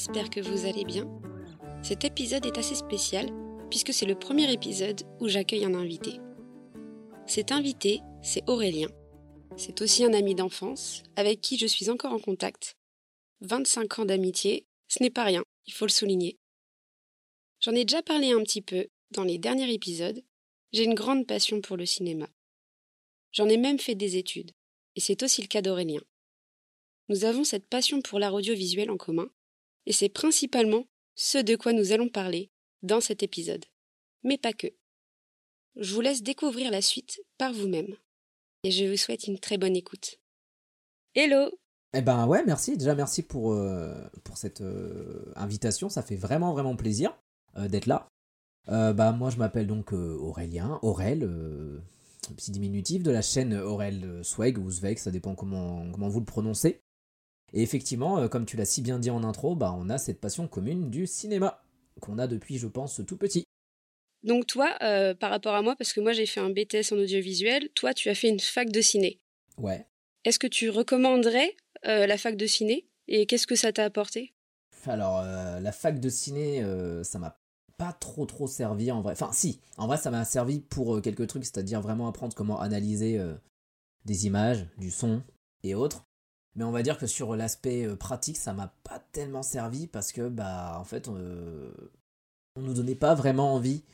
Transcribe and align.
j'espère 0.00 0.30
que 0.30 0.40
vous 0.40 0.64
allez 0.64 0.86
bien. 0.86 1.06
Cet 1.82 2.06
épisode 2.06 2.46
est 2.46 2.56
assez 2.56 2.74
spécial 2.74 3.28
puisque 3.68 3.92
c'est 3.92 4.06
le 4.06 4.18
premier 4.18 4.50
épisode 4.50 5.02
où 5.20 5.28
j'accueille 5.28 5.66
un 5.66 5.74
invité. 5.74 6.12
Cet 7.26 7.52
invité, 7.52 8.00
c'est 8.22 8.48
Aurélien. 8.48 8.88
C'est 9.58 9.82
aussi 9.82 10.02
un 10.02 10.14
ami 10.14 10.34
d'enfance 10.34 11.02
avec 11.16 11.42
qui 11.42 11.58
je 11.58 11.66
suis 11.66 11.90
encore 11.90 12.14
en 12.14 12.18
contact. 12.18 12.78
25 13.42 13.98
ans 13.98 14.04
d'amitié, 14.06 14.64
ce 14.88 15.02
n'est 15.02 15.10
pas 15.10 15.24
rien, 15.24 15.44
il 15.66 15.74
faut 15.74 15.84
le 15.84 15.90
souligner. 15.90 16.38
J'en 17.60 17.72
ai 17.72 17.84
déjà 17.84 18.02
parlé 18.02 18.32
un 18.32 18.42
petit 18.42 18.62
peu 18.62 18.86
dans 19.10 19.24
les 19.24 19.36
derniers 19.36 19.70
épisodes. 19.70 20.24
J'ai 20.72 20.84
une 20.84 20.94
grande 20.94 21.26
passion 21.26 21.60
pour 21.60 21.76
le 21.76 21.84
cinéma. 21.84 22.30
J'en 23.32 23.50
ai 23.50 23.58
même 23.58 23.78
fait 23.78 23.96
des 23.96 24.16
études, 24.16 24.52
et 24.96 25.00
c'est 25.00 25.22
aussi 25.22 25.42
le 25.42 25.48
cas 25.48 25.60
d'Aurélien. 25.60 26.00
Nous 27.10 27.24
avons 27.24 27.44
cette 27.44 27.66
passion 27.66 28.00
pour 28.00 28.18
l'art 28.18 28.32
audiovisuel 28.32 28.90
en 28.90 28.96
commun, 28.96 29.28
et 29.90 29.92
c'est 29.92 30.08
principalement 30.08 30.84
ce 31.16 31.38
de 31.38 31.56
quoi 31.56 31.72
nous 31.72 31.90
allons 31.90 32.08
parler 32.08 32.52
dans 32.84 33.00
cet 33.00 33.24
épisode. 33.24 33.64
Mais 34.22 34.38
pas 34.38 34.52
que. 34.52 34.68
Je 35.74 35.92
vous 35.92 36.00
laisse 36.00 36.22
découvrir 36.22 36.70
la 36.70 36.80
suite 36.80 37.20
par 37.38 37.52
vous-même. 37.52 37.96
Et 38.62 38.70
je 38.70 38.84
vous 38.84 38.96
souhaite 38.96 39.26
une 39.26 39.40
très 39.40 39.58
bonne 39.58 39.74
écoute. 39.74 40.20
Hello 41.16 41.50
Eh 41.92 42.02
ben 42.02 42.28
ouais, 42.28 42.44
merci. 42.46 42.76
Déjà 42.76 42.94
merci 42.94 43.24
pour, 43.24 43.52
euh, 43.52 43.92
pour 44.22 44.36
cette 44.36 44.60
euh, 44.60 45.32
invitation. 45.34 45.88
Ça 45.88 46.02
fait 46.02 46.14
vraiment 46.14 46.52
vraiment 46.52 46.76
plaisir 46.76 47.18
euh, 47.56 47.66
d'être 47.66 47.86
là. 47.86 48.06
bah 48.68 49.10
moi 49.10 49.30
je 49.30 49.38
m'appelle 49.38 49.66
donc 49.66 49.92
Aurélien, 49.92 50.78
Aurel, 50.82 51.28
petit 52.36 52.52
diminutif 52.52 53.02
de 53.02 53.10
la 53.10 53.22
chaîne 53.22 53.54
Aurel 53.54 54.20
Swag 54.22 54.56
ou 54.56 54.70
Zweg, 54.70 54.98
ça 54.98 55.10
dépend 55.10 55.34
comment, 55.34 55.90
comment 55.90 56.08
vous 56.08 56.20
le 56.20 56.26
prononcez. 56.26 56.80
Et 57.52 57.62
effectivement, 57.62 58.28
comme 58.28 58.46
tu 58.46 58.56
l'as 58.56 58.64
si 58.64 58.82
bien 58.82 58.98
dit 58.98 59.10
en 59.10 59.24
intro, 59.24 59.56
bah 59.56 59.74
on 59.76 59.90
a 59.90 59.98
cette 59.98 60.20
passion 60.20 60.46
commune 60.48 60.90
du 60.90 61.06
cinéma 61.06 61.62
qu'on 62.00 62.18
a 62.18 62.26
depuis, 62.26 62.58
je 62.58 62.66
pense, 62.66 63.00
tout 63.06 63.16
petit. 63.16 63.44
Donc 64.22 64.46
toi, 64.46 64.76
euh, 64.82 65.14
par 65.14 65.30
rapport 65.30 65.54
à 65.54 65.62
moi, 65.62 65.76
parce 65.76 65.92
que 65.92 66.00
moi 66.00 66.12
j'ai 66.12 66.26
fait 66.26 66.40
un 66.40 66.50
BTS 66.50 66.92
en 66.92 66.98
audiovisuel, 66.98 67.70
toi 67.74 67.94
tu 67.94 68.08
as 68.08 68.14
fait 68.14 68.28
une 68.28 68.40
fac 68.40 68.70
de 68.70 68.80
ciné. 68.80 69.20
Ouais. 69.56 69.86
Est-ce 70.24 70.38
que 70.38 70.46
tu 70.46 70.68
recommanderais 70.68 71.56
euh, 71.86 72.06
la 72.06 72.18
fac 72.18 72.36
de 72.36 72.46
ciné 72.46 72.86
et 73.08 73.26
qu'est-ce 73.26 73.46
que 73.46 73.54
ça 73.54 73.72
t'a 73.72 73.84
apporté? 73.84 74.34
Alors 74.86 75.20
euh, 75.20 75.60
la 75.60 75.72
fac 75.72 76.00
de 76.00 76.08
ciné, 76.08 76.62
ça 77.02 77.18
m'a 77.18 77.38
pas 77.78 77.92
trop 77.94 78.26
trop 78.26 78.46
servi 78.46 78.92
en 78.92 79.00
vrai. 79.00 79.12
Enfin 79.12 79.30
si, 79.32 79.60
en 79.78 79.86
vrai 79.86 79.96
ça 79.96 80.10
m'a 80.10 80.24
servi 80.24 80.60
pour 80.60 81.00
quelques 81.00 81.26
trucs, 81.26 81.44
c'est-à-dire 81.44 81.80
vraiment 81.80 82.08
apprendre 82.08 82.34
comment 82.34 82.60
analyser 82.60 83.18
des 84.04 84.26
images, 84.26 84.66
du 84.76 84.90
son 84.90 85.22
et 85.62 85.74
autres. 85.74 86.04
Mais 86.56 86.64
on 86.64 86.72
va 86.72 86.82
dire 86.82 86.98
que 86.98 87.06
sur 87.06 87.36
l'aspect 87.36 87.86
pratique, 87.96 88.36
ça 88.36 88.52
m'a 88.52 88.74
pas 88.82 88.98
tellement 89.12 89.42
servi 89.42 89.86
parce 89.86 90.12
que 90.12 90.28
bah 90.28 90.76
en 90.78 90.84
fait 90.84 91.08
on 91.08 92.62
nous 92.62 92.74
donnait 92.74 92.94
pas 92.94 93.14
vraiment 93.14 93.54
envie 93.54 93.84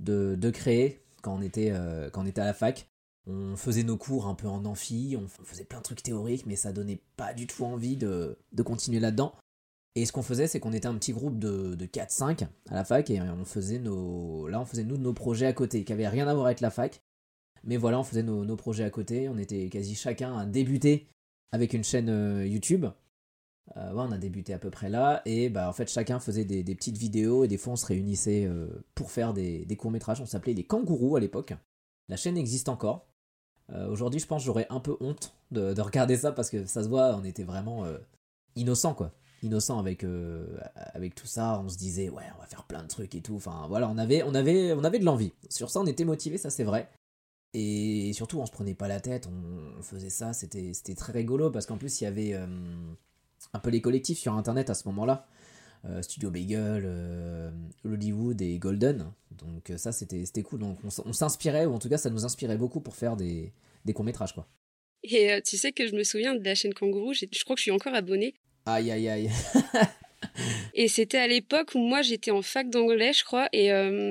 de, 0.00 0.50
créer 0.50 1.02
quand 1.22 1.34
on, 1.34 1.42
était, 1.42 1.70
euh, 1.72 2.10
quand 2.10 2.22
on 2.22 2.26
était 2.26 2.40
à 2.40 2.44
la 2.44 2.54
fac. 2.54 2.88
On 3.28 3.56
faisait 3.56 3.82
nos 3.82 3.96
cours 3.96 4.28
un 4.28 4.34
peu 4.34 4.46
en 4.46 4.64
amphi, 4.64 5.16
on 5.20 5.26
faisait 5.44 5.64
plein 5.64 5.78
de 5.78 5.82
trucs 5.82 6.02
théoriques, 6.02 6.46
mais 6.46 6.54
ça 6.54 6.72
donnait 6.72 7.00
pas 7.16 7.34
du 7.34 7.48
tout 7.48 7.64
envie 7.64 7.96
de, 7.96 8.38
continuer 8.64 9.00
là-dedans. 9.00 9.34
Et 9.96 10.06
ce 10.06 10.12
qu'on 10.12 10.22
faisait, 10.22 10.46
c'est 10.46 10.60
qu'on 10.60 10.72
était 10.72 10.86
un 10.86 10.94
petit 10.94 11.12
groupe 11.12 11.38
de, 11.38 11.74
4-5 11.74 12.46
à 12.70 12.74
la 12.74 12.84
fac 12.84 13.10
et 13.10 13.20
on 13.20 13.44
faisait 13.44 13.80
nos. 13.80 14.46
Là, 14.46 14.60
on 14.60 14.64
faisait 14.64 14.84
nous 14.84 14.98
nos 14.98 15.12
projets 15.12 15.46
à 15.46 15.52
côté, 15.52 15.82
qui 15.82 15.92
avaient 15.92 16.06
rien 16.06 16.28
à 16.28 16.34
voir 16.34 16.46
avec 16.46 16.60
la 16.60 16.70
fac. 16.70 17.02
Mais 17.64 17.76
voilà, 17.76 17.98
on 17.98 18.04
faisait 18.04 18.22
nos, 18.22 18.44
nos 18.44 18.56
projets 18.56 18.84
à 18.84 18.90
côté. 18.90 19.28
On 19.28 19.38
était 19.38 19.68
quasi 19.70 19.96
chacun 19.96 20.36
à 20.36 20.46
débuter 20.46 21.08
avec 21.52 21.72
une 21.72 21.84
chaîne 21.84 22.08
euh, 22.08 22.46
YouTube. 22.46 22.86
Euh, 23.76 23.92
on 23.94 24.12
a 24.12 24.18
débuté 24.18 24.54
à 24.54 24.58
peu 24.58 24.70
près 24.70 24.88
là, 24.88 25.22
et 25.24 25.48
bah, 25.48 25.68
en 25.68 25.72
fait 25.72 25.90
chacun 25.90 26.20
faisait 26.20 26.44
des, 26.44 26.62
petites 26.74 26.96
vidéos, 26.96 27.42
et 27.42 27.48
des 27.48 27.58
fois 27.58 27.72
on 27.72 27.76
se 27.76 27.86
réunissait 27.86 28.44
euh, 28.46 28.68
pour 28.94 29.10
faire 29.10 29.34
des, 29.34 29.66
courts-métrages, 29.76 30.20
on 30.20 30.26
s'appelait 30.26 30.54
les 30.54 30.64
kangourous 30.64 31.16
à 31.16 31.20
l'époque. 31.20 31.52
La 32.08 32.16
chaîne 32.16 32.38
existe 32.38 32.68
encore. 32.68 33.06
Aujourd'hui 33.90 34.20
je 34.20 34.28
pense 34.28 34.44
j'aurais 34.44 34.68
un 34.70 34.78
peu 34.78 34.96
honte 35.00 35.34
de, 35.50 35.80
regarder 35.80 36.16
ça, 36.16 36.30
parce 36.30 36.50
que 36.50 36.64
ça 36.66 36.84
se 36.84 36.88
voit, 36.88 37.16
on 37.16 37.24
était 37.24 37.42
vraiment 37.42 37.84
innocent 38.54 38.94
quoi. 38.94 39.10
Innocent 39.42 39.80
avec, 39.80 40.06
avec 40.94 41.16
tout 41.16 41.26
ça, 41.26 41.60
on 41.64 41.68
se 41.68 41.76
disait 41.76 42.08
ouais 42.08 42.22
on 42.36 42.40
va 42.40 42.46
faire 42.46 42.62
plein 42.62 42.84
de 42.84 42.88
trucs 42.88 43.16
et 43.16 43.22
tout, 43.22 43.34
enfin 43.34 43.66
voilà, 43.66 43.88
on 43.88 43.98
avait, 43.98 44.22
on 44.22 44.36
avait, 44.36 44.72
on 44.72 44.84
avait 44.84 45.00
de 45.00 45.04
l'envie. 45.04 45.32
Sur 45.50 45.70
ça 45.70 45.80
on 45.80 45.86
était 45.86 46.04
motivé, 46.04 46.38
ça 46.38 46.48
c'est 46.48 46.62
vrai. 46.62 46.88
Et 47.58 48.12
surtout, 48.12 48.38
on 48.38 48.44
se 48.44 48.52
prenait 48.52 48.74
pas 48.74 48.86
la 48.86 49.00
tête, 49.00 49.26
on, 49.26 49.82
faisait 49.82 50.10
ça, 50.10 50.34
c'était 50.34 50.94
très 50.94 51.12
rigolo 51.12 51.50
parce 51.50 51.64
qu'en 51.64 51.78
plus, 51.78 52.00
il 52.00 52.04
y 52.04 52.06
avait 52.06 52.34
un 52.34 53.58
peu 53.58 53.70
les 53.70 53.80
collectifs 53.80 54.18
sur 54.18 54.34
internet 54.34 54.68
à 54.68 54.74
ce 54.74 54.86
moment-là. 54.88 55.26
Euh, 55.88 56.02
Studio 56.02 56.30
Bagel, 56.30 56.82
euh, 56.84 57.50
Hollywood 57.84 58.40
et 58.42 58.58
Golden. 58.58 59.12
Donc 59.30 59.70
euh, 59.70 59.76
ça 59.76 59.92
c'était 59.92 60.42
cool. 60.42 60.60
Donc 60.60 60.78
on, 60.84 61.12
s'inspirait, 61.12 61.66
ou 61.66 61.74
en 61.74 61.78
tout 61.78 61.88
cas 61.88 61.98
ça 61.98 62.10
nous 62.10 62.24
inspirait 62.24 62.56
beaucoup 62.56 62.80
pour 62.80 62.96
faire 62.96 63.16
des, 63.16 63.52
des 63.84 63.92
courts-métrages 63.92 64.34
quoi. 64.34 64.48
Et 65.04 65.40
tu 65.44 65.56
sais 65.56 65.70
que 65.70 65.86
je 65.86 65.94
me 65.94 66.02
souviens 66.02 66.34
de 66.34 66.44
la 66.44 66.56
chaîne 66.56 66.74
Kangourou, 66.74 67.12
je 67.12 67.26
crois 67.44 67.54
que 67.54 67.60
je 67.60 67.64
suis 67.64 67.70
encore 67.70 67.94
abonné. 67.94 68.34
Aïe 68.64 68.90
aïe 68.90 69.08
aïe. 69.08 69.30
et 70.74 70.88
c'était 70.88 71.18
à 71.18 71.28
l'époque 71.28 71.72
où 71.76 71.78
moi 71.78 72.02
j'étais 72.02 72.32
en 72.32 72.42
fac 72.42 72.68
d'anglais 72.68 73.12
je 73.12 73.22
crois, 73.22 73.48
et 73.52 73.68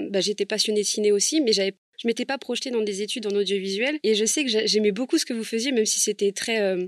bah, 0.10 0.22
j'étais 0.22 0.46
passionnée 0.46 0.82
de 0.82 0.86
ciné 0.86 1.12
aussi, 1.12 1.42
mais 1.42 1.52
j'avais 1.52 1.76
je 2.06 2.08
m'étais 2.08 2.26
pas 2.26 2.38
projetée 2.38 2.72
dans 2.72 2.84
des 2.84 3.02
études 3.02 3.26
en 3.28 3.36
audiovisuel 3.36 4.00
et 4.04 4.16
je 4.16 4.24
sais 4.24 4.46
que 4.46 4.50
j'aimais 4.66 4.94
beaucoup 4.94 5.18
ce 5.18 5.26
que 5.26 5.34
vous 5.34 5.44
faisiez 5.44 5.74
même 5.74 5.86
si 5.86 6.00
c'était 6.00 6.32
très 6.32 6.88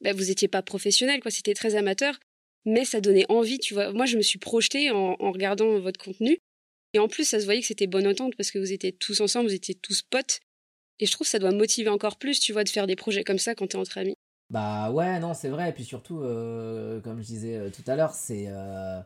bah, 0.00 0.12
vous 0.12 0.30
étiez 0.30 0.48
pas 0.48 0.62
professionnel, 0.62 1.20
quoi. 1.20 1.30
C'était 1.30 1.54
très 1.54 1.74
amateur, 1.74 2.18
mais 2.64 2.84
ça 2.84 3.00
donnait 3.00 3.26
envie, 3.28 3.58
tu 3.58 3.74
vois. 3.74 3.92
Moi, 3.92 4.06
je 4.06 4.16
me 4.16 4.22
suis 4.22 4.38
projetée 4.38 4.90
en, 4.90 5.16
regardant 5.16 5.78
votre 5.78 6.02
contenu. 6.02 6.38
Et 6.94 6.98
en 6.98 7.08
plus, 7.08 7.24
ça 7.24 7.40
se 7.40 7.44
voyait 7.44 7.60
que 7.60 7.66
c'était 7.66 7.86
bonne 7.86 8.06
entente 8.06 8.34
parce 8.36 8.50
que 8.50 8.58
vous 8.58 8.72
étiez 8.72 8.92
tous 8.92 9.20
ensemble, 9.20 9.48
vous 9.48 9.54
étiez 9.54 9.74
tous 9.74 10.02
potes. 10.02 10.40
Et 11.00 11.06
je 11.06 11.12
trouve 11.12 11.26
que 11.26 11.30
ça 11.30 11.38
doit 11.38 11.52
motiver 11.52 11.90
encore 11.90 12.18
plus, 12.18 12.40
tu 12.40 12.52
vois, 12.52 12.64
de 12.64 12.68
faire 12.68 12.86
des 12.86 12.96
projets 12.96 13.24
comme 13.24 13.38
ça 13.38 13.54
quand 13.54 13.68
t'es 13.68 13.76
entre 13.76 13.98
amis. 13.98 14.14
Bah 14.50 14.90
ouais, 14.90 15.20
non, 15.20 15.34
c'est 15.34 15.48
vrai. 15.48 15.68
Et 15.68 15.72
puis 15.72 15.84
surtout, 15.84 16.22
euh, 16.22 17.00
comme 17.00 17.20
je 17.20 17.26
disais 17.26 17.56
euh, 17.56 17.70
tout 17.70 17.88
à 17.88 17.96
l'heure, 17.96 18.14
c'est. 18.14 18.46
Euh, 18.48 19.00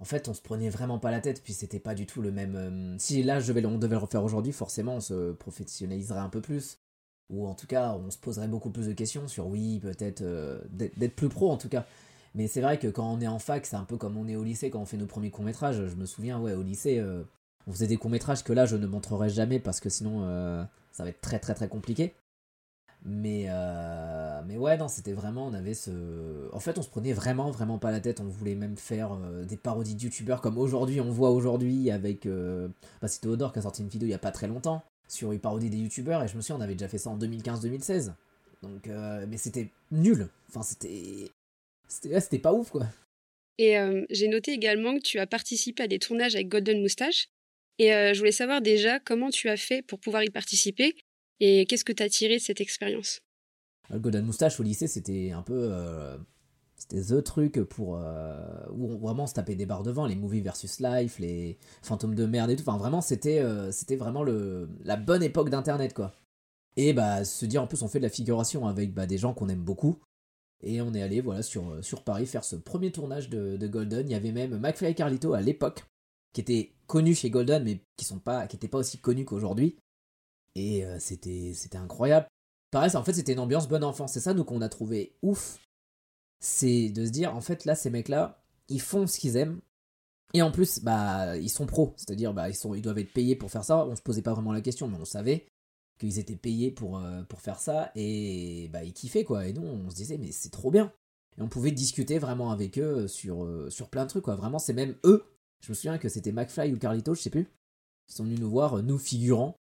en 0.00 0.04
fait, 0.04 0.28
on 0.28 0.34
se 0.34 0.42
prenait 0.42 0.70
vraiment 0.70 0.98
pas 0.98 1.10
la 1.10 1.20
tête, 1.20 1.42
puis 1.42 1.52
c'était 1.52 1.80
pas 1.80 1.94
du 1.94 2.06
tout 2.06 2.22
le 2.22 2.30
même. 2.30 2.96
Si 2.98 3.22
là, 3.22 3.40
je 3.40 3.52
vais, 3.52 3.64
on 3.66 3.78
devait 3.78 3.96
le 3.96 4.00
refaire 4.00 4.22
aujourd'hui, 4.24 4.52
forcément, 4.52 4.96
on 4.96 5.00
se 5.00 5.32
professionnaliserait 5.32 6.20
un 6.20 6.28
peu 6.28 6.40
plus 6.40 6.78
ou 7.30 7.46
en 7.46 7.54
tout 7.54 7.66
cas 7.66 7.92
on 7.92 8.10
se 8.10 8.18
poserait 8.18 8.48
beaucoup 8.48 8.70
plus 8.70 8.86
de 8.86 8.92
questions 8.92 9.28
sur 9.28 9.46
oui 9.46 9.80
peut-être 9.80 10.22
euh, 10.22 10.60
d'être 10.70 11.14
plus 11.14 11.28
pro 11.28 11.50
en 11.50 11.56
tout 11.56 11.68
cas 11.68 11.84
mais 12.34 12.46
c'est 12.46 12.60
vrai 12.60 12.78
que 12.78 12.88
quand 12.88 13.10
on 13.10 13.20
est 13.20 13.26
en 13.26 13.38
fac 13.38 13.66
c'est 13.66 13.76
un 13.76 13.84
peu 13.84 13.96
comme 13.96 14.16
on 14.16 14.28
est 14.28 14.36
au 14.36 14.44
lycée 14.44 14.70
quand 14.70 14.80
on 14.80 14.86
fait 14.86 14.96
nos 14.96 15.06
premiers 15.06 15.30
courts 15.30 15.44
métrages 15.44 15.86
je 15.86 15.94
me 15.94 16.06
souviens 16.06 16.40
ouais 16.40 16.54
au 16.54 16.62
lycée 16.62 16.98
euh, 16.98 17.22
on 17.66 17.72
faisait 17.72 17.86
des 17.86 17.96
courts 17.96 18.10
métrages 18.10 18.44
que 18.44 18.52
là 18.52 18.66
je 18.66 18.76
ne 18.76 18.86
montrerai 18.86 19.28
jamais 19.28 19.58
parce 19.58 19.80
que 19.80 19.90
sinon 19.90 20.22
euh, 20.24 20.64
ça 20.92 21.04
va 21.04 21.10
être 21.10 21.20
très 21.20 21.38
très 21.38 21.54
très 21.54 21.68
compliqué 21.68 22.14
mais 23.08 23.48
mais 24.46 24.56
ouais 24.56 24.76
non 24.76 24.88
c'était 24.88 25.12
vraiment 25.12 25.46
on 25.46 25.54
avait 25.54 25.74
ce 25.74 25.90
en 26.52 26.60
fait 26.60 26.78
on 26.78 26.82
se 26.82 26.88
prenait 26.88 27.12
vraiment 27.12 27.50
vraiment 27.50 27.78
pas 27.78 27.90
la 27.90 28.00
tête. 28.00 28.20
On 28.20 28.28
voulait 28.28 28.54
même 28.54 28.76
faire 28.76 29.16
des 29.44 29.56
parodies 29.56 29.94
de 29.94 30.02
youtubeurs 30.02 30.40
comme 30.40 30.58
aujourd'hui 30.58 31.00
on 31.00 31.10
voit 31.10 31.30
aujourd'hui 31.30 31.90
avec 31.90 32.26
bah, 32.26 33.08
c'est 33.08 33.20
Théodore 33.20 33.52
qui 33.52 33.58
a 33.58 33.62
sorti 33.62 33.82
une 33.82 33.88
vidéo 33.88 34.06
il 34.06 34.12
y 34.12 34.14
a 34.14 34.18
pas 34.18 34.32
très 34.32 34.46
longtemps 34.46 34.82
sur 35.08 35.32
une 35.32 35.40
parodie 35.40 35.70
des 35.70 35.78
youtubeurs 35.78 36.22
et 36.22 36.28
je 36.28 36.36
me 36.36 36.42
souviens 36.42 36.56
on 36.56 36.60
avait 36.60 36.74
déjà 36.74 36.88
fait 36.88 36.98
ça 36.98 37.10
en 37.10 37.18
2015-2016 37.18 38.12
donc 38.62 38.88
euh, 38.88 39.26
mais 39.28 39.36
c'était 39.36 39.68
nul. 39.90 40.28
Enfin 40.48 40.62
c'était 40.62 41.30
c'était 41.88 42.38
pas 42.38 42.52
ouf 42.52 42.70
quoi. 42.70 42.86
Et 43.58 43.78
euh, 43.78 44.04
j'ai 44.10 44.28
noté 44.28 44.52
également 44.52 44.94
que 44.94 45.02
tu 45.02 45.18
as 45.18 45.26
participé 45.26 45.82
à 45.82 45.88
des 45.88 45.98
tournages 45.98 46.34
avec 46.34 46.48
Golden 46.48 46.80
Moustache. 46.80 47.28
Et 47.78 47.94
euh, 47.94 48.12
je 48.12 48.18
voulais 48.18 48.32
savoir 48.32 48.60
déjà 48.60 48.98
comment 49.00 49.30
tu 49.30 49.48
as 49.48 49.56
fait 49.56 49.82
pour 49.82 50.00
pouvoir 50.00 50.22
y 50.24 50.30
participer 50.30 50.96
et 51.40 51.66
qu'est-ce 51.66 51.84
que 51.84 51.92
tu 51.92 52.02
as 52.02 52.08
tiré 52.08 52.36
de 52.36 52.42
cette 52.42 52.60
expérience? 52.60 53.20
Golden 53.90 54.24
Moustache 54.24 54.60
au 54.60 54.62
lycée 54.62 54.86
c'était 54.86 55.30
un 55.32 55.42
peu 55.42 55.72
c'était 56.78 57.02
the 57.02 57.22
truc 57.22 57.60
pour 57.64 57.96
euh, 57.96 58.36
où 58.70 58.92
on, 58.92 58.98
vraiment 58.98 59.26
se 59.26 59.34
tapait 59.34 59.56
des 59.56 59.66
barres 59.66 59.82
devant 59.82 60.06
les 60.06 60.14
movies 60.14 60.42
versus 60.42 60.78
life 60.80 61.18
les 61.18 61.58
fantômes 61.82 62.14
de 62.14 62.24
merde 62.24 62.50
et 62.50 62.56
tout. 62.56 62.62
Enfin 62.66 62.78
vraiment 62.78 63.00
c'était 63.00 63.40
euh, 63.40 63.72
vraiment 63.98 64.22
le 64.22 64.68
la 64.84 64.96
bonne 64.96 65.22
époque 65.22 65.50
d'internet 65.50 65.92
quoi. 65.92 66.14
Et 66.76 66.92
bah 66.92 67.24
se 67.24 67.44
dire 67.46 67.62
en 67.62 67.66
plus 67.66 67.82
on 67.82 67.88
fait 67.88 67.98
de 67.98 68.04
la 68.04 68.10
figuration 68.10 68.66
avec 68.68 68.94
bah, 68.94 69.06
des 69.06 69.18
gens 69.18 69.34
qu'on 69.34 69.48
aime 69.48 69.62
beaucoup. 69.62 69.98
Et 70.62 70.80
on 70.80 70.94
est 70.94 71.02
allé 71.02 71.20
voilà 71.20 71.42
sur, 71.42 71.68
euh, 71.70 71.82
sur 71.82 72.04
Paris 72.04 72.26
faire 72.26 72.44
ce 72.44 72.56
premier 72.56 72.92
tournage 72.92 73.28
de, 73.28 73.56
de 73.56 73.66
Golden. 73.66 74.08
Il 74.08 74.12
y 74.12 74.16
avait 74.16 74.32
même 74.32 74.58
McFly 74.58 74.92
et 74.92 74.94
Carlito 74.94 75.34
à 75.34 75.40
l'époque 75.40 75.84
qui 76.32 76.40
étaient 76.40 76.72
connus 76.86 77.16
chez 77.16 77.30
Golden 77.30 77.64
mais 77.64 77.80
qui 77.96 78.04
sont 78.04 78.20
pas 78.20 78.46
pas 78.46 78.78
aussi 78.78 78.98
connus 78.98 79.24
qu'aujourd'hui 79.24 79.76
et 80.58 80.86
c'était 80.98 81.52
c'était 81.54 81.78
incroyable 81.78 82.26
pareil 82.70 82.94
en 82.94 83.04
fait 83.04 83.14
c'était 83.14 83.32
une 83.32 83.38
ambiance 83.38 83.68
bonne 83.68 83.84
enfant 83.84 84.06
c'est 84.06 84.20
ça 84.20 84.34
nous 84.34 84.44
qu'on 84.44 84.60
a 84.60 84.68
trouvé 84.68 85.16
ouf 85.22 85.58
c'est 86.40 86.88
de 86.90 87.04
se 87.04 87.10
dire, 87.10 87.34
en 87.34 87.40
fait, 87.40 87.64
là, 87.64 87.74
ces 87.74 87.90
mecs-là, 87.90 88.42
ils 88.68 88.80
font 88.80 89.06
ce 89.06 89.18
qu'ils 89.18 89.36
aiment. 89.36 89.60
Et 90.34 90.42
en 90.42 90.50
plus, 90.52 90.80
bah, 90.80 91.36
ils 91.36 91.48
sont 91.50 91.66
pros. 91.66 91.94
C'est-à-dire, 91.96 92.34
bah, 92.34 92.48
ils, 92.48 92.54
sont, 92.54 92.74
ils 92.74 92.82
doivent 92.82 92.98
être 92.98 93.12
payés 93.12 93.36
pour 93.36 93.50
faire 93.50 93.64
ça. 93.64 93.86
On 93.86 93.96
se 93.96 94.02
posait 94.02 94.22
pas 94.22 94.34
vraiment 94.34 94.52
la 94.52 94.60
question, 94.60 94.88
mais 94.88 94.98
on 95.00 95.04
savait 95.04 95.46
qu'ils 95.98 96.18
étaient 96.18 96.36
payés 96.36 96.70
pour, 96.70 96.98
euh, 96.98 97.22
faire 97.38 97.58
ça. 97.58 97.90
Et 97.94 98.68
bah, 98.72 98.84
ils 98.84 98.92
kiffaient, 98.92 99.24
quoi. 99.24 99.46
Et 99.46 99.52
nous, 99.52 99.62
on 99.62 99.90
se 99.90 99.96
disait, 99.96 100.18
mais 100.18 100.32
c'est 100.32 100.50
trop 100.50 100.70
bien. 100.70 100.92
Et 101.38 101.42
on 101.42 101.48
pouvait 101.48 101.72
discuter 101.72 102.18
vraiment 102.18 102.50
avec 102.50 102.78
eux 102.78 103.08
sur, 103.08 103.48
sur 103.70 103.88
plein 103.88 104.04
de 104.04 104.10
trucs, 104.10 104.24
quoi. 104.24 104.36
Vraiment, 104.36 104.58
c'est 104.58 104.74
même 104.74 104.96
eux. 105.04 105.24
Je 105.60 105.70
me 105.70 105.74
souviens 105.74 105.98
que 105.98 106.08
c'était 106.08 106.32
McFly 106.32 106.72
ou 106.72 106.78
Carlito, 106.78 107.14
je 107.14 107.22
sais 107.22 107.30
plus. 107.30 107.48
Ils 108.08 108.14
sont 108.14 108.24
venus 108.24 108.38
nous 108.38 108.50
voir, 108.50 108.82
nous 108.82 108.98
figurants, 108.98 109.57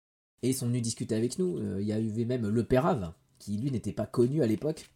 et 0.42 0.50
ils 0.50 0.54
sont 0.54 0.66
venus 0.66 0.82
discuter 0.82 1.14
avec 1.14 1.38
nous. 1.38 1.58
Il 1.78 1.86
y 1.86 1.92
avait 1.92 2.24
même 2.24 2.48
le 2.48 2.64
Pérave, 2.64 3.12
qui 3.38 3.56
lui 3.56 3.70
n'était 3.70 3.92
pas 3.92 4.06
connu 4.06 4.42
à 4.42 4.46
l'époque. 4.46 4.90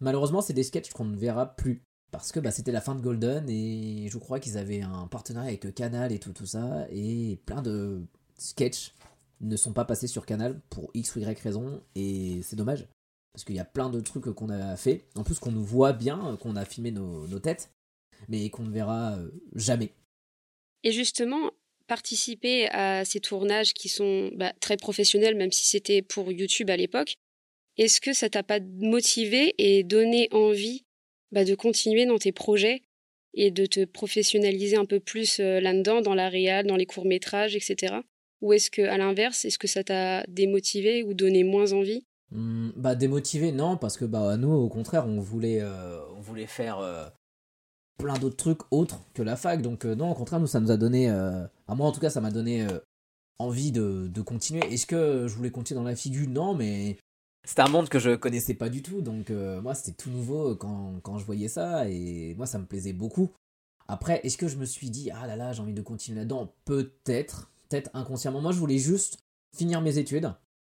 Malheureusement, 0.00 0.40
c'est 0.40 0.52
des 0.52 0.62
sketchs 0.62 0.92
qu'on 0.92 1.04
ne 1.04 1.16
verra 1.16 1.56
plus. 1.56 1.82
Parce 2.10 2.32
que 2.32 2.40
bah, 2.40 2.50
c'était 2.50 2.72
la 2.72 2.80
fin 2.80 2.94
de 2.94 3.02
Golden 3.02 3.48
et 3.50 4.08
je 4.08 4.18
crois 4.18 4.40
qu'ils 4.40 4.56
avaient 4.56 4.80
un 4.80 5.06
partenariat 5.08 5.48
avec 5.48 5.74
Canal 5.74 6.10
et 6.12 6.18
tout, 6.18 6.32
tout 6.32 6.46
ça. 6.46 6.86
Et 6.90 7.38
plein 7.44 7.60
de 7.60 8.06
sketchs 8.38 8.94
ne 9.40 9.56
sont 9.56 9.72
pas 9.72 9.84
passés 9.84 10.06
sur 10.06 10.24
Canal 10.24 10.60
pour 10.70 10.90
X 10.94 11.16
ou 11.16 11.20
Y 11.20 11.38
raison. 11.40 11.82
Et 11.94 12.40
c'est 12.42 12.56
dommage. 12.56 12.88
Parce 13.32 13.44
qu'il 13.44 13.56
y 13.56 13.60
a 13.60 13.64
plein 13.64 13.90
de 13.90 14.00
trucs 14.00 14.24
qu'on 14.24 14.48
a 14.48 14.76
fait. 14.76 15.06
En 15.16 15.22
plus 15.22 15.38
qu'on 15.38 15.52
nous 15.52 15.64
voit 15.64 15.92
bien, 15.92 16.36
qu'on 16.40 16.56
a 16.56 16.64
filmé 16.64 16.90
nos, 16.92 17.38
têtes. 17.38 17.70
Mais 18.28 18.48
qu'on 18.48 18.64
ne 18.64 18.72
verra 18.72 19.12
euh, 19.12 19.30
jamais. 19.54 19.92
Et 20.82 20.92
justement, 20.92 21.50
participer 21.88 22.68
à 22.70 23.04
ces 23.04 23.18
tournages 23.18 23.72
qui 23.72 23.88
sont 23.88 24.30
bah, 24.36 24.52
très 24.60 24.76
professionnels, 24.76 25.34
même 25.34 25.50
si 25.50 25.66
c'était 25.66 26.02
pour 26.02 26.30
YouTube 26.30 26.70
à 26.70 26.76
l'époque, 26.76 27.16
est-ce 27.76 28.00
que 28.00 28.12
ça 28.12 28.28
t'a 28.28 28.42
pas 28.42 28.60
motivé 28.60 29.54
et 29.58 29.82
donné 29.82 30.28
envie 30.32 30.84
bah, 31.32 31.44
de 31.44 31.54
continuer 31.54 32.06
dans 32.06 32.18
tes 32.18 32.32
projets 32.32 32.82
et 33.34 33.50
de 33.50 33.66
te 33.66 33.84
professionnaliser 33.84 34.76
un 34.76 34.84
peu 34.84 35.00
plus 35.00 35.40
euh, 35.40 35.60
là-dedans, 35.60 36.00
dans 36.00 36.14
la 36.14 36.28
réal, 36.28 36.66
dans 36.66 36.76
les 36.76 36.86
courts-métrages, 36.86 37.56
etc. 37.56 37.96
Ou 38.40 38.52
est-ce 38.52 38.70
que, 38.70 38.82
à 38.82 38.96
l'inverse, 38.96 39.44
est-ce 39.44 39.58
que 39.58 39.66
ça 39.66 39.84
t'a 39.84 40.24
démotivé 40.28 41.02
ou 41.02 41.14
donné 41.14 41.44
moins 41.44 41.72
envie? 41.72 42.04
Mmh, 42.30 42.70
Bah 42.76 42.94
démotivé, 42.94 43.52
non, 43.52 43.76
parce 43.76 43.96
que 43.96 44.04
bah 44.04 44.36
nous, 44.36 44.52
au 44.52 44.68
contraire, 44.68 45.06
on 45.06 45.20
voulait, 45.20 45.60
euh, 45.60 46.00
on 46.16 46.20
voulait 46.20 46.46
faire 46.46 46.78
euh, 46.78 47.06
plein 47.98 48.14
d'autres 48.18 48.36
trucs 48.36 48.60
autres 48.70 49.00
que 49.14 49.22
la 49.22 49.36
fac. 49.36 49.60
Donc 49.60 49.84
non, 49.84 50.10
au 50.10 50.14
contraire, 50.14 50.40
nous, 50.40 50.46
ça 50.46 50.60
nous 50.60 50.70
a 50.70 50.76
donné, 50.76 51.08
à 51.08 51.74
moi 51.74 51.86
en 51.86 51.92
tout 51.92 52.00
cas, 52.00 52.10
ça 52.10 52.20
m'a 52.20 52.30
donné 52.30 52.66
envie 53.38 53.72
de, 53.72 54.08
de 54.08 54.22
continuer. 54.22 54.62
Est-ce 54.72 54.86
que 54.86 55.26
je 55.28 55.34
voulais 55.34 55.50
continuer 55.50 55.80
dans 55.80 55.86
la 55.86 55.96
figure? 55.96 56.28
Non, 56.28 56.54
mais 56.54 56.96
c'était 57.48 57.62
un 57.62 57.68
monde 57.68 57.88
que 57.88 57.98
je 57.98 58.14
connaissais 58.14 58.52
pas 58.52 58.68
du 58.68 58.82
tout, 58.82 59.00
donc 59.00 59.30
euh, 59.30 59.62
moi 59.62 59.74
c'était 59.74 59.92
tout 59.92 60.10
nouveau 60.10 60.54
quand, 60.56 61.00
quand, 61.02 61.16
je 61.16 61.24
voyais 61.24 61.48
ça, 61.48 61.88
et 61.88 62.34
moi 62.36 62.44
ça 62.44 62.58
me 62.58 62.66
plaisait 62.66 62.92
beaucoup. 62.92 63.30
Après, 63.88 64.20
est-ce 64.22 64.36
que 64.36 64.48
je 64.48 64.58
me 64.58 64.66
suis 64.66 64.90
dit, 64.90 65.10
ah 65.10 65.26
là 65.26 65.34
là, 65.34 65.54
j'ai 65.54 65.62
envie 65.62 65.72
de 65.72 65.80
continuer 65.80 66.18
là-dedans? 66.18 66.52
Peut-être, 66.66 67.50
peut-être 67.68 67.88
inconsciemment. 67.94 68.42
Moi 68.42 68.52
je 68.52 68.58
voulais 68.58 68.76
juste 68.76 69.20
finir 69.56 69.80
mes 69.80 69.96
études 69.96 70.30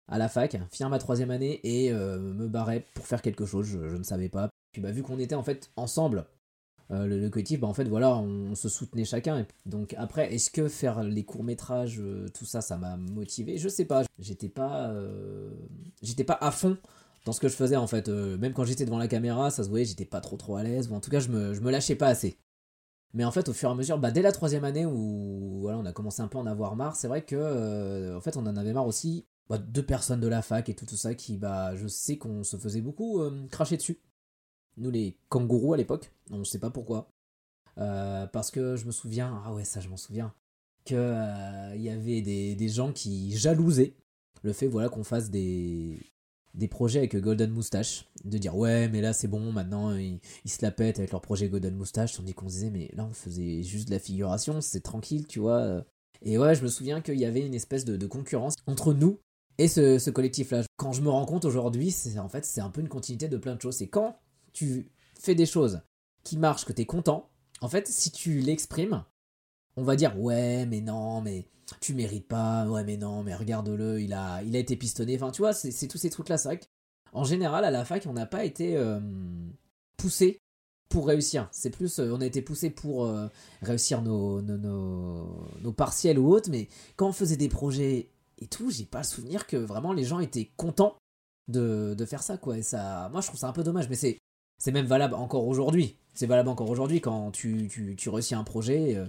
à 0.08 0.18
la 0.18 0.28
fac, 0.28 0.58
finir 0.72 0.90
ma 0.90 0.98
troisième 0.98 1.30
année 1.30 1.60
et 1.62 1.92
euh, 1.92 2.18
me 2.18 2.48
barrer 2.48 2.84
pour 2.94 3.06
faire 3.06 3.22
quelque 3.22 3.46
chose, 3.46 3.66
je, 3.66 3.88
je, 3.88 3.96
ne 3.96 4.02
savais 4.02 4.28
pas. 4.28 4.50
Puis 4.72 4.82
bah 4.82 4.90
vu 4.90 5.04
qu'on 5.04 5.20
était 5.20 5.36
en 5.36 5.44
fait 5.44 5.70
ensemble 5.76 6.26
euh, 6.90 7.06
le, 7.06 7.30
collectif, 7.30 7.60
bah, 7.60 7.66
en 7.66 7.74
fait, 7.74 7.84
voilà, 7.84 8.16
on, 8.16 8.54
se 8.54 8.68
soutenait 8.68 9.04
chacun. 9.04 9.46
donc 9.66 9.94
après, 9.98 10.34
est-ce 10.34 10.50
que 10.50 10.68
faire 10.68 11.02
les 11.02 11.24
courts 11.24 11.44
métrages, 11.44 11.98
euh, 12.00 12.28
tout 12.28 12.44
ça, 12.44 12.60
ça 12.60 12.76
m'a 12.76 12.96
motivé? 12.96 13.56
Je 13.58 13.68
sais 13.68 13.84
pas. 13.84 14.02
J'étais 14.18 14.48
pas, 14.48 14.88
euh, 14.90 15.50
j'étais 16.02 16.24
pas 16.24 16.38
à 16.40 16.50
fond 16.50 16.76
dans 17.24 17.32
ce 17.32 17.40
que 17.40 17.48
je 17.48 17.54
faisais 17.56 17.76
en 17.76 17.86
fait. 17.86 18.08
même 18.08 18.52
quand 18.52 18.64
j'étais 18.64 18.84
devant 18.84 18.98
la 18.98 19.08
caméra, 19.08 19.50
ça 19.50 19.64
se 19.64 19.68
voyait, 19.70 19.86
j'étais 19.86 20.04
pas 20.04 20.20
trop 20.20 20.36
trop 20.36 20.56
à 20.56 20.62
l'aise. 20.62 20.92
En 20.92 21.00
tout 21.00 21.10
cas, 21.10 21.20
je 21.20 21.28
me, 21.28 21.54
je 21.54 21.60
me 21.60 21.70
lâchais 21.70 21.96
pas 21.96 22.08
assez. 22.08 22.38
Mais 23.14 23.24
en 23.24 23.30
fait, 23.30 23.48
au 23.48 23.52
fur 23.52 23.68
et 23.70 23.72
à 23.72 23.74
mesure, 23.74 23.98
bah, 23.98 24.10
dès 24.10 24.22
la 24.22 24.32
troisième 24.32 24.64
année 24.64 24.86
où 24.86 25.60
voilà, 25.62 25.78
on 25.78 25.86
a 25.86 25.92
commencé 25.92 26.20
un 26.20 26.28
peu 26.28 26.38
à 26.38 26.40
en 26.42 26.46
avoir 26.46 26.76
marre, 26.76 26.96
c'est 26.96 27.08
vrai 27.08 27.22
que 27.24 28.14
en 28.16 28.20
fait, 28.20 28.36
on 28.36 28.46
en 28.46 28.56
avait 28.56 28.72
marre 28.72 28.86
aussi. 28.86 29.26
Bah, 29.48 29.58
deux 29.58 29.84
personnes 29.84 30.20
de 30.20 30.28
la 30.28 30.42
fac 30.42 30.68
et 30.68 30.74
tout, 30.74 30.86
tout 30.86 30.96
ça 30.96 31.14
qui, 31.14 31.36
bah, 31.38 31.76
je 31.76 31.86
sais 31.86 32.18
qu'on 32.18 32.44
se 32.44 32.56
faisait 32.56 32.80
beaucoup 32.80 33.22
cracher 33.50 33.76
dessus 33.76 33.98
nous 34.76 34.90
les 34.90 35.16
kangourous 35.28 35.74
à 35.74 35.76
l'époque, 35.76 36.10
on 36.30 36.38
ne 36.38 36.44
sait 36.44 36.58
pas 36.58 36.70
pourquoi. 36.70 37.08
Euh, 37.78 38.26
parce 38.26 38.50
que 38.50 38.76
je 38.76 38.86
me 38.86 38.92
souviens, 38.92 39.42
ah 39.44 39.52
ouais, 39.52 39.64
ça 39.64 39.80
je 39.80 39.88
m'en 39.88 39.96
souviens, 39.96 40.32
qu'il 40.84 40.96
euh, 40.98 41.74
y 41.76 41.88
avait 41.88 42.20
des, 42.22 42.68
gens 42.68 42.92
qui 42.92 43.36
jalousaient 43.36 43.94
le 44.42 44.52
fait 44.52 44.66
voilà 44.66 44.88
qu'on 44.88 45.04
fasse 45.04 45.30
des, 45.30 45.98
des 46.54 46.68
projets 46.68 46.98
avec 46.98 47.16
Golden 47.16 47.50
Moustache, 47.50 48.06
de 48.24 48.38
dire 48.38 48.56
ouais 48.56 48.88
mais 48.88 49.00
là 49.00 49.12
c'est 49.12 49.28
bon, 49.28 49.52
maintenant 49.52 49.96
ils, 49.96 50.20
se 50.46 50.62
la 50.62 50.70
pètent 50.70 50.98
avec 50.98 51.10
leur 51.10 51.22
projet 51.22 51.48
Golden 51.48 51.74
Moustache, 51.74 52.14
tandis 52.14 52.34
qu'on 52.34 52.46
disait 52.46 52.70
mais 52.70 52.90
là 52.94 53.04
on 53.04 53.14
faisait 53.14 53.62
juste 53.62 53.88
de 53.88 53.92
la 53.92 53.98
figuration, 53.98 54.60
c'est 54.60 54.82
tranquille, 54.82 55.26
tu 55.26 55.40
vois. 55.40 55.84
Et 56.22 56.38
ouais, 56.38 56.54
je 56.54 56.62
me 56.62 56.68
souviens 56.68 57.00
qu'il 57.00 57.18
y 57.18 57.26
avait 57.26 57.44
une 57.44 57.54
espèce 57.54 57.84
de, 57.84 58.06
concurrence 58.06 58.54
entre 58.66 58.94
nous 58.94 59.18
et 59.58 59.68
ce, 59.68 59.98
ce 59.98 60.10
collectif-là. 60.10 60.62
Quand 60.76 60.92
je 60.92 61.02
me 61.02 61.10
rends 61.10 61.26
compte 61.26 61.44
aujourd'hui, 61.44 61.90
c'est 61.90 62.18
en 62.18 62.28
fait 62.28 62.44
c'est 62.44 62.60
un 62.60 62.70
peu 62.70 62.80
une 62.80 62.88
continuité 62.88 63.28
de 63.28 63.36
plein 63.36 63.56
de 63.56 63.60
choses. 63.60 63.76
C'est 63.76 63.88
quand 63.88 64.16
tu 64.54 64.90
fais 65.20 65.34
des 65.34 65.46
choses 65.46 65.82
qui 66.22 66.38
marchent, 66.38 66.64
que 66.64 66.72
tu 66.72 66.82
es 66.82 66.86
content, 66.86 67.28
en 67.60 67.68
fait, 67.68 67.86
si 67.86 68.10
tu 68.10 68.40
l'exprimes, 68.40 69.04
on 69.76 69.82
va 69.84 69.96
dire 69.96 70.18
ouais, 70.18 70.64
mais 70.66 70.80
non, 70.80 71.20
mais 71.20 71.46
tu 71.80 71.94
mérites 71.94 72.28
pas, 72.28 72.66
ouais, 72.66 72.84
mais 72.84 72.96
non, 72.96 73.22
mais 73.22 73.34
regarde-le, 73.34 74.00
il 74.00 74.12
a, 74.12 74.42
il 74.42 74.56
a 74.56 74.58
été 74.58 74.76
pistonné. 74.76 75.16
Enfin, 75.16 75.30
tu 75.30 75.42
vois, 75.42 75.52
c'est 75.52 75.88
tous 75.88 75.98
ces 75.98 76.10
trucs-là. 76.10 76.38
C'est 76.38 76.48
vrai 76.48 76.60
qu'en 77.12 77.24
général, 77.24 77.64
à 77.64 77.70
la 77.70 77.84
fac, 77.84 78.06
on 78.06 78.12
n'a 78.12 78.26
pas 78.26 78.44
été 78.44 78.76
euh, 78.76 79.00
poussé 79.96 80.40
pour 80.88 81.06
réussir. 81.06 81.48
C'est 81.52 81.70
plus, 81.70 81.98
euh, 81.98 82.12
on 82.12 82.20
a 82.20 82.26
été 82.26 82.42
poussé 82.42 82.70
pour 82.70 83.06
euh, 83.06 83.28
réussir 83.62 84.02
nos 84.02 84.42
nos, 84.42 85.48
nos, 85.60 85.72
partiels 85.72 86.18
ou 86.18 86.32
autres, 86.32 86.50
mais 86.50 86.68
quand 86.96 87.08
on 87.08 87.12
faisait 87.12 87.36
des 87.36 87.48
projets 87.48 88.10
et 88.38 88.46
tout, 88.46 88.70
j'ai 88.70 88.84
pas 88.84 88.98
le 88.98 89.04
souvenir 89.04 89.46
que 89.46 89.56
vraiment 89.56 89.92
les 89.92 90.04
gens 90.04 90.20
étaient 90.20 90.50
contents 90.56 90.96
de, 91.48 91.96
faire 92.06 92.22
ça, 92.22 92.36
quoi. 92.36 92.62
Ça, 92.62 93.08
moi, 93.10 93.20
je 93.20 93.28
trouve 93.28 93.40
ça 93.40 93.48
un 93.48 93.52
peu 93.52 93.62
dommage, 93.62 93.88
mais 93.88 93.96
c'est 93.96 94.18
c'est 94.58 94.72
même 94.72 94.86
valable 94.86 95.14
encore 95.14 95.46
aujourd'hui. 95.46 95.96
C'est 96.14 96.26
valable 96.26 96.48
encore 96.48 96.70
aujourd'hui 96.70 97.00
quand 97.00 97.30
tu, 97.30 97.68
tu, 97.68 97.96
tu 97.96 98.34
un 98.34 98.44
projet. 98.44 98.96
Euh, 98.96 99.06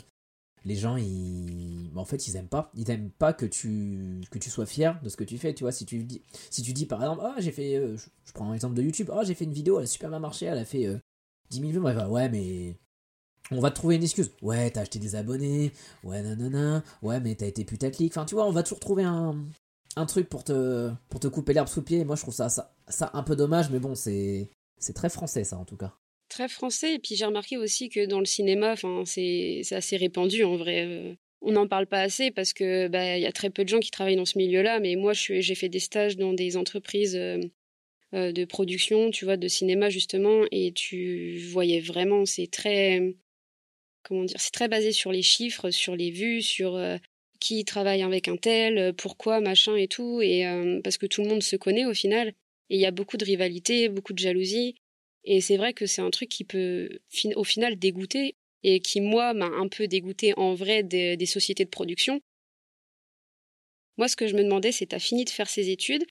les 0.65 0.75
gens, 0.75 0.97
ils, 0.97 1.92
en 1.95 2.06
fait, 2.06 2.27
ils 2.27 2.36
aiment 2.36 2.47
pas. 2.47 2.71
Ils 2.75 2.89
aiment 2.89 3.12
pas 3.12 3.33
que 3.33 3.45
tu, 3.45 4.21
que 4.31 4.39
tu 4.39 4.50
sois 4.50 4.65
fier 4.65 5.00
de 5.03 5.09
ce 5.09 5.18
que 5.18 5.24
tu 5.24 5.38
fais. 5.38 5.53
Tu 5.53 5.63
vois, 5.63 5.71
si 5.71 5.86
tu 5.86 6.03
dis, 6.03 6.21
si 6.50 6.63
tu 6.63 6.74
dis 6.74 6.88
par 6.88 7.01
exemple, 7.01 7.21
ah, 7.24 7.36
j'ai 7.39 7.51
fait, 7.51 7.75
euh, 7.75 7.95
je, 7.97 8.33
prends 8.33 8.50
un 8.50 8.53
exemple 8.53 8.75
de 8.75 8.81
YouTube, 8.81 9.12
ah, 9.13 9.24
j'ai 9.24 9.36
fait 9.36 9.45
une 9.45 9.53
vidéo, 9.53 9.77
elle 9.77 9.83
a 9.83 9.88
super 9.88 10.09
bien 10.09 10.19
marché, 10.19 10.47
elle 10.47 10.57
a 10.57 10.65
fait 10.65 10.89
10 11.51 11.59
000 11.59 11.71
vues. 11.71 11.80
Bref, 11.80 12.09
ouais, 12.09 12.30
mais 12.30 12.75
on 13.51 13.59
va 13.59 13.69
te 13.69 13.75
trouver 13.75 13.95
une 13.95 14.03
excuse. 14.03 14.31
Ouais, 14.42 14.71
t'as 14.71 14.81
acheté 14.81 15.00
des 15.00 15.15
abonnés. 15.15 15.71
Ouais, 16.03 16.21
nanana. 16.21 16.83
Ouais, 17.01 17.19
mais 17.19 17.36
t'as 17.36 17.47
été 17.47 17.63
putaclic. 17.63 18.12
Enfin, 18.12 18.25
tu 18.25 18.36
vois, 18.36 18.47
on 18.47 18.51
va 18.51 18.63
toujours 18.63 18.80
trouver 18.80 19.03
un, 19.03 19.35
un 19.95 20.06
truc 20.06 20.30
pour 20.30 20.44
te, 20.44 20.92
pour 21.09 21.19
te 21.19 21.28
couper 21.28 21.54
l'herbe 21.54 21.68
sous 21.68 21.81
le 21.81 21.85
pied. 21.85 22.06
Moi, 22.06 22.16
je 22.16 22.21
trouve 22.21 22.33
ça, 22.33 22.49
ça, 22.49 22.73
ça 22.87 23.11
un 23.14 23.23
peu 23.23 23.35
dommage, 23.35 23.69
mais 23.69 23.80
bon, 23.80 23.94
c'est, 23.95 24.49
c'est 24.78 24.94
très 24.94 25.10
français, 25.10 25.44
ça, 25.44 25.58
en 25.58 25.66
tout 25.66 25.78
cas. 25.78 25.94
Très 26.30 26.48
français. 26.48 26.96
Et 26.96 27.00
puis 27.00 27.16
j'ai 27.16 27.26
remarqué 27.26 27.58
aussi 27.58 27.90
que 27.90 28.06
dans 28.06 28.20
le 28.20 28.26
cinéma, 28.26 28.76
c'est 29.06 29.62
assez 29.72 29.98
répandu 29.98 30.44
en 30.44 30.56
vrai. 30.56 30.86
Euh. 30.86 31.16
On 31.42 31.52
n'en 31.52 31.68
parle 31.68 31.86
pas 31.86 32.02
assez 32.02 32.32
parce 32.32 32.54
que 32.54 32.88
bah, 32.88 33.18
il 33.18 33.22
y 33.22 33.28
a 33.28 33.32
très 33.32 33.52
peu 33.52 33.64
de 33.64 33.70
gens 33.70 33.80
qui 33.80 33.92
travaillent 33.92 34.16
dans 34.16 34.26
ce 34.26 34.38
milieu-là. 34.38 34.80
Mais 34.80 34.96
moi, 34.96 35.14
j'ai 35.14 35.56
fait 35.56 35.70
des 35.70 35.80
stages 35.80 36.18
dans 36.18 36.34
des 36.34 36.58
entreprises 36.58 37.16
euh, 37.16 37.40
euh, 38.16 38.32
de 38.32 38.46
production, 38.46 39.12
tu 39.12 39.26
vois, 39.26 39.38
de 39.38 39.48
cinéma 39.48 39.90
justement, 39.90 40.44
et 40.52 40.72
tu 40.72 41.38
voyais 41.52 41.82
vraiment, 41.82 42.26
c'est 42.26 42.48
très, 42.48 43.16
comment 44.04 44.24
dire, 44.24 44.40
c'est 44.40 44.54
très 44.54 44.68
basé 44.68 44.92
sur 44.92 45.12
les 45.12 45.22
chiffres, 45.22 45.70
sur 45.70 45.96
les 45.96 46.10
vues, 46.10 46.42
sur 46.42 46.80
qui 47.40 47.64
travaille 47.66 48.02
avec 48.02 48.28
un 48.28 48.38
tel, 48.38 48.94
pourquoi, 48.94 49.42
machin 49.42 49.76
et 49.76 49.88
tout, 49.88 50.22
et 50.22 50.46
parce 50.84 50.98
que 50.98 51.06
tout 51.06 51.22
le 51.22 51.30
monde 51.30 51.44
se 51.44 51.56
connaît 51.56 51.86
au 51.86 51.94
final. 51.94 52.34
Et 52.69 52.76
il 52.76 52.81
y 52.81 52.86
a 52.86 52.92
beaucoup 52.92 53.18
de 53.18 53.26
rivalité, 53.26 53.90
beaucoup 53.90 54.14
de 54.14 54.19
jalousie. 54.19 54.76
Et 55.24 55.42
c'est 55.42 55.57
vrai 55.57 55.74
que 55.74 55.86
c'est 55.86 56.02
un 56.02 56.12
truc 56.12 56.30
qui 56.30 56.44
peut 56.44 57.00
au 57.36 57.44
final 57.44 57.78
dégoûter 57.78 58.36
et 58.64 58.80
qui, 58.80 59.02
moi, 59.02 59.34
m'a 59.34 59.45
un 59.45 59.68
peu 59.68 59.88
dégoûté 59.88 60.34
en 60.38 60.54
vrai 60.54 60.84
des, 60.84 61.26
sociétés 61.26 61.66
de 61.66 61.69
production. 61.69 62.22
Moi, 63.98 64.07
ce 64.07 64.16
que 64.16 64.28
je 64.28 64.36
me 64.36 64.44
demandais, 64.44 64.72
c'est 64.72 64.88
t'as 64.88 65.00
fini 65.00 65.26
de 65.26 65.30
faire 65.30 65.50
ces 65.50 65.69
études, 65.69 66.04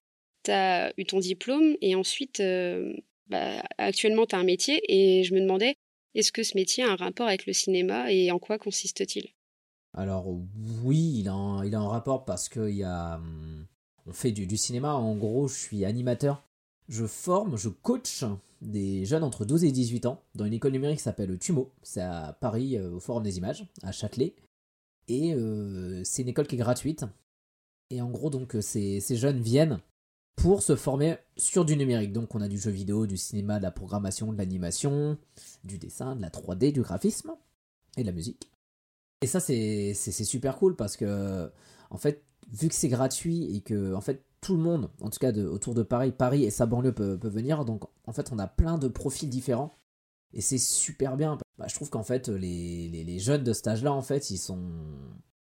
t'as 0.42 0.92
eu 0.96 1.04
ton 1.04 1.20
diplôme 1.20 1.76
et 1.80 1.94
ensuite, 1.94 2.40
euh, 2.40 2.94
bah, 3.26 3.62
actuellement, 3.78 4.26
t'as 4.26 4.38
un 4.38 4.44
métier 4.44 4.80
et 4.88 5.24
je 5.24 5.34
me 5.34 5.40
demandais, 5.40 5.76
est-ce 6.14 6.32
que 6.32 6.42
ce 6.42 6.56
métier 6.56 6.84
a 6.84 6.90
un 6.90 6.96
rapport 6.96 7.26
avec 7.26 7.46
le 7.46 7.52
cinéma 7.52 8.12
et 8.12 8.30
en 8.30 8.38
quoi 8.38 8.58
consiste-t-il? 8.58 9.28
Alors 9.92 10.26
oui, 10.82 11.18
il 11.18 11.28
a, 11.28 11.32
un 11.32 11.88
rapport 11.88 12.24
parce 12.24 12.48
qu'il 12.48 12.76
y 12.76 12.84
a... 12.84 13.16
Hum, 13.16 13.66
on 14.06 14.12
fait 14.12 14.32
du, 14.32 14.56
cinéma. 14.56 14.94
En 14.94 15.16
gros, 15.16 15.48
je 15.48 15.54
suis 15.54 15.84
animateur. 15.84 16.42
Je 16.88 17.06
forme, 17.06 17.56
je 17.56 17.68
coach 17.68 18.24
des 18.60 19.04
jeunes 19.04 19.24
entre 19.24 19.44
12 19.44 19.64
et 19.64 19.72
18 19.72 20.06
ans 20.06 20.22
dans 20.34 20.44
une 20.44 20.52
école 20.52 20.72
numérique 20.72 20.98
qui 20.98 21.04
s'appelle 21.04 21.38
TUMO. 21.38 21.70
C'est 21.82 22.02
à 22.02 22.36
Paris, 22.40 22.76
euh, 22.76 22.92
au 22.92 23.00
Forum 23.00 23.22
des 23.22 23.38
Images, 23.38 23.66
à 23.82 23.92
Châtelet. 23.92 24.34
Et 25.08 25.34
euh, 25.34 26.02
c'est 26.04 26.22
une 26.22 26.28
école 26.28 26.46
qui 26.46 26.56
est 26.56 26.58
gratuite. 26.58 27.04
Et 27.90 28.00
en 28.00 28.10
gros, 28.10 28.30
donc, 28.30 28.56
ces, 28.60 29.00
ces 29.00 29.16
jeunes 29.16 29.40
viennent 29.40 29.80
pour 30.36 30.62
se 30.62 30.76
former 30.76 31.16
sur 31.36 31.64
du 31.64 31.76
numérique. 31.76 32.12
Donc, 32.12 32.34
on 32.34 32.40
a 32.40 32.48
du 32.48 32.58
jeu 32.58 32.70
vidéo, 32.70 33.06
du 33.06 33.16
cinéma, 33.16 33.58
de 33.58 33.62
la 33.62 33.70
programmation, 33.70 34.32
de 34.32 34.38
l'animation, 34.38 35.18
du 35.64 35.78
dessin, 35.78 36.16
de 36.16 36.22
la 36.22 36.30
3D, 36.30 36.72
du 36.72 36.82
graphisme 36.82 37.32
et 37.96 38.02
de 38.02 38.06
la 38.06 38.12
musique. 38.12 38.50
Et 39.20 39.26
ça, 39.26 39.40
c'est 39.40 39.94
super 39.94 40.56
cool 40.56 40.76
parce 40.76 40.96
que, 40.96 41.50
en 41.90 41.96
fait, 41.96 42.22
vu 42.52 42.68
que 42.68 42.74
c'est 42.74 42.88
gratuit 42.88 43.56
et 43.56 43.60
que 43.60 43.94
en 43.94 44.00
fait 44.00 44.24
tout 44.40 44.56
le 44.56 44.62
monde, 44.62 44.90
en 45.00 45.10
tout 45.10 45.18
cas 45.18 45.32
autour 45.32 45.74
de 45.74 45.82
Paris, 45.82 46.12
Paris 46.12 46.44
et 46.44 46.50
sa 46.50 46.66
banlieue 46.66 46.92
peut, 46.92 47.18
venir, 47.22 47.64
donc 47.64 47.84
en 48.06 48.12
fait 48.12 48.30
on 48.32 48.38
a 48.38 48.46
plein 48.46 48.78
de 48.78 48.88
profils 48.88 49.28
différents. 49.28 49.76
Et 50.34 50.40
c'est 50.40 50.58
super 50.58 51.16
bien. 51.16 51.38
Bah, 51.58 51.66
je 51.68 51.74
trouve 51.76 51.90
qu'en 51.90 52.02
fait, 52.02 52.28
les, 52.28 52.88
les, 52.88 53.18
jeunes 53.20 53.44
de 53.44 53.52
cet 53.52 53.68
âge-là, 53.68 53.92
en 53.92 54.02
fait, 54.02 54.30
ils 54.30 54.38
sont, 54.38 54.60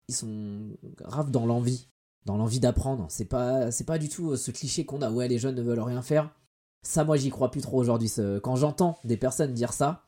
ils 0.07 0.15
sont 0.15 0.69
graves 0.97 1.33
dans 1.33 1.47
l'envie, 1.47 1.89
dans 2.27 2.37
l'envie 2.37 2.61
d'apprendre. 2.61 3.07
C'est 3.09 3.25
pas, 3.25 3.73
c'est 3.73 3.83
pas 3.83 3.99
du 3.99 4.09
tout 4.09 4.31
euh, 4.31 4.37
ce 4.37 4.53
cliché 4.53 4.87
qu'on 4.87 5.03
a. 5.03 5.11
Ouais, 5.11 5.27
les 5.27 5.39
jeunes 5.39 5.57
ne 5.57 5.63
veulent 5.63 5.81
rien 5.81 6.01
faire. 6.01 6.31
Ça, 6.83 7.03
moi, 7.03 7.17
j'y 7.17 7.31
crois 7.31 7.51
plus 7.51 7.61
trop 7.61 7.79
aujourd'hui. 7.79 8.09
Quand 8.43 8.55
j'entends 8.55 8.99
des 9.03 9.17
personnes 9.17 9.53
dire 9.53 9.73
ça, 9.73 10.08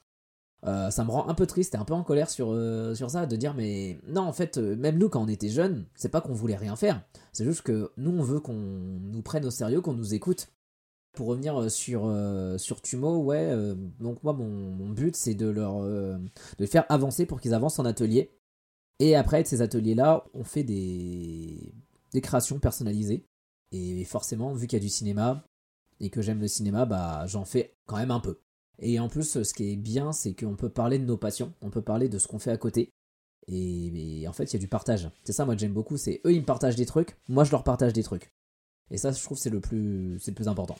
euh, 0.66 0.90
ça 0.90 1.04
me 1.04 1.10
rend 1.10 1.28
un 1.28 1.34
peu 1.34 1.46
triste 1.46 1.74
et 1.74 1.78
un 1.78 1.84
peu 1.84 1.94
en 1.94 2.02
colère 2.02 2.28
sur, 2.30 2.52
euh, 2.52 2.94
sur 2.94 3.10
ça, 3.10 3.26
de 3.26 3.36
dire 3.36 3.54
mais 3.54 3.98
non 4.06 4.22
en 4.22 4.32
fait 4.32 4.58
même 4.58 4.98
nous 4.98 5.08
quand 5.08 5.22
on 5.22 5.28
était 5.28 5.48
jeunes, 5.48 5.86
c'est 5.94 6.10
pas 6.10 6.20
qu'on 6.20 6.34
voulait 6.34 6.56
rien 6.56 6.76
faire, 6.76 7.02
c'est 7.32 7.44
juste 7.44 7.62
que 7.62 7.92
nous 7.96 8.10
on 8.10 8.22
veut 8.22 8.40
qu'on 8.40 8.52
nous 8.54 9.22
prenne 9.22 9.44
au 9.44 9.50
sérieux, 9.50 9.80
qu'on 9.80 9.94
nous 9.94 10.14
écoute. 10.14 10.48
Pour 11.12 11.26
revenir 11.26 11.60
euh, 11.60 11.68
sur, 11.68 12.08
sur 12.58 12.80
Tumo, 12.82 13.18
ouais, 13.24 13.52
donc 13.98 14.22
moi 14.22 14.32
mon, 14.32 14.90
but 14.90 15.16
c'est 15.16 15.34
de 15.34 15.48
leur 15.48 15.82
de 15.82 16.66
faire 16.66 16.84
avancer 16.88 17.26
pour 17.26 17.40
qu'ils 17.40 17.54
avancent 17.54 17.78
en 17.78 17.84
atelier. 17.84 18.30
Et 19.00 19.16
après 19.16 19.42
de 19.42 19.48
ces 19.48 19.62
ateliers-là, 19.62 20.24
on 20.34 20.44
fait 20.44 20.62
des, 20.62 21.72
des 22.12 22.20
créations 22.20 22.58
personnalisées. 22.58 23.24
Et 23.72 24.04
forcément, 24.04 24.52
vu 24.52 24.66
qu'il 24.66 24.78
y 24.78 24.82
a 24.82 24.84
du 24.84 24.88
cinéma 24.88 25.44
et 26.00 26.10
que 26.10 26.22
j'aime 26.22 26.40
le 26.40 26.48
cinéma, 26.48 26.86
bah 26.86 27.26
j'en 27.26 27.44
fais 27.44 27.74
quand 27.86 27.96
même 27.96 28.10
un 28.10 28.20
peu. 28.20 28.40
Et 28.80 28.98
en 28.98 29.08
plus, 29.08 29.42
ce 29.42 29.54
qui 29.54 29.72
est 29.72 29.76
bien, 29.76 30.12
c'est 30.12 30.34
qu'on 30.34 30.56
peut 30.56 30.70
parler 30.70 30.98
de 30.98 31.04
nos 31.04 31.18
passions, 31.18 31.52
on 31.60 31.70
peut 31.70 31.82
parler 31.82 32.08
de 32.08 32.18
ce 32.18 32.26
qu'on 32.26 32.38
fait 32.38 32.50
à 32.50 32.56
côté. 32.56 32.90
Et, 33.46 34.24
en 34.26 34.32
fait, 34.32 34.44
il 34.44 34.54
y 34.54 34.56
a 34.56 34.60
du 34.60 34.68
partage. 34.68 35.10
C'est 35.24 35.32
ça, 35.32 35.44
moi, 35.44 35.56
j'aime 35.56 35.72
beaucoup. 35.72 35.96
C'est 35.96 36.20
eux, 36.24 36.32
ils 36.32 36.40
me 36.40 36.46
partagent 36.46 36.76
des 36.76 36.86
trucs, 36.86 37.16
moi, 37.28 37.44
je 37.44 37.50
leur 37.50 37.64
partage 37.64 37.92
des 37.92 38.02
trucs. 38.02 38.32
Et 38.90 38.96
ça, 38.96 39.12
je 39.12 39.22
trouve, 39.22 39.38
c'est 39.38 39.50
le 39.50 39.60
plus, 39.60 40.18
c'est 40.20 40.30
le 40.30 40.34
plus 40.34 40.48
important. 40.48 40.76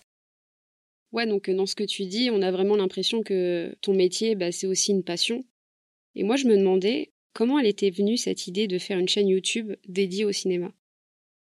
Ouais, 1.12 1.26
donc 1.26 1.49
euh, 1.49 1.54
dans 1.54 1.66
ce 1.66 1.75
que 1.75 1.85
tu 1.85 2.07
dis, 2.07 2.30
on 2.33 2.42
a 2.42 2.50
vraiment 2.50 2.76
l'impression 2.76 3.23
que 3.23 3.76
ton 3.83 3.95
métier, 3.95 4.35
bah, 4.35 4.52
c'est 4.52 4.66
aussi 4.66 4.92
une 4.92 5.04
passion. 5.04 5.45
Et 6.14 6.23
moi, 6.23 6.37
je 6.37 6.47
me 6.47 6.57
demandais 6.57 7.12
comment 7.33 7.59
elle 7.59 7.66
était 7.66 7.90
venue 7.90 8.16
cette 8.16 8.47
idée 8.47 8.66
de 8.66 8.78
faire 8.78 8.99
une 8.99 9.09
chaîne 9.09 9.28
YouTube 9.28 9.75
dédiée 9.88 10.25
au 10.25 10.33
cinéma? 10.33 10.73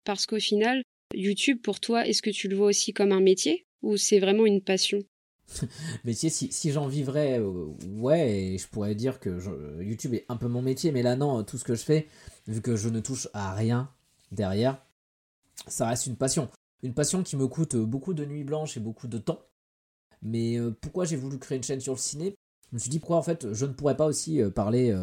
Parce 0.03 0.25
qu'au 0.25 0.39
final, 0.39 0.81
YouTube, 1.13 1.61
pour 1.61 1.79
toi, 1.79 2.07
est-ce 2.07 2.21
que 2.21 2.29
tu 2.29 2.47
le 2.47 2.55
vois 2.55 2.67
aussi 2.67 2.93
comme 2.93 3.11
un 3.11 3.21
métier 3.21 3.65
ou 3.81 3.97
c'est 3.97 4.19
vraiment 4.19 4.45
une 4.45 4.61
passion? 4.61 4.99
métier, 6.03 6.29
si, 6.29 6.71
j'en 6.71 6.87
vivrais, 6.87 7.39
euh, 7.39 7.67
ouais, 7.97 8.57
je 8.59 8.67
pourrais 8.67 8.95
dire 8.95 9.19
que 9.19 9.81
YouTube 9.81 10.13
est 10.13 10.25
un 10.29 10.37
peu 10.37 10.47
mon 10.47 10.61
métier, 10.61 10.91
mais 10.91 11.01
là 11.01 11.15
non, 11.15 11.43
tout 11.43 11.57
ce 11.57 11.63
que 11.63 11.75
je 11.75 11.83
fais, 11.83 12.07
vu 12.47 12.61
que 12.61 12.75
je 12.75 12.89
ne 12.89 12.99
touche 12.99 13.27
à 13.33 13.53
rien 13.53 13.89
derrière, 14.31 14.83
ça 15.67 15.87
reste 15.87 16.07
une 16.07 16.15
passion. 16.15 16.49
Une 16.83 16.93
passion 16.93 17.23
qui 17.23 17.35
me 17.35 17.47
coûte 17.47 17.75
beaucoup 17.75 18.13
de 18.13 18.25
nuits 18.25 18.43
blanches 18.43 18.77
et 18.77 18.79
beaucoup 18.79 19.07
de 19.07 19.17
temps. 19.17 19.41
Mais 20.21 20.57
euh, 20.57 20.71
pourquoi 20.81 21.05
j'ai 21.05 21.15
voulu 21.15 21.37
créer 21.39 21.57
une 21.57 21.63
chaîne 21.63 21.81
sur 21.81 21.93
le 21.93 21.99
ciné? 21.99 22.35
Je 22.69 22.75
me 22.75 22.79
suis 22.79 22.89
dit 22.89 22.99
pourquoi 22.99 23.17
en 23.17 23.23
fait 23.23 23.51
je 23.53 23.65
ne 23.65 23.73
pourrais 23.73 23.97
pas 23.97 24.05
aussi 24.05 24.41
euh, 24.41 24.49
parler, 24.49 24.95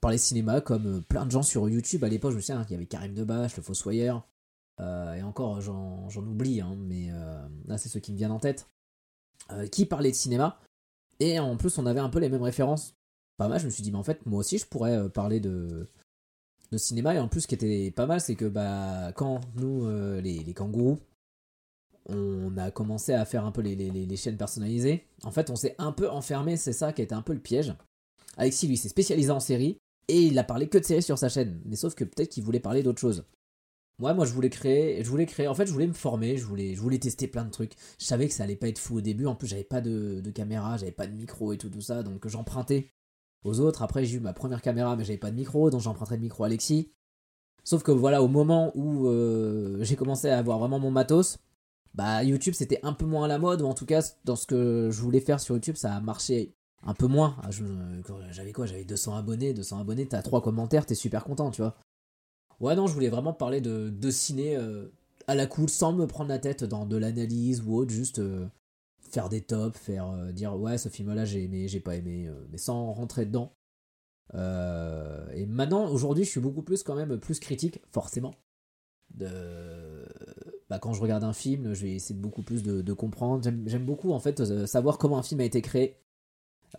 parler 0.00 0.18
cinéma 0.18 0.60
comme 0.60 1.02
plein 1.02 1.26
de 1.26 1.30
gens 1.30 1.42
sur 1.42 1.68
YouTube. 1.68 2.02
À 2.04 2.08
l'époque, 2.08 2.32
je 2.32 2.36
me 2.36 2.40
souviens 2.40 2.62
qu'il 2.64 2.72
y 2.72 2.76
avait 2.76 2.86
Karim 2.86 3.14
Debache, 3.14 3.56
le 3.56 3.62
Fossoyeur. 3.62 4.26
et 4.80 5.22
encore, 5.22 5.60
j'en 5.60 6.08
oublie, 6.16 6.60
hein, 6.60 6.76
mais 6.78 7.10
là, 7.66 7.78
c'est 7.78 7.88
ceux 7.88 8.00
qui 8.00 8.12
me 8.12 8.16
viennent 8.16 8.32
en 8.32 8.40
tête. 8.40 8.68
Euh, 9.52 9.66
qui 9.66 9.86
parlait 9.86 10.10
de 10.10 10.16
cinéma. 10.16 10.60
Et 11.20 11.38
en 11.38 11.56
plus, 11.56 11.78
on 11.78 11.86
avait 11.86 12.00
un 12.00 12.10
peu 12.10 12.18
les 12.18 12.28
mêmes 12.28 12.42
références. 12.42 12.94
Pas 13.38 13.48
mal, 13.48 13.58
je 13.58 13.64
me 13.64 13.70
suis 13.70 13.82
dit, 13.82 13.90
mais 13.90 13.98
en 13.98 14.02
fait, 14.02 14.24
moi 14.26 14.40
aussi, 14.40 14.58
je 14.58 14.66
pourrais 14.66 14.96
euh, 14.98 15.08
parler 15.08 15.40
de, 15.40 15.86
cinéma. 16.76 17.14
Et 17.14 17.18
en 17.18 17.28
plus, 17.28 17.42
ce 17.42 17.46
qui 17.46 17.54
était 17.54 17.90
pas 17.90 18.04
mal, 18.04 18.20
c'est 18.20 18.34
que 18.34 18.44
bah, 18.44 19.12
quand 19.14 19.40
nous, 19.56 19.86
euh, 19.86 20.20
les, 20.20 20.40
les, 20.40 20.52
kangourous, 20.52 20.98
on 22.10 22.56
a 22.58 22.70
commencé 22.70 23.14
à 23.14 23.24
faire 23.24 23.46
un 23.46 23.52
peu 23.52 23.62
les, 23.62 23.74
les, 23.74 24.16
chaînes 24.16 24.36
personnalisées, 24.36 25.06
en 25.24 25.30
fait, 25.30 25.48
on 25.50 25.56
s'est 25.56 25.74
un 25.78 25.92
peu 25.92 26.10
enfermé, 26.10 26.56
c'est 26.58 26.72
ça 26.74 26.92
qui 26.92 27.00
a 27.00 27.04
été 27.04 27.14
un 27.14 27.22
peu 27.22 27.32
le 27.32 27.40
piège. 27.40 27.74
Alexis, 28.36 28.68
lui, 28.68 28.76
s'est 28.76 28.88
spécialisé 28.90 29.30
en 29.30 29.40
série, 29.40 29.78
et 30.08 30.24
il 30.24 30.38
a 30.38 30.44
parlé 30.44 30.68
que 30.68 30.78
de 30.78 30.84
séries 30.84 31.02
sur 31.02 31.18
sa 31.18 31.30
chaîne. 31.30 31.60
Mais 31.64 31.76
sauf 31.76 31.94
que 31.94 32.04
peut-être 32.04 32.30
qu'il 32.30 32.44
voulait 32.44 32.60
parler 32.60 32.82
d'autre 32.82 33.00
chose. 33.00 33.24
Moi, 33.98 34.14
moi, 34.14 34.24
je 34.24 34.32
voulais 34.32 34.50
créer, 34.50 35.02
je 35.02 35.10
voulais 35.10 35.26
créer. 35.26 35.48
En 35.48 35.54
fait, 35.54 35.66
je 35.66 35.72
voulais 35.72 35.86
me 35.86 35.92
former, 35.92 36.36
je 36.36 36.44
voulais, 36.44 36.98
tester 36.98 37.26
plein 37.26 37.44
de 37.44 37.50
trucs. 37.50 37.72
Je 37.98 38.04
savais 38.04 38.28
que 38.28 38.34
ça 38.34 38.44
allait 38.44 38.56
pas 38.56 38.68
être 38.68 38.78
fou 38.78 38.96
au 38.98 39.00
début. 39.00 39.26
En 39.26 39.34
plus, 39.34 39.48
j'avais 39.48 39.64
pas 39.64 39.80
de, 39.80 40.20
de 40.20 40.30
caméra, 40.30 40.76
j'avais 40.76 40.92
pas 40.92 41.06
de 41.06 41.12
micro 41.14 41.52
et 41.52 41.58
tout, 41.58 41.68
tout 41.68 41.80
ça, 41.80 42.02
donc 42.02 42.26
j'empruntais 42.28 42.92
aux 43.44 43.60
autres. 43.60 43.82
Après, 43.82 44.04
j'ai 44.04 44.16
eu 44.16 44.20
ma 44.20 44.32
première 44.32 44.62
caméra, 44.62 44.96
mais 44.96 45.04
j'avais 45.04 45.18
pas 45.18 45.30
de 45.30 45.36
micro, 45.36 45.70
donc 45.70 45.80
j'empruntais 45.80 46.16
le 46.16 46.22
micro 46.22 46.44
à 46.44 46.46
Alexis. 46.46 46.92
Sauf 47.64 47.82
que 47.82 47.92
voilà, 47.92 48.22
au 48.22 48.28
moment 48.28 48.72
où 48.74 49.08
euh, 49.08 49.82
j'ai 49.82 49.96
commencé 49.96 50.28
à 50.30 50.38
avoir 50.38 50.58
vraiment 50.58 50.78
mon 50.78 50.90
matos, 50.90 51.38
bah 51.94 52.22
YouTube 52.24 52.54
c'était 52.54 52.80
un 52.82 52.92
peu 52.92 53.04
moins 53.06 53.24
à 53.24 53.28
la 53.28 53.38
mode, 53.38 53.62
ou 53.62 53.66
en 53.66 53.74
tout 53.74 53.86
cas 53.86 54.00
dans 54.24 54.36
ce 54.36 54.46
que 54.46 54.88
je 54.90 55.00
voulais 55.02 55.20
faire 55.20 55.40
sur 55.40 55.54
YouTube, 55.56 55.76
ça 55.76 55.94
a 55.94 56.00
marché 56.00 56.54
un 56.82 56.94
peu 56.94 57.06
moins. 57.06 57.36
Ah, 57.42 57.50
j'avais 58.30 58.52
quoi? 58.52 58.66
J'avais 58.66 58.84
200 58.84 59.16
abonnés, 59.16 59.52
200 59.52 59.80
abonnés, 59.80 60.06
t'as 60.06 60.22
3 60.22 60.40
commentaires, 60.42 60.86
t'es 60.86 60.94
super 60.94 61.24
content, 61.24 61.50
tu 61.50 61.62
vois. 61.62 61.76
Ouais, 62.60 62.74
non, 62.74 62.86
je 62.86 62.92
voulais 62.92 63.08
vraiment 63.08 63.32
parler 63.32 63.60
de, 63.60 63.88
de 63.88 64.10
ciné 64.10 64.56
euh, 64.56 64.88
à 65.28 65.34
la 65.34 65.46
cool, 65.46 65.68
sans 65.68 65.92
me 65.92 66.06
prendre 66.06 66.28
la 66.28 66.38
tête 66.38 66.64
dans 66.64 66.86
de 66.86 66.96
l'analyse 66.96 67.62
ou 67.62 67.76
autre, 67.76 67.92
juste 67.92 68.18
euh, 68.18 68.46
faire 69.00 69.28
des 69.28 69.42
tops, 69.42 69.78
faire 69.78 70.10
euh, 70.10 70.32
dire 70.32 70.58
ouais, 70.58 70.76
ce 70.76 70.88
film-là 70.88 71.24
j'ai 71.24 71.44
aimé, 71.44 71.68
j'ai 71.68 71.80
pas 71.80 71.94
aimé, 71.96 72.30
mais 72.50 72.58
sans 72.58 72.92
rentrer 72.92 73.26
dedans. 73.26 73.52
et 74.34 75.46
maintenant, 75.46 75.88
aujourd'hui, 75.90 76.24
je 76.24 76.30
suis 76.30 76.40
beaucoup 76.40 76.62
plus 76.62 76.82
quand 76.82 76.96
même 76.96 77.18
plus 77.18 77.38
critique, 77.40 77.80
forcément. 77.92 78.34
De... 79.14 80.06
Bah, 80.68 80.78
quand 80.78 80.92
je 80.92 81.00
regarde 81.00 81.24
un 81.24 81.32
film, 81.32 81.72
je 81.74 81.82
vais 81.86 81.94
essayer 81.94 82.18
beaucoup 82.18 82.42
plus 82.42 82.62
de, 82.62 82.82
de 82.82 82.92
comprendre. 82.92 83.42
J'aime 83.66 83.86
beaucoup 83.86 84.12
en 84.12 84.20
fait 84.20 84.44
savoir 84.66 84.98
comment 84.98 85.18
un 85.18 85.22
film 85.22 85.40
a 85.40 85.44
été 85.44 85.62
créé, 85.62 85.96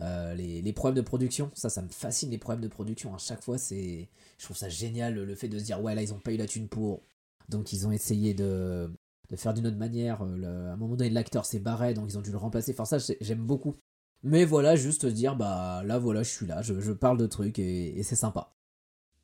euh, 0.00 0.34
les, 0.34 0.72
problèmes 0.72 0.96
de 0.96 1.06
production, 1.06 1.50
ça, 1.54 1.68
ça 1.68 1.82
me 1.82 1.88
fascine 1.88 2.30
les 2.30 2.38
problèmes 2.38 2.62
de 2.62 2.68
production. 2.68 3.14
À 3.14 3.18
chaque 3.18 3.42
fois, 3.42 3.58
c'est, 3.58 4.08
je 4.38 4.44
trouve 4.44 4.56
ça 4.56 4.68
génial 4.68 5.14
le 5.14 5.34
fait 5.34 5.48
de 5.48 5.58
se 5.58 5.64
dire 5.64 5.82
ouais 5.82 5.94
là 5.94 6.02
ils 6.02 6.14
ont 6.14 6.18
pas 6.18 6.32
eu 6.32 6.36
la 6.36 6.46
thune 6.46 6.68
pour, 6.68 7.02
donc 7.48 7.72
ils 7.72 7.86
ont 7.86 7.92
essayé 7.92 8.32
de, 8.34 8.90
de 9.30 9.36
faire 9.36 9.54
d'une 9.54 9.66
autre 9.66 9.76
manière. 9.76 10.22
Euh, 10.22 10.70
à 10.70 10.72
un 10.72 10.76
moment 10.76 10.96
donné, 10.96 11.10
l'acteur 11.10 11.44
s'est 11.44 11.58
barré, 11.58 11.94
donc 11.94 12.06
ils 12.10 12.18
ont 12.18 12.22
dû 12.22 12.30
le 12.30 12.36
remplacer. 12.36 12.72
Enfin 12.72 12.84
ça, 12.84 13.14
j'aime 13.20 13.44
beaucoup. 13.44 13.76
Mais 14.22 14.44
voilà, 14.44 14.76
juste 14.76 15.06
dire 15.06 15.34
bah 15.34 15.82
là 15.84 15.98
voilà, 15.98 16.22
je 16.22 16.30
suis 16.30 16.46
là, 16.46 16.60
je, 16.62 16.92
parle 16.92 17.16
de 17.16 17.26
trucs 17.26 17.58
et, 17.58 18.02
c'est 18.02 18.16
sympa. 18.16 18.52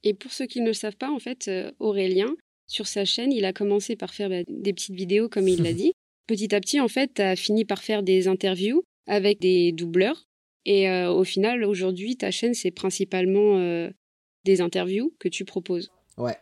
Et 0.02 0.14
pour 0.14 0.32
ceux 0.32 0.46
qui 0.46 0.60
ne 0.60 0.66
le 0.66 0.72
savent 0.72 0.96
pas, 0.96 1.10
en 1.10 1.18
fait, 1.18 1.48
euh, 1.48 1.70
Aurélien, 1.80 2.34
sur 2.66 2.86
sa 2.86 3.04
chaîne, 3.04 3.32
il 3.32 3.44
a 3.44 3.52
commencé 3.52 3.96
par 3.96 4.14
faire 4.14 4.30
bah, 4.30 4.42
des 4.48 4.72
petites 4.72 4.94
vidéos 4.94 5.28
comme 5.28 5.48
il 5.48 5.62
l'a 5.62 5.72
dit. 5.74 5.92
Petit 6.26 6.54
à 6.54 6.60
petit, 6.60 6.80
en 6.80 6.88
fait, 6.88 7.20
as 7.20 7.36
fini 7.36 7.64
par 7.64 7.82
faire 7.82 8.02
des 8.02 8.26
interviews 8.26 8.82
avec 9.06 9.40
des 9.40 9.72
doubleurs 9.72 10.26
et 10.66 10.90
euh, 10.90 11.10
au 11.12 11.22
final, 11.22 11.64
aujourd'hui, 11.64 12.16
ta 12.16 12.32
chaîne, 12.32 12.52
c'est 12.52 12.72
principalement 12.72 13.56
euh, 13.58 13.88
des 14.44 14.60
interviews 14.60 15.14
que 15.20 15.28
tu 15.28 15.44
proposes. 15.44 15.92
Ouais. 16.18 16.36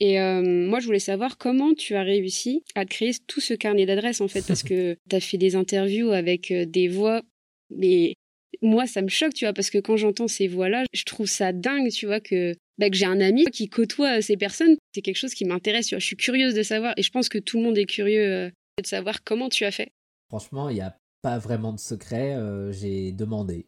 Et 0.00 0.18
euh, 0.18 0.42
moi, 0.42 0.80
je 0.80 0.86
voulais 0.86 0.98
savoir 0.98 1.36
comment 1.36 1.74
tu 1.74 1.94
as 1.94 2.02
réussi 2.02 2.64
à 2.74 2.86
créer 2.86 3.12
tout 3.26 3.40
ce 3.40 3.52
carnet 3.52 3.84
d'adresses, 3.84 4.22
en 4.22 4.28
fait, 4.28 4.46
parce 4.46 4.62
que 4.62 4.96
tu 5.10 5.16
as 5.16 5.20
fait 5.20 5.36
des 5.36 5.56
interviews 5.56 6.10
avec 6.10 6.52
des 6.52 6.88
voix, 6.88 7.22
mais 7.68 8.14
moi, 8.62 8.86
ça 8.86 9.02
me 9.02 9.08
choque, 9.08 9.34
tu 9.34 9.44
vois, 9.44 9.52
parce 9.52 9.68
que 9.68 9.78
quand 9.78 9.98
j'entends 9.98 10.28
ces 10.28 10.48
voix-là, 10.48 10.84
je 10.94 11.04
trouve 11.04 11.26
ça 11.26 11.52
dingue, 11.52 11.90
tu 11.90 12.06
vois, 12.06 12.20
que, 12.20 12.54
bah, 12.78 12.88
que 12.88 12.96
j'ai 12.96 13.04
un 13.04 13.20
ami 13.20 13.44
qui 13.44 13.68
côtoie 13.68 14.22
ces 14.22 14.38
personnes. 14.38 14.76
C'est 14.94 15.02
quelque 15.02 15.16
chose 15.16 15.34
qui 15.34 15.44
m'intéresse, 15.44 15.88
tu 15.88 15.94
vois. 15.94 16.00
Je 16.00 16.06
suis 16.06 16.16
curieuse 16.16 16.54
de 16.54 16.62
savoir, 16.62 16.94
et 16.96 17.02
je 17.02 17.10
pense 17.10 17.28
que 17.28 17.38
tout 17.38 17.58
le 17.58 17.64
monde 17.64 17.76
est 17.76 17.84
curieux 17.84 18.50
de 18.78 18.86
savoir 18.86 19.22
comment 19.22 19.50
tu 19.50 19.66
as 19.66 19.70
fait. 19.70 19.90
Franchement, 20.30 20.70
il 20.70 20.78
y 20.78 20.80
a 20.80 20.96
pas 21.22 21.38
vraiment 21.38 21.72
de 21.72 21.78
secret, 21.78 22.34
euh, 22.34 22.72
j'ai 22.72 23.12
demandé. 23.12 23.66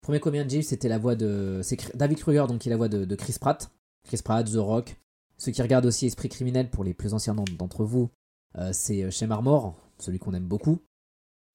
Premier 0.00 0.20
combien 0.20 0.44
de 0.44 0.60
c'était 0.60 0.88
la 0.88 0.98
voix 0.98 1.14
de. 1.14 1.60
C'est 1.62 1.96
David 1.96 2.18
Kruger, 2.18 2.44
donc 2.48 2.60
qui 2.60 2.68
est 2.68 2.70
la 2.70 2.76
voix 2.76 2.88
de, 2.88 3.14
Chris 3.14 3.36
Pratt. 3.40 3.70
Chris 4.04 4.20
Pratt, 4.24 4.50
The 4.50 4.56
Rock. 4.56 4.96
Ceux 5.36 5.52
qui 5.52 5.62
regardent 5.62 5.86
aussi 5.86 6.06
Esprit 6.06 6.28
criminel, 6.28 6.70
pour 6.70 6.84
les 6.84 6.94
plus 6.94 7.14
anciens 7.14 7.34
d'entre 7.34 7.84
vous, 7.84 8.10
euh, 8.58 8.70
c'est 8.72 9.02
euh, 9.02 9.26
Marmor, 9.26 9.76
celui 9.98 10.18
qu'on 10.18 10.34
aime 10.34 10.46
beaucoup. 10.46 10.78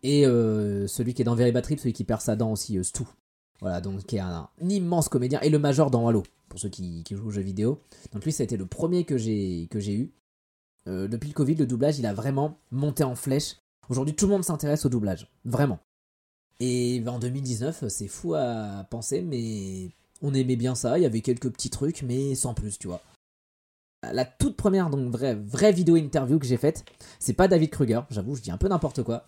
Et 0.03 0.23
celui 0.23 1.15
qui 1.15 1.23
est 1.23 1.25
dans 1.25 1.33
Very 1.33 1.51
Trip, 1.63 1.79
celui 1.79 1.93
qui 1.93 2.03
perd 2.03 2.21
sa 2.21 2.35
dent 2.35 2.51
aussi, 2.51 2.83
Stu. 2.83 3.03
Voilà, 3.61 3.81
donc 3.81 4.05
qui 4.05 4.17
est 4.17 4.19
un, 4.19 4.49
immense 4.61 5.09
comédien. 5.09 5.39
Et 5.41 5.49
le 5.49 5.57
Major 5.57 5.89
dans 5.89 6.07
Halo, 6.07 6.21
pour 6.47 6.59
ceux 6.59 6.69
qui, 6.69 7.03
jouent 7.09 7.27
aux 7.27 7.31
jeux 7.31 7.41
vidéo. 7.41 7.81
Donc 8.13 8.23
lui, 8.23 8.31
ça 8.31 8.43
a 8.43 8.45
été 8.45 8.55
le 8.55 8.67
premier 8.67 9.03
que 9.05 9.17
j'ai 9.17 9.67
eu. 9.73 10.13
depuis 10.85 11.29
le 11.29 11.33
Covid, 11.33 11.55
le 11.55 11.65
doublage, 11.65 11.97
il 11.97 12.05
a 12.05 12.13
vraiment 12.13 12.59
monté 12.69 13.03
en 13.03 13.15
flèche. 13.15 13.55
Aujourd'hui, 13.89 14.15
tout 14.15 14.25
le 14.25 14.31
monde 14.31 14.43
s'intéresse 14.43 14.85
au 14.85 14.89
doublage, 14.89 15.29
vraiment. 15.43 15.79
Et 16.59 17.03
en 17.05 17.19
2019, 17.19 17.87
c'est 17.87 18.07
fou 18.07 18.33
à 18.33 18.85
penser, 18.89 19.21
mais 19.21 19.89
on 20.21 20.33
aimait 20.33 20.55
bien 20.55 20.75
ça. 20.75 20.97
Il 20.97 21.01
y 21.03 21.05
avait 21.05 21.21
quelques 21.21 21.51
petits 21.51 21.69
trucs, 21.69 22.01
mais 22.01 22.35
sans 22.35 22.53
plus, 22.53 22.77
tu 22.77 22.87
vois. 22.87 23.01
La 24.11 24.25
toute 24.25 24.55
première 24.55 24.89
donc 24.89 25.09
vraie, 25.09 25.35
vraie 25.35 25.71
vidéo 25.71 25.95
interview 25.95 26.37
que 26.37 26.45
j'ai 26.45 26.57
faite, 26.57 26.85
c'est 27.19 27.33
pas 27.33 27.47
David 27.47 27.71
Kruger, 27.71 28.01
j'avoue, 28.11 28.35
je 28.35 28.41
dis 28.41 28.51
un 28.51 28.57
peu 28.57 28.67
n'importe 28.67 29.03
quoi. 29.03 29.25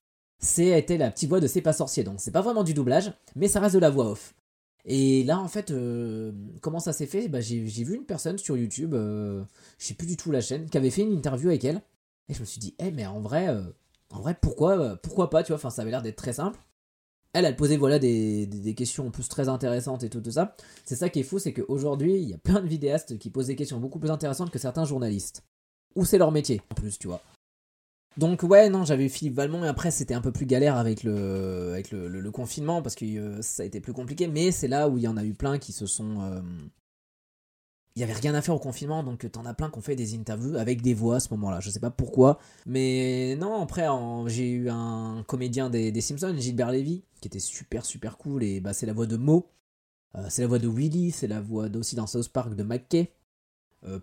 Été 0.58 0.98
la 0.98 1.10
petite 1.10 1.30
voix 1.30 1.40
de 1.40 1.48
C'est 1.48 1.62
pas 1.62 1.74
sorcier, 1.74 2.04
donc 2.04 2.20
c'est 2.20 2.32
pas 2.32 2.42
vraiment 2.42 2.64
du 2.64 2.76
doublage, 2.76 3.12
mais 3.36 3.48
ça 3.48 3.60
reste 3.60 3.74
de 3.74 3.80
la 3.80 3.90
voix 3.90 4.12
off. 4.12 4.36
Et 4.86 5.24
là, 5.24 5.40
en 5.40 5.48
fait, 5.48 5.72
euh, 5.72 6.32
comment 6.62 6.80
ça 6.80 6.94
s'est 6.94 7.08
fait? 7.08 7.28
Bah, 7.28 7.42
J'ai 7.42 7.60
vu 7.60 7.96
une 7.96 8.06
personne 8.06 8.38
sur 8.38 8.56
YouTube, 8.56 8.94
euh, 8.94 9.44
je 9.80 9.88
sais 9.88 9.94
plus 9.96 10.08
du 10.08 10.16
tout 10.16 10.32
la 10.32 10.42
chaîne, 10.42 10.70
qui 10.70 10.78
avait 10.78 10.92
fait 10.92 11.02
une 11.02 11.12
interview 11.12 11.50
avec 11.50 11.66
elle. 11.66 11.82
Et 12.30 12.34
je 12.34 12.40
me 12.40 12.46
suis 12.46 12.60
dit, 12.60 12.76
eh, 12.80 12.92
mais 12.92 13.06
en 13.06 13.20
vrai, 13.20 13.50
euh, 13.50 13.64
en 14.12 14.22
vrai, 14.22 14.38
pourquoi, 14.42 14.80
euh, 14.80 14.96
pourquoi 15.02 15.30
pas, 15.30 15.44
tu 15.44 15.52
vois, 15.52 15.58
enfin, 15.58 15.70
ça 15.70 15.82
avait 15.82 15.92
l'air 15.92 16.02
d'être 16.02 16.18
très 16.18 16.34
simple. 16.34 16.60
elle, 17.34 17.46
elle 17.46 17.56
posait 17.56 17.78
voilà 17.78 18.00
des, 18.00 18.48
des, 18.48 18.74
questions 18.76 19.08
en 19.08 19.12
plus 19.12 19.28
très 19.30 19.50
intéressantes 19.50 20.04
et 20.04 20.10
tout, 20.10 20.22
tout 20.22 20.32
ça. 20.32 20.56
C'est 20.86 20.96
ça 20.96 21.10
qui 21.10 21.20
est 21.20 21.24
fou, 21.24 21.40
c'est 21.40 21.54
qu'aujourd'hui, 21.54 22.16
il 22.16 22.30
y 22.30 22.34
a 22.34 22.38
plein 22.38 22.62
de 22.62 22.68
vidéastes 22.68 23.18
qui 23.20 23.30
posent 23.30 23.48
des 23.48 23.56
questions 23.56 23.80
beaucoup 23.80 24.00
plus 24.00 24.12
intéressantes 24.12 24.52
que 24.52 24.60
certains 24.60 24.86
journalistes. 24.86 25.44
Ou 25.96 26.06
c'est 26.06 26.18
leur 26.18 26.32
métier, 26.32 26.62
en 26.72 26.76
plus, 26.76 26.98
tu 27.00 27.08
vois. 27.08 27.22
Donc 28.18 28.42
ouais, 28.42 28.70
non, 28.70 28.84
j'avais 28.84 29.06
eu 29.06 29.10
Philippe 29.10 29.36
Valmont 29.36 29.64
et 29.64 29.68
après 29.68 29.92
c'était 29.92 30.16
un 30.16 30.22
peu 30.22 30.32
plus 30.32 30.48
galère 30.48 30.76
avec 30.76 31.04
le, 31.04 31.72
avec 31.74 31.92
le, 31.92 32.32
confinement 32.32 32.82
parce 32.82 32.96
que 32.96 33.06
euh, 33.06 33.42
ça 33.42 33.62
a 33.64 33.66
été 33.66 33.80
plus 33.80 33.94
compliqué, 33.94 34.28
mais 34.28 34.52
c'est 34.52 34.68
là 34.68 34.90
où 34.90 34.98
il 34.98 35.04
y 35.04 35.08
en 35.08 35.18
a 35.18 35.24
eu 35.24 35.34
plein 35.34 35.60
qui 35.60 35.72
se 35.72 35.86
sont... 35.86 36.22
Euh, 36.22 36.42
il 37.98 38.02
y 38.02 38.04
avait 38.04 38.14
rien 38.14 38.36
à 38.36 38.44
faire 38.44 38.54
au 38.54 38.60
confinement, 38.60 39.02
donc 39.02 39.28
t'en 39.32 39.44
as 39.46 39.56
plein 39.56 39.72
qui 39.72 39.80
ont 39.80 39.82
fait 39.82 39.96
des 39.96 40.14
interviews 40.14 40.56
avec 40.56 40.84
des 40.84 40.94
voix 40.94 41.16
à 41.16 41.20
ce 41.20 41.30
moment-là. 41.32 41.62
Je 41.62 41.72
sais 41.72 41.80
pas 41.80 41.90
pourquoi, 41.90 42.38
mais 42.68 43.36
non. 43.40 43.60
Après, 43.60 43.88
j'ai 44.28 44.52
eu 44.52 44.70
un 44.70 45.24
comédien 45.26 45.72
des, 45.72 46.00
Simpsons, 46.02 46.36
Gilbert 46.38 46.72
Levy, 46.72 47.02
qui 47.22 47.28
était 47.28 47.40
super 47.40 47.86
super 47.88 48.20
cool 48.20 48.44
et 48.44 48.60
bah 48.60 48.74
c'est 48.74 48.86
la 48.86 48.94
voix 48.94 49.08
de 49.08 49.18
Mo, 49.18 49.48
euh, 50.14 50.28
c'est 50.30 50.44
la 50.44 50.48
voix 50.48 50.60
de 50.60 50.68
Willy, 50.68 51.10
c'est 51.10 51.26
la 51.26 51.42
voix 51.42 51.66
aussi 51.76 51.96
dans 51.96 52.06
South 52.06 52.30
Park 52.30 52.54
de 52.54 52.64
McKay. 52.64 53.12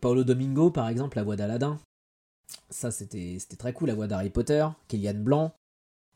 Paolo 0.00 0.24
Domingo, 0.24 0.70
par 0.70 0.88
exemple, 0.88 1.16
la 1.18 1.24
voix 1.24 1.36
d'Aladin. 1.36 1.78
Ça, 2.70 2.90
c'était 2.90 3.38
très 3.56 3.72
cool, 3.72 3.88
la 3.88 3.94
voix 3.94 4.08
d'Harry 4.08 4.30
Potter, 4.30 4.66
Kellyanne 4.88 5.22
Blanc, 5.22 5.52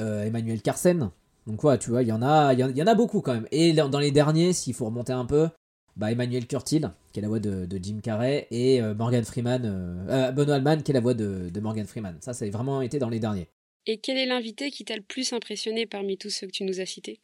euh, 0.01 0.25
Emmanuel 0.25 0.63
Carsen. 0.63 1.11
Donc, 1.47 1.61
tu 1.81 1.91
vois, 1.91 2.03
il 2.03 2.09
y, 2.09 2.13
en 2.13 2.23
a, 2.23 2.55
y 2.55 2.83
en 2.83 2.87
a 2.87 2.95
beaucoup 2.95 3.21
quand 3.21 3.35
même. 3.35 3.47
Et 3.53 3.73
dans 3.73 3.99
les 3.99 4.11
derniers, 4.11 4.53
s'il 4.53 4.75
faut 4.75 4.87
remonter 4.87 5.13
un 5.13 5.25
peu, 5.25 5.49
bah, 5.99 6.11
Emmanuel 6.11 6.47
Curtil, 6.47 6.90
qui 7.12 7.19
est 7.19 7.23
la 7.23 7.28
voix 7.28 7.40
de, 7.40 7.67
Jim 7.83 7.99
Carrey, 8.02 8.47
et 8.50 8.81
euh, 8.81 8.95
Morgan 8.95 9.25
Freeman, 9.25 9.62
euh, 9.64 10.33
Benoît 10.33 10.57
Alman, 10.57 10.83
qui 10.83 10.93
est 10.93 10.95
la 10.95 11.00
voix 11.00 11.14
de, 11.14 11.50
de 11.50 11.61
Morgan 11.61 11.87
Freeman. 11.87 12.17
Ça, 12.21 12.33
ça 12.33 12.45
a 12.45 12.50
vraiment 12.50 12.81
été 12.81 12.99
dans 12.99 13.11
les 13.11 13.21
derniers. 13.21 13.49
Et 13.87 13.99
quel 13.99 14.17
est 14.17 14.26
l'invité 14.26 14.71
qui 14.71 14.85
t'a 14.85 14.97
le 14.97 15.02
plus 15.02 15.33
impressionné 15.33 15.87
parmi 15.87 16.17
tous 16.17 16.31
ceux 16.31 16.47
que 16.47 16.52
tu 16.52 16.64
nous 16.64 16.81
as 16.81 16.87
cités? 16.87 17.21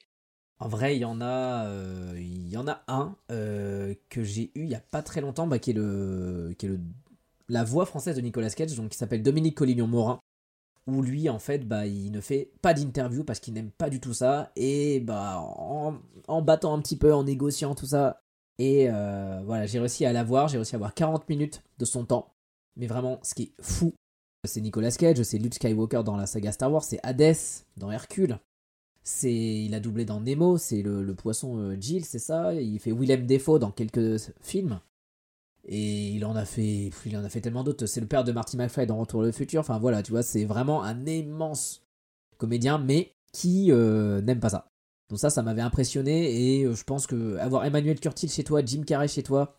En 0.58 0.68
vrai, 0.68 0.96
il 0.96 1.00
y 1.00 1.04
en 1.04 1.20
a, 1.20 1.68
il 2.16 2.48
y 2.48 2.56
en 2.56 2.68
a 2.68 2.82
un 2.86 3.16
que 3.28 4.22
j'ai 4.22 4.50
eu 4.54 4.62
il 4.62 4.68
y 4.68 4.74
a 4.74 4.80
pas 4.80 5.02
très 5.02 5.20
longtemps, 5.20 5.46
bah, 5.46 5.58
qui 5.58 5.70
est 5.70 5.74
le, 5.74 6.54
qui 6.56 6.66
est 6.66 6.68
le 6.70 6.78
la 7.48 7.64
voix 7.64 7.86
française 7.86 8.16
de 8.16 8.20
Nicolas 8.20 8.50
Cage, 8.50 8.74
donc 8.74 8.90
qui 8.90 8.98
s'appelle 8.98 9.22
Dominique 9.22 9.56
Collignon-Morin, 9.56 10.20
où 10.86 11.02
lui, 11.02 11.28
en 11.28 11.38
fait, 11.38 11.66
bah, 11.66 11.86
il 11.86 12.10
ne 12.12 12.20
fait 12.20 12.52
pas 12.62 12.74
d'interview 12.74 13.24
parce 13.24 13.40
qu'il 13.40 13.54
n'aime 13.54 13.70
pas 13.70 13.90
du 13.90 14.00
tout 14.00 14.14
ça, 14.14 14.52
et 14.56 15.00
bah, 15.00 15.38
en, 15.38 16.42
battant 16.42 16.74
un 16.74 16.80
petit 16.80 16.96
peu, 16.96 17.14
en 17.14 17.24
négociant 17.24 17.74
tout 17.74 17.86
ça, 17.86 18.22
et 18.58 18.88
euh, 18.88 19.42
voilà, 19.44 19.66
j'ai 19.66 19.78
réussi 19.78 20.04
à 20.04 20.12
l'avoir, 20.12 20.48
j'ai 20.48 20.58
réussi 20.58 20.74
à 20.74 20.78
avoir 20.78 20.94
40 20.94 21.28
minutes 21.28 21.62
de 21.78 21.84
son 21.84 22.04
temps, 22.04 22.34
mais 22.76 22.86
vraiment, 22.86 23.18
ce 23.22 23.34
qui 23.34 23.42
est 23.44 23.52
fou, 23.60 23.94
c'est 24.44 24.60
Nicolas 24.60 24.90
Cage, 24.90 25.22
c'est 25.22 25.38
Luke 25.38 25.54
Skywalker 25.54 26.02
dans 26.04 26.16
la 26.16 26.26
saga 26.26 26.52
Star 26.52 26.72
Wars, 26.72 26.84
c'est 26.84 27.00
Hades 27.02 27.36
dans 27.76 27.90
Hercule, 27.90 28.38
c'est 29.02 29.32
il 29.32 29.74
a 29.74 29.80
doublé 29.80 30.04
dans 30.04 30.20
Nemo, 30.20 30.56
c'est 30.58 30.82
le, 30.82 31.14
poisson 31.14 31.58
euh, 31.58 31.76
Jill, 31.78 32.04
c'est 32.04 32.18
ça, 32.18 32.54
il 32.54 32.78
fait 32.78 32.92
Willem 32.92 33.26
Defoe 33.26 33.58
dans 33.58 33.70
quelques 33.70 34.32
films. 34.40 34.80
Et 35.66 36.10
il 36.10 36.24
en 36.26 36.36
a 36.36 36.44
fait, 36.44 36.90
il 37.06 37.16
en 37.16 37.24
a 37.24 37.30
fait 37.30 37.40
tellement 37.40 37.64
d'autres. 37.64 37.86
C'est 37.86 38.00
le 38.02 38.06
père 38.06 38.22
de 38.22 38.32
Marty 38.32 38.58
McFly 38.58 38.86
dans 38.86 38.98
Retour 38.98 39.22
le 39.22 39.32
futur. 39.32 39.60
Enfin 39.60 39.78
voilà, 39.78 40.02
tu 40.02 40.10
vois, 40.12 40.22
c'est 40.22 40.44
vraiment 40.44 40.82
un 40.82 41.06
immense 41.06 41.82
comédien, 42.36 42.76
mais 42.76 43.14
qui 43.32 43.72
euh, 43.72 44.20
n'aime 44.20 44.40
pas 44.40 44.50
ça. 44.50 44.73
Donc 45.10 45.18
ça, 45.18 45.30
ça 45.30 45.42
m'avait 45.42 45.62
impressionné 45.62 46.58
et 46.58 46.64
euh, 46.64 46.74
je 46.74 46.84
pense 46.84 47.06
que 47.06 47.36
avoir 47.36 47.64
Emmanuel 47.64 48.00
Curtil 48.00 48.30
chez 48.30 48.44
toi, 48.44 48.64
Jim 48.64 48.84
Carrey 48.84 49.08
chez 49.08 49.22
toi, 49.22 49.58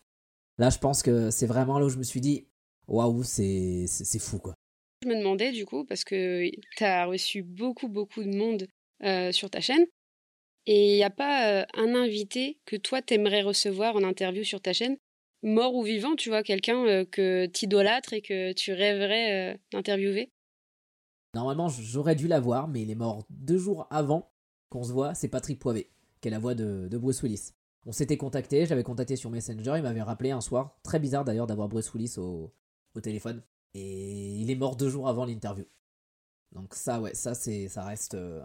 là, 0.58 0.70
je 0.70 0.78
pense 0.78 1.02
que 1.02 1.30
c'est 1.30 1.46
vraiment 1.46 1.78
là 1.78 1.86
où 1.86 1.88
je 1.88 1.98
me 1.98 2.02
suis 2.02 2.20
dit, 2.20 2.48
waouh, 2.88 3.22
c'est 3.22 3.86
fou 4.18 4.38
quoi. 4.38 4.54
Je 5.02 5.08
me 5.08 5.18
demandais 5.18 5.52
du 5.52 5.66
coup 5.66 5.84
parce 5.84 6.04
que 6.04 6.48
tu 6.76 6.84
as 6.84 7.06
reçu 7.06 7.42
beaucoup 7.42 7.88
beaucoup 7.88 8.24
de 8.24 8.34
monde 8.34 8.66
euh, 9.04 9.30
sur 9.32 9.50
ta 9.50 9.60
chaîne. 9.60 9.84
Et 10.68 10.94
il 10.94 10.96
n'y 10.96 11.04
a 11.04 11.10
pas 11.10 11.64
un 11.74 11.94
invité 11.94 12.58
que 12.64 12.74
toi 12.74 13.00
t'aimerais 13.00 13.42
recevoir 13.42 13.94
en 13.94 14.02
interview 14.02 14.42
sur 14.42 14.60
ta 14.60 14.72
chaîne? 14.72 14.96
Mort 15.42 15.74
ou 15.74 15.82
vivant, 15.82 16.16
tu 16.16 16.28
vois, 16.28 16.42
quelqu'un 16.42 16.84
euh, 16.86 17.04
que 17.04 17.46
tu 17.46 17.66
idolâtres 17.66 18.12
et 18.12 18.22
que 18.22 18.52
tu 18.52 18.72
rêverais 18.72 19.54
euh, 19.54 19.56
d'interviewer? 19.70 20.32
Normalement, 21.34 21.68
j'aurais 21.68 22.16
dû 22.16 22.26
l'avoir, 22.26 22.68
mais 22.68 22.82
il 22.82 22.90
est 22.90 22.96
mort 22.96 23.24
deux 23.30 23.58
jours 23.58 23.86
avant 23.90 24.32
qu'on 24.68 24.84
se 24.84 24.92
voit. 24.92 25.14
C'est 25.14 25.28
Patrick 25.28 25.58
Poivet, 25.58 25.90
qui 26.20 26.28
est 26.28 26.30
la 26.30 26.38
voix 26.38 26.54
de, 26.54 26.88
Bruce 26.98 27.22
Willis. 27.22 27.52
On 27.84 27.92
s'était 27.92 28.16
contacté, 28.16 28.66
j'avais 28.66 28.82
contacté 28.82 29.14
sur 29.16 29.30
Messenger, 29.30 29.74
il 29.76 29.82
m'avait 29.82 30.02
rappelé 30.02 30.32
un 30.32 30.40
soir, 30.40 30.76
très 30.82 30.98
bizarre 30.98 31.24
d'ailleurs 31.24 31.46
d'avoir 31.46 31.68
Bruce 31.68 31.92
Willis 31.94 32.14
au, 32.18 32.52
téléphone. 33.02 33.42
Et 33.74 34.36
il 34.36 34.50
est 34.50 34.54
mort 34.54 34.74
deux 34.76 34.88
jours 34.88 35.08
avant 35.08 35.26
l'interview. 35.26 35.66
Donc 36.52 36.74
ça, 36.74 37.00
ouais, 37.00 37.14
ça, 37.14 37.34
c'est, 37.34 37.68
ça 37.68 37.84
reste 37.84 38.14
euh, 38.14 38.42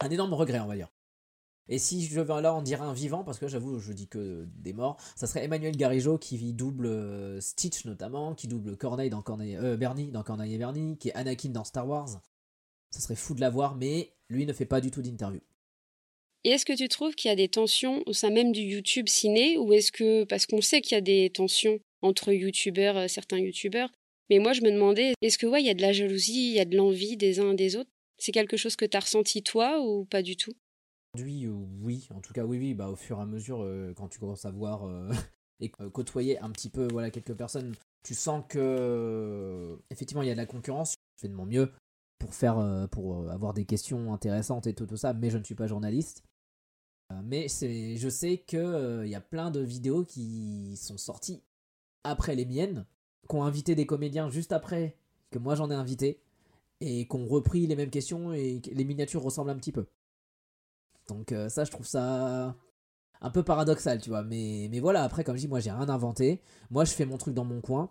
un, 0.00 0.10
énorme 0.10 0.34
regret, 0.34 0.60
on 0.60 0.66
va 0.66 0.76
dire. 0.76 0.90
Et 1.68 1.78
si 1.78 2.04
je 2.04 2.20
veux 2.20 2.40
là 2.40 2.52
en 2.52 2.60
dire 2.60 2.82
un 2.82 2.92
vivant, 2.92 3.24
parce 3.24 3.38
que 3.38 3.48
j'avoue, 3.48 3.78
je 3.78 3.92
dis 3.92 4.08
que 4.08 4.46
des 4.56 4.74
morts, 4.74 4.98
ça 5.16 5.26
serait 5.26 5.44
Emmanuel 5.44 5.76
Garijo 5.76 6.18
qui 6.18 6.52
double 6.52 6.86
euh, 6.86 7.40
Stitch 7.40 7.86
notamment, 7.86 8.34
qui 8.34 8.48
double 8.48 8.76
Corneille 8.76 9.10
dans 9.10 9.22
Corneille, 9.22 9.56
euh, 9.56 9.76
Bernie 9.76 10.10
dans 10.10 10.22
Corneille 10.22 10.54
et 10.54 10.58
Bernie, 10.58 10.98
qui 10.98 11.08
est 11.08 11.14
Anakin 11.14 11.50
dans 11.50 11.64
Star 11.64 11.88
Wars. 11.88 12.20
Ça 12.92 13.00
serait 13.00 13.16
fou 13.16 13.34
de 13.34 13.40
l'avoir, 13.40 13.74
mais 13.74 14.12
lui 14.28 14.46
ne 14.46 14.52
fait 14.52 14.66
pas 14.66 14.80
du 14.80 14.90
tout 14.90 15.02
d'interview. 15.02 15.40
Et 16.44 16.50
est-ce 16.50 16.64
que 16.64 16.76
tu 16.76 16.88
trouves 16.88 17.14
qu'il 17.14 17.28
y 17.28 17.32
a 17.32 17.36
des 17.36 17.48
tensions 17.48 18.02
au 18.06 18.12
sein 18.12 18.30
même 18.30 18.52
du 18.52 18.62
YouTube 18.62 19.08
ciné, 19.08 19.58
ou 19.58 19.72
est-ce 19.72 19.90
que, 19.90 20.24
parce 20.24 20.46
qu'on 20.46 20.60
sait 20.60 20.80
qu'il 20.80 20.94
y 20.94 20.98
a 20.98 21.02
des 21.02 21.30
tensions 21.30 21.80
entre 22.02 22.32
YouTubeurs, 22.32 22.96
euh, 22.96 23.08
certains 23.08 23.38
YouTubeurs, 23.38 23.90
mais 24.28 24.38
moi 24.38 24.52
je 24.52 24.62
me 24.62 24.70
demandais, 24.70 25.14
est-ce 25.20 25.38
que 25.38 25.46
ouais, 25.46 25.62
il 25.62 25.66
y 25.66 25.70
a 25.70 25.74
de 25.74 25.82
la 25.82 25.92
jalousie, 25.92 26.50
il 26.50 26.54
y 26.54 26.60
a 26.60 26.64
de 26.64 26.76
l'envie 26.76 27.16
des 27.16 27.40
uns 27.40 27.54
des 27.54 27.76
autres? 27.76 27.90
C'est 28.18 28.32
quelque 28.32 28.56
chose 28.56 28.76
que 28.76 28.84
tu 28.84 28.96
as 28.96 29.00
ressenti 29.00 29.42
toi 29.42 29.80
ou 29.80 30.04
pas 30.04 30.22
du 30.22 30.36
tout? 30.36 30.52
Aujourd'hui, 31.14 31.44
euh, 31.44 31.52
oui, 31.82 32.08
en 32.14 32.20
tout 32.20 32.32
cas, 32.32 32.44
oui, 32.44 32.58
oui, 32.58 32.72
bah, 32.72 32.88
au 32.88 32.96
fur 32.96 33.18
et 33.18 33.22
à 33.22 33.26
mesure, 33.26 33.62
euh, 33.62 33.92
quand 33.94 34.08
tu 34.08 34.18
commences 34.18 34.46
à 34.46 34.50
voir 34.50 34.84
euh, 34.84 35.10
et 35.60 35.68
côtoyer 35.68 36.38
un 36.38 36.50
petit 36.50 36.70
peu 36.70 36.88
voilà, 36.90 37.10
quelques 37.10 37.34
personnes, 37.34 37.74
tu 38.02 38.14
sens 38.14 38.42
que 38.48 39.78
effectivement 39.90 40.22
il 40.22 40.28
y 40.28 40.30
a 40.30 40.34
de 40.34 40.38
la 40.38 40.46
concurrence. 40.46 40.94
Je 41.16 41.22
fais 41.22 41.28
de 41.28 41.34
mon 41.34 41.46
mieux 41.46 41.70
pour 42.22 42.34
faire 42.34 42.88
pour 42.90 43.28
avoir 43.30 43.52
des 43.52 43.64
questions 43.64 44.14
intéressantes 44.14 44.66
et 44.66 44.74
tout, 44.74 44.86
tout 44.86 44.96
ça, 44.96 45.12
mais 45.12 45.30
je 45.30 45.38
ne 45.38 45.44
suis 45.44 45.54
pas 45.54 45.66
journaliste. 45.66 46.24
Mais 47.24 47.48
c'est, 47.48 47.96
je 47.96 48.08
sais 48.08 48.38
qu'il 48.38 49.02
il 49.04 49.10
y 49.10 49.14
a 49.14 49.20
plein 49.20 49.50
de 49.50 49.60
vidéos 49.60 50.04
qui 50.04 50.76
sont 50.76 50.96
sorties 50.96 51.42
après 52.04 52.34
les 52.34 52.46
miennes, 52.46 52.86
qui 53.28 53.36
ont 53.36 53.44
invité 53.44 53.74
des 53.74 53.86
comédiens 53.86 54.30
juste 54.30 54.52
après 54.52 54.96
que 55.30 55.38
moi 55.38 55.54
j'en 55.54 55.70
ai 55.70 55.74
invité, 55.74 56.20
et 56.80 57.06
qui 57.06 57.16
ont 57.16 57.26
repris 57.26 57.66
les 57.66 57.76
mêmes 57.76 57.90
questions 57.90 58.32
et 58.32 58.60
les 58.72 58.84
miniatures 58.84 59.22
ressemblent 59.22 59.50
un 59.50 59.56
petit 59.56 59.72
peu. 59.72 59.86
Donc 61.08 61.32
euh, 61.32 61.48
ça, 61.48 61.64
je 61.64 61.70
trouve 61.70 61.86
ça 61.86 62.56
un 63.20 63.30
peu 63.30 63.42
paradoxal, 63.42 64.00
tu 64.00 64.10
vois. 64.10 64.22
Mais, 64.22 64.68
mais 64.70 64.80
voilà, 64.80 65.04
après, 65.04 65.24
comme 65.24 65.36
je 65.36 65.42
dis, 65.42 65.48
moi, 65.48 65.60
j'ai 65.60 65.70
rien 65.70 65.88
inventé. 65.88 66.40
Moi, 66.70 66.84
je 66.84 66.92
fais 66.92 67.06
mon 67.06 67.18
truc 67.18 67.34
dans 67.34 67.44
mon 67.44 67.60
coin. 67.60 67.90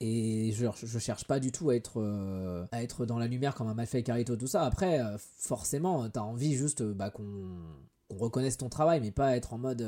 Et 0.00 0.52
je, 0.52 0.66
je 0.82 0.98
cherche 0.98 1.24
pas 1.24 1.40
du 1.40 1.52
tout 1.52 1.70
à 1.70 1.76
être, 1.76 2.00
euh, 2.00 2.66
à 2.70 2.82
être 2.82 3.06
dans 3.06 3.18
la 3.18 3.26
lumière 3.26 3.54
comme 3.54 3.68
un 3.68 3.74
Malfait 3.74 4.02
Carito, 4.02 4.36
tout 4.36 4.46
ça. 4.46 4.64
Après, 4.64 5.00
euh, 5.00 5.16
forcément, 5.18 6.08
t'as 6.10 6.20
envie 6.20 6.54
juste 6.54 6.82
bah, 6.82 7.10
qu'on 7.10 7.56
reconnaisse 8.10 8.58
ton 8.58 8.68
travail, 8.68 9.00
mais 9.00 9.10
pas 9.10 9.36
être 9.36 9.54
en 9.54 9.58
mode 9.58 9.86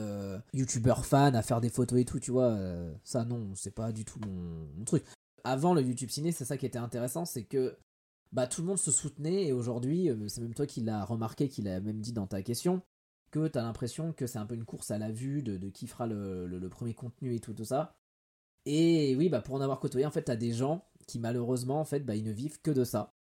youtubeur 0.54 1.04
fan, 1.04 1.36
à 1.36 1.42
faire 1.42 1.60
des 1.60 1.70
photos 1.70 2.00
et 2.00 2.04
tout, 2.04 2.20
tu 2.20 2.30
vois. 2.30 2.56
ça, 3.04 3.24
non, 3.24 3.50
c'est 3.54 3.74
pas 3.74 3.92
du 3.92 4.04
tout 4.04 4.18
mon, 4.26 4.84
truc. 4.84 5.04
Avant 5.44 5.74
le 5.74 5.82
YouTube 5.82 6.10
ciné, 6.10 6.32
c'est 6.32 6.44
ça 6.44 6.56
qui 6.56 6.66
était 6.66 6.78
intéressant, 6.78 7.24
c'est 7.24 7.44
que 7.44 7.76
bah, 8.32 8.46
tout 8.46 8.60
le 8.60 8.66
monde 8.66 8.78
se 8.78 8.90
soutenait 8.90 9.46
et 9.46 9.52
aujourd'hui, 9.52 10.10
euh, 10.10 10.28
c'est 10.28 10.40
même 10.40 10.54
toi 10.54 10.66
qui 10.66 10.82
l'as 10.82 11.04
remarqué, 11.04 11.48
qui 11.48 11.62
l'a 11.62 11.80
même 11.80 12.00
dit 12.00 12.12
dans 12.12 12.26
ta 12.26 12.42
question, 12.42 12.82
que 13.30 13.48
tu 13.48 13.58
as 13.58 13.62
l'impression 13.62 14.12
que 14.12 14.26
c'est 14.26 14.38
un 14.38 14.46
peu 14.46 14.54
une 14.54 14.64
course 14.64 14.90
à 14.90 14.98
la 14.98 15.10
vue 15.10 15.42
de, 15.42 15.70
qui 15.70 15.86
fera 15.86 16.06
le, 16.06 16.68
premier 16.70 16.94
contenu 16.94 17.34
et 17.34 17.40
tout, 17.40 17.54
tout 17.54 17.64
ça. 17.64 17.97
Et 18.70 19.16
oui, 19.16 19.30
bah 19.30 19.40
pour 19.40 19.54
en 19.54 19.62
avoir 19.62 19.80
côtoyé, 19.80 20.06
en 20.06 20.10
fait, 20.10 20.24
t'as 20.24 20.36
des 20.36 20.52
gens 20.52 20.84
qui 21.06 21.18
malheureusement, 21.18 21.80
en 21.80 21.86
fait, 21.86 22.00
bah, 22.00 22.14
ils 22.14 22.24
ne 22.24 22.30
vivent 22.32 22.60
que 22.60 22.70
de 22.70 22.84
ça. 22.84 23.14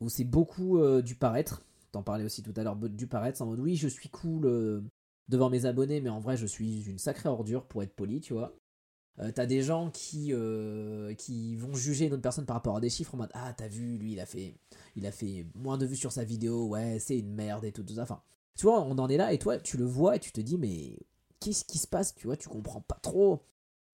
Où 0.00 0.08
c'est 0.08 0.24
beaucoup 0.24 0.78
euh, 0.78 1.02
du 1.02 1.14
paraître. 1.16 1.62
T'en 1.92 2.02
parlais 2.02 2.24
aussi 2.24 2.42
tout 2.42 2.54
à 2.56 2.62
l'heure, 2.62 2.76
du 2.76 3.06
paraître, 3.06 3.42
en 3.42 3.46
mode 3.46 3.60
oui, 3.60 3.76
je 3.76 3.88
suis 3.88 4.08
cool 4.08 4.46
euh, 4.46 4.80
devant 5.28 5.50
mes 5.50 5.66
abonnés, 5.66 6.00
mais 6.00 6.08
en 6.08 6.18
vrai, 6.18 6.38
je 6.38 6.46
suis 6.46 6.84
une 6.84 6.98
sacrée 6.98 7.28
ordure 7.28 7.66
pour 7.66 7.82
être 7.82 7.94
poli, 7.94 8.20
tu 8.20 8.32
vois. 8.32 8.56
Euh, 9.18 9.30
t'as 9.32 9.46
des 9.46 9.62
gens 9.62 9.90
qui, 9.90 10.32
qui 11.18 11.56
vont 11.56 11.74
juger 11.74 12.06
une 12.06 12.14
autre 12.14 12.22
personne 12.22 12.46
par 12.46 12.56
rapport 12.56 12.76
à 12.78 12.80
des 12.80 12.90
chiffres 12.90 13.14
en 13.14 13.18
mode 13.18 13.30
Ah, 13.34 13.52
t'as 13.52 13.68
vu, 13.68 13.98
lui, 13.98 14.12
il 14.12 14.20
a, 14.20 14.26
fait, 14.26 14.56
il 14.96 15.06
a 15.06 15.12
fait 15.12 15.46
moins 15.54 15.76
de 15.76 15.84
vues 15.84 15.96
sur 15.96 16.12
sa 16.12 16.24
vidéo, 16.24 16.68
ouais, 16.68 16.98
c'est 17.00 17.18
une 17.18 17.34
merde 17.34 17.64
et 17.64 17.72
tout, 17.72 17.82
tout 17.82 17.94
ça. 17.94 18.02
Enfin, 18.02 18.22
tu 18.56 18.64
vois, 18.64 18.80
on 18.80 18.96
en 18.98 19.08
est 19.10 19.18
là 19.18 19.34
et 19.34 19.38
toi, 19.38 19.58
tu 19.58 19.76
le 19.76 19.84
vois 19.84 20.16
et 20.16 20.20
tu 20.20 20.32
te 20.32 20.40
dis 20.40 20.56
Mais 20.56 20.98
qu'est-ce 21.40 21.64
qui 21.66 21.78
se 21.78 21.86
passe 21.86 22.14
Tu 22.14 22.26
vois, 22.26 22.36
tu 22.36 22.48
comprends 22.48 22.80
pas 22.80 22.98
trop. 23.02 23.42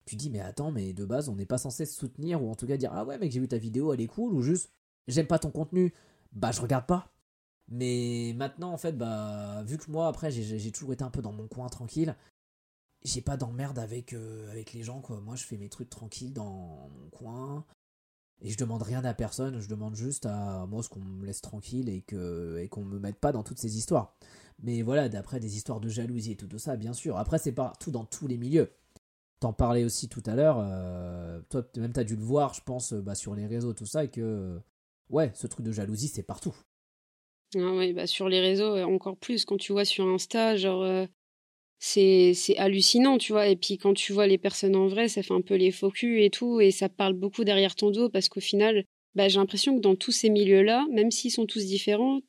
Tu 0.05 0.15
dis 0.15 0.29
Mais 0.29 0.39
attends, 0.39 0.71
mais 0.71 0.93
de 0.93 1.05
base, 1.05 1.29
on 1.29 1.35
n'est 1.35 1.45
pas 1.45 1.57
censé 1.57 1.85
se 1.85 1.95
soutenir 1.95 2.43
ou 2.43 2.49
en 2.49 2.55
tout 2.55 2.67
cas 2.67 2.77
dire 2.77 2.91
Ah 2.93 3.05
ouais, 3.05 3.17
mec, 3.17 3.31
j'ai 3.31 3.39
vu 3.39 3.47
ta 3.47 3.57
vidéo, 3.57 3.93
elle 3.93 4.01
est 4.01 4.07
cool, 4.07 4.33
ou 4.33 4.41
juste 4.41 4.71
J'aime 5.07 5.27
pas 5.27 5.39
ton 5.39 5.51
contenu, 5.51 5.93
bah 6.31 6.51
je 6.51 6.61
regarde 6.61 6.85
pas. 6.85 7.13
Mais 7.69 8.33
maintenant, 8.35 8.71
en 8.71 8.77
fait, 8.77 8.93
bah, 8.97 9.63
vu 9.65 9.77
que 9.77 9.89
moi, 9.91 10.07
après, 10.07 10.31
j'ai 10.31 10.71
toujours 10.71 10.93
été 10.93 11.03
un 11.03 11.09
peu 11.09 11.21
dans 11.21 11.31
mon 11.31 11.47
coin 11.47 11.67
tranquille, 11.69 12.15
j'ai 13.03 13.21
pas 13.21 13.37
d'emmerde 13.37 13.79
avec, 13.79 14.13
euh, 14.13 14.49
avec 14.51 14.73
les 14.73 14.83
gens, 14.83 15.01
quoi. 15.01 15.19
Moi, 15.21 15.35
je 15.35 15.43
fais 15.43 15.57
mes 15.57 15.69
trucs 15.69 15.89
tranquilles 15.89 16.33
dans 16.33 16.89
mon 16.89 17.09
coin. 17.11 17.65
Et 18.41 18.49
je 18.49 18.57
demande 18.57 18.81
rien 18.83 19.03
à 19.05 19.13
personne, 19.13 19.59
je 19.59 19.69
demande 19.69 19.95
juste 19.95 20.25
à 20.25 20.65
moi 20.67 20.83
ce 20.83 20.89
qu'on 20.89 20.99
me 20.99 21.25
laisse 21.25 21.41
tranquille 21.41 21.87
et 21.87 22.01
que 22.01 22.57
et 22.59 22.67
qu'on 22.67 22.83
me 22.83 22.99
mette 22.99 23.19
pas 23.19 23.31
dans 23.31 23.43
toutes 23.43 23.59
ces 23.59 23.77
histoires. 23.77 24.17
Mais 24.61 24.81
voilà, 24.81 25.07
d'après 25.09 25.39
des 25.39 25.55
histoires 25.55 25.79
de 25.79 25.87
jalousie 25.89 26.33
et 26.33 26.35
tout 26.35 26.49
ça, 26.59 26.75
bien 26.75 26.93
sûr. 26.93 27.17
Après, 27.17 27.37
c'est 27.39 27.53
partout 27.53 27.91
dans 27.91 28.05
tous 28.05 28.27
les 28.27 28.37
milieux. 28.37 28.71
T'en 29.43 29.51
parlais 29.51 29.83
aussi 29.83 30.07
tout 30.07 30.23
à 30.25 30.35
l'heure. 30.35 30.55
Euh, 30.57 31.41
toi, 31.49 31.67
même 31.75 31.91
t'as 31.91 32.05
dû 32.05 32.15
le 32.15 32.21
voir, 32.21 32.53
je 32.53 32.61
pense, 32.61 32.93
bah, 32.93 33.13
sur 33.13 33.35
les 33.35 33.45
réseaux, 33.45 33.73
tout 33.73 33.85
ça, 33.85 34.05
et 34.05 34.07
que 34.07 34.57
ouais, 35.09 35.31
ce 35.33 35.47
truc 35.47 35.65
de 35.65 35.73
jalousie, 35.73 36.07
c'est 36.07 36.23
partout. 36.23 36.55
Ah 37.53 37.73
ouais, 37.73 37.91
bah 37.91 38.07
sur 38.07 38.29
les 38.29 38.39
réseaux, 38.39 38.77
encore 38.83 39.17
plus. 39.17 39.43
Quand 39.43 39.57
tu 39.57 39.73
vois 39.73 39.83
sur 39.83 40.07
Insta, 40.07 40.55
genre, 40.55 40.83
euh, 40.83 41.05
c'est 41.77 42.33
hallucinant, 42.55 43.17
tu 43.17 43.33
vois. 43.33 43.47
Et 43.47 43.57
puis 43.57 43.77
quand 43.77 43.93
tu 43.93 44.13
vois 44.13 44.27
les 44.27 44.37
personnes 44.37 44.77
en 44.77 44.87
vrai, 44.87 45.09
ça 45.09 45.21
fait 45.23 45.33
un 45.33 45.41
peu 45.41 45.55
les 45.55 45.71
faux 45.71 45.91
culs 45.91 46.21
et 46.21 46.29
tout, 46.29 46.61
et 46.61 46.71
ça 46.71 46.87
parle 46.87 47.11
beaucoup 47.11 47.43
derrière 47.43 47.75
ton 47.75 47.91
dos, 47.91 48.07
parce 48.07 48.29
qu'au 48.29 48.39
final, 48.39 48.85
bah, 49.13 49.27
j'ai 49.27 49.39
l'impression 49.39 49.75
que 49.75 49.81
dans 49.81 49.95
tous 49.95 50.13
ces 50.13 50.29
milieux-là, 50.29 50.85
même 50.89 51.11
s'ils 51.11 51.31
sont 51.31 51.47
tous 51.47 51.65
différents, 51.65 52.21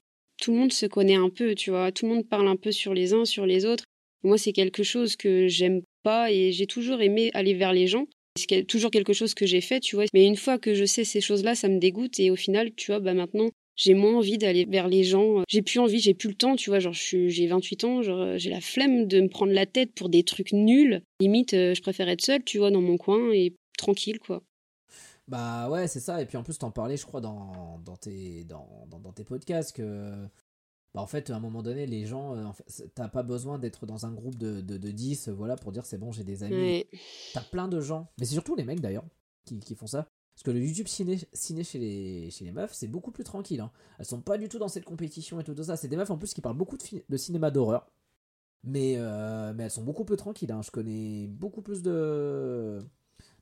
tout 0.42 0.50
le 0.50 0.58
monde 0.58 0.72
se 0.72 0.86
connaît 0.86 1.14
un 1.14 1.30
peu, 1.30 1.54
tu 1.54 1.70
vois. 1.70 1.92
Tout 1.92 2.06
le 2.06 2.14
monde 2.14 2.28
parle 2.28 2.48
un 2.48 2.56
peu 2.56 2.72
sur 2.72 2.92
les 2.92 3.14
uns, 3.14 3.24
sur 3.24 3.46
les 3.46 3.66
autres. 3.66 3.84
Moi, 4.24 4.36
c'est 4.36 4.52
quelque 4.52 4.82
chose 4.82 5.14
que 5.14 5.46
j'aime 5.46 5.82
et 6.30 6.52
j'ai 6.52 6.66
toujours 6.66 7.00
aimé 7.00 7.30
aller 7.34 7.54
vers 7.54 7.72
les 7.72 7.86
gens. 7.86 8.06
C'est 8.36 8.66
toujours 8.66 8.90
quelque 8.90 9.12
chose 9.12 9.34
que 9.34 9.46
j'ai 9.46 9.60
fait, 9.60 9.80
tu 9.80 9.94
vois. 9.94 10.06
Mais 10.12 10.26
une 10.26 10.36
fois 10.36 10.58
que 10.58 10.74
je 10.74 10.84
sais 10.84 11.04
ces 11.04 11.20
choses-là, 11.20 11.54
ça 11.54 11.68
me 11.68 11.78
dégoûte 11.78 12.18
et 12.18 12.30
au 12.30 12.36
final, 12.36 12.74
tu 12.74 12.90
vois, 12.90 12.98
bah 12.98 13.14
maintenant, 13.14 13.50
j'ai 13.76 13.94
moins 13.94 14.16
envie 14.16 14.38
d'aller 14.38 14.64
vers 14.64 14.88
les 14.88 15.04
gens. 15.04 15.42
J'ai 15.48 15.62
plus 15.62 15.78
envie, 15.80 15.98
j'ai 15.98 16.14
plus 16.14 16.28
le 16.28 16.34
temps, 16.34 16.56
tu 16.56 16.70
vois. 16.70 16.78
Genre, 16.78 16.92
j'ai 16.92 17.46
28 17.46 17.84
ans, 17.84 18.02
j'ai 18.02 18.50
la 18.50 18.60
flemme 18.60 19.06
de 19.06 19.20
me 19.20 19.28
prendre 19.28 19.52
la 19.52 19.66
tête 19.66 19.92
pour 19.94 20.08
des 20.08 20.24
trucs 20.24 20.52
nuls. 20.52 21.02
Limite, 21.20 21.54
euh, 21.54 21.74
je 21.74 21.82
préfère 21.82 22.08
être 22.08 22.22
seule, 22.22 22.44
tu 22.44 22.58
vois, 22.58 22.70
dans 22.70 22.80
mon 22.80 22.96
coin 22.96 23.32
et 23.32 23.54
tranquille, 23.78 24.18
quoi. 24.18 24.42
Bah 25.26 25.70
ouais, 25.70 25.88
c'est 25.88 26.00
ça. 26.00 26.20
Et 26.20 26.26
puis 26.26 26.36
en 26.36 26.42
plus, 26.42 26.58
t'en 26.58 26.70
parlais, 26.70 26.96
je 26.96 27.06
crois, 27.06 27.20
dans, 27.20 27.80
dans, 27.84 27.96
tes, 27.96 28.44
dans, 28.44 28.86
dans, 28.88 29.12
tes 29.12 29.24
podcasts 29.24 29.74
que. 29.74 30.26
Bah 30.94 31.00
en 31.00 31.06
fait, 31.06 31.30
à 31.30 31.36
un 31.36 31.40
moment 31.40 31.62
donné, 31.62 31.86
les 31.86 32.06
gens, 32.06 32.36
euh, 32.36 32.44
en 32.44 32.52
fait, 32.52 32.64
t'as 32.94 33.08
pas 33.08 33.24
besoin 33.24 33.58
d'être 33.58 33.84
dans 33.84 34.06
un 34.06 34.12
groupe 34.12 34.36
de, 34.36 34.60
de, 34.60 34.90
10 34.90 35.28
voilà, 35.30 35.56
pour 35.56 35.72
dire 35.72 35.84
c'est 35.84 35.98
bon, 35.98 36.12
j'ai 36.12 36.22
des 36.22 36.44
amis. 36.44 36.86
T'as 37.32 37.42
plein 37.42 37.66
de 37.66 37.80
gens, 37.80 38.08
mais 38.18 38.24
c'est 38.24 38.34
surtout 38.34 38.54
les 38.54 38.64
mecs 38.64 38.80
d'ailleurs, 38.80 39.04
qui, 39.44 39.58
qui 39.58 39.74
font 39.74 39.88
ça. 39.88 40.08
Parce 40.34 40.44
que 40.44 40.50
le 40.50 40.60
YouTube 40.60 40.88
ciné, 40.88 41.18
ciné 41.32 41.62
chez, 41.62 41.78
les, 41.78 42.30
chez 42.30 42.44
les 42.44 42.52
meufs, 42.52 42.72
c'est 42.72 42.88
beaucoup 42.88 43.12
plus 43.12 43.22
tranquille. 43.22 43.60
Hein. 43.60 43.70
Elles 43.98 44.04
sont 44.04 44.20
pas 44.20 44.36
du 44.36 44.48
tout 44.48 44.58
dans 44.58 44.68
cette 44.68 44.84
compétition 44.84 45.38
et 45.38 45.44
tout 45.44 45.54
ça. 45.62 45.76
C'est 45.76 45.86
des 45.86 45.96
meufs 45.96 46.10
en 46.10 46.18
plus 46.18 46.34
qui 46.34 46.40
parlent 46.40 46.56
beaucoup 46.56 46.76
de, 46.76 46.84
de 47.08 47.16
cinéma 47.16 47.52
d'horreur. 47.52 47.88
Mais, 48.64 48.94
euh, 48.96 49.52
mais 49.54 49.64
elles 49.64 49.70
sont 49.70 49.84
beaucoup 49.84 50.04
plus 50.04 50.16
tranquilles. 50.16 50.50
Hein. 50.50 50.62
Je 50.62 50.72
connais 50.72 51.28
beaucoup 51.28 51.62
plus 51.62 51.82
de, 51.82 52.80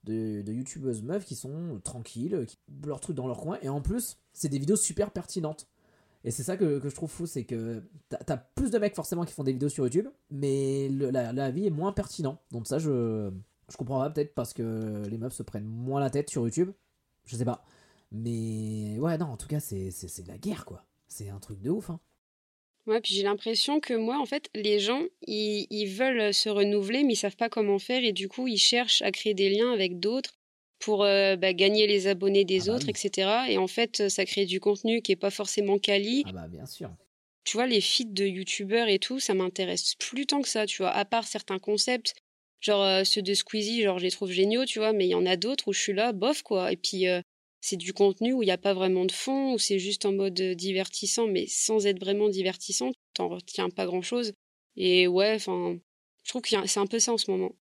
de, 0.05 0.43
de 0.43 0.53
youtubeuses 0.53 1.03
meufs 1.03 1.25
qui 1.25 1.35
sont 1.35 1.81
tranquilles, 1.83 2.45
qui 2.47 2.59
leur 2.85 3.01
truc 3.01 3.17
dans 3.17 3.27
leur 3.27 3.41
coin. 3.41 3.59
Et 3.63 3.71
en 3.71 3.81
plus, 3.81 4.19
c'est 4.35 4.51
des 4.51 4.59
vidéos 4.59 4.77
super 4.77 5.13
pertinentes. 5.13 5.69
Et 6.25 6.31
c'est 6.31 6.43
ça 6.43 6.57
que, 6.57 6.79
que, 6.79 6.89
je 6.89 6.95
trouve 6.95 7.11
fou, 7.11 7.27
c'est 7.27 7.45
que 7.45 7.83
t'as 8.09 8.35
as 8.35 8.37
plus 8.37 8.71
de 8.71 8.79
mecs 8.79 8.95
forcément 8.95 9.25
qui 9.25 9.33
font 9.33 9.43
des 9.43 9.53
vidéos 9.53 9.69
sur 9.69 9.85
YouTube, 9.85 10.09
mais 10.31 10.89
la, 10.89 11.33
la, 11.33 11.51
vie 11.51 11.67
est 11.67 11.71
moins 11.71 11.93
pertinent. 11.93 12.41
Donc 12.53 12.69
ça, 12.69 12.79
je, 12.79 13.31
je 13.69 13.77
comprends 13.77 13.99
pas 13.99 14.11
peut-être 14.11 14.35
parce 14.35 14.53
que 14.53 15.03
les 15.09 15.19
meufs 15.19 15.33
se 15.33 15.43
prennent 15.43 15.67
moins 15.67 16.01
la 16.01 16.11
tête 16.11 16.31
sur 16.31 16.43
YouTube. 16.43 16.71
Je 17.25 17.37
sais 17.37 17.45
pas. 17.45 17.65
Mais 18.13 18.99
ouais, 18.99 19.19
non, 19.19 19.27
en 19.27 19.37
tout 19.37 19.49
cas, 19.49 19.59
c'est 19.59 19.91
la 20.29 20.39
guerre, 20.39 20.65
quoi. 20.65 20.85
C'est 21.09 21.31
un 21.31 21.41
truc 21.41 21.61
de 21.61 21.71
ouf, 21.71 21.91
hein. 21.91 22.01
Ouais, 22.87 23.01
puis 23.01 23.15
j'ai 23.15 23.23
l'impression 23.23 23.79
que 23.79 23.95
moi, 23.95 24.19
en 24.19 24.27
fait, 24.27 24.51
les 24.55 24.81
gens, 24.81 25.03
ils, 25.27 25.69
ils, 25.71 25.87
veulent 25.87 26.35
se 26.35 26.49
renouveler, 26.49 27.05
mais 27.05 27.13
ils 27.13 27.17
savent 27.17 27.37
pas 27.37 27.49
comment 27.49 27.79
faire, 27.79 28.03
et 28.03 28.13
du 28.13 28.29
coup, 28.29 28.49
ils 28.49 28.59
cherchent 28.59 29.03
à 29.03 29.13
créer 29.13 29.35
des 29.35 29.51
liens 29.51 29.73
avec 29.73 30.01
d'autres 30.01 30.42
pour 30.83 31.05
euh, 31.05 31.37
bah, 31.37 31.53
gagner 31.53 31.87
les 31.87 32.07
abonnés 32.07 32.45
des 32.45 32.69
ah 32.69 32.73
bah 32.73 32.77
autres, 32.77 32.89
etc. 32.89 33.31
Et 33.49 33.59
en 33.59 33.69
fait, 33.69 34.09
ça 34.09 34.25
crée 34.25 34.47
du 34.47 34.61
contenu 34.61 35.01
qui 35.01 35.13
est 35.13 35.17
pas 35.17 35.31
forcément 35.31 35.79
quali. 35.79 36.25
Ah 36.27 36.33
bah 36.33 36.49
bien 36.49 36.67
sûr. 36.67 36.91
Tu 37.45 37.57
vois, 37.57 37.67
les 37.67 37.81
feeds 37.81 38.13
de 38.13 38.25
youtubeurs 38.25 38.89
et 38.89 38.99
tout, 38.99 39.19
ça 39.19 39.35
m'intéresse 39.35 39.95
plus 39.97 40.27
tant 40.27 40.43
que 40.43 40.49
ça, 40.49 40.67
tu 40.67 40.83
vois, 40.83 40.91
à 40.91 41.05
part 41.05 41.27
certains 41.27 41.59
concepts 41.59 42.15
Genre 42.63 42.83
euh, 42.83 43.05
ceux 43.05 43.23
de 43.23 43.35
Squeezie, 43.35 43.83
genre 43.83 43.99
je 43.99 44.05
les 44.05 44.11
trouve 44.13 44.31
géniaux, 44.31 44.65
tu 44.65 44.79
vois, 44.79 44.93
mais 44.93 45.07
il 45.07 45.11
y 45.11 45.17
en 45.17 45.27
a 45.27 45.37
d'autres 45.37 45.67
où 45.67 45.73
je 45.73 45.81
suis 45.81 45.93
là, 45.93 46.13
bof 46.13 46.43
quoi. 46.43 46.71
Et 46.73 46.77
puis 46.77 47.09
euh, 47.09 47.21
c'est 47.61 47.77
du 47.77 47.93
contenu 47.93 48.33
où 48.33 48.43
il 48.43 48.47
n'y 48.47 48.53
a 48.53 48.59
pas 48.59 48.73
vraiment 48.73 49.05
de 49.05 49.13
fond, 49.13 49.55
où 49.55 49.59
c'est 49.59 49.81
juste 49.81 50.07
en 50.07 50.13
mode 50.13 50.41
euh, 50.41 50.55
divertissant, 50.55 51.27
mais 51.27 51.47
sans 51.49 51.87
être 51.87 51.99
vraiment 51.99 52.29
divertissant, 52.29 52.93
t'en 53.15 53.29
retiens 53.29 53.69
pas 53.69 53.85
grand 53.85 54.03
chose. 54.03 54.33
Et 54.77 55.09
ouais, 55.09 55.35
enfin, 55.35 55.77
je 56.23 56.29
trouve 56.31 56.43
que 56.43 56.49
c'est 56.67 56.81
un 56.81 56.87
peu 56.87 57.01
ça 57.01 57.13
en 57.13 57.19
ce 57.19 57.31
moment. 57.33 57.53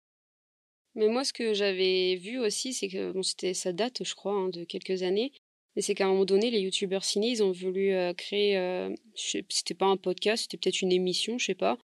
Mais 0.96 1.08
moi, 1.08 1.24
ce 1.24 1.34
que 1.34 1.54
j'avais 1.54 2.16
vu 2.16 2.38
aussi, 2.38 2.74
c'est 2.74 2.90
que 2.90 3.12
bon, 3.12 3.24
c'était 3.24 3.54
ça 3.54 3.72
date, 3.72 4.04
je 4.04 4.14
crois, 4.14 4.34
hein, 4.34 4.50
de 4.50 4.64
quelques 4.64 5.04
années. 5.04 5.32
Mais 5.76 5.82
c'est 5.82 5.96
qu'à 5.96 6.06
un 6.06 6.10
moment 6.10 6.26
donné, 6.26 6.52
les 6.52 6.60
youtubeurs 6.60 7.06
ciné, 7.06 7.30
ils 7.30 7.44
ont 7.44 7.52
voulu 7.52 7.94
créer, 8.18 8.90
c'était 9.16 9.74
pas 9.74 9.86
un 9.86 9.96
podcast, 9.96 10.44
c'était 10.44 10.58
peut-être 10.58 10.82
une 10.82 10.92
émission, 10.92 11.38
je 11.38 11.46
sais 11.46 11.56
pas, 11.56 11.78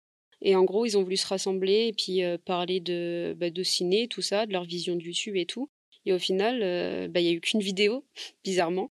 et 0.42 0.54
en 0.54 0.64
gros, 0.64 0.84
ils 0.84 0.96
ont 0.98 1.02
voulu 1.02 1.16
se 1.16 1.26
rassembler 1.26 1.88
et 1.88 1.92
puis 1.92 2.22
euh, 2.22 2.38
parler 2.38 2.80
de, 2.80 3.34
bah, 3.38 3.50
de 3.50 3.62
ciné, 3.62 4.08
tout 4.08 4.22
ça, 4.22 4.46
de 4.46 4.52
leur 4.52 4.64
vision 4.64 4.96
de 4.96 5.02
YouTube 5.02 5.36
et 5.36 5.46
tout. 5.46 5.70
Et 6.04 6.12
au 6.12 6.18
final, 6.18 6.60
euh, 6.62 7.08
bah, 7.08 7.20
il 7.20 7.24
n'y 7.24 7.30
a 7.30 7.32
eu 7.32 7.40
qu'une 7.40 7.60
vidéo, 7.60 8.04
bizarrement. 8.44 8.90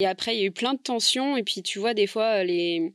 Et 0.00 0.06
après, 0.06 0.36
il 0.36 0.40
y 0.40 0.42
a 0.42 0.46
eu 0.46 0.52
plein 0.52 0.74
de 0.74 0.80
tensions. 0.80 1.36
Et 1.36 1.42
puis, 1.42 1.62
tu 1.62 1.78
vois, 1.78 1.94
des 1.94 2.06
fois, 2.06 2.44
les, 2.44 2.92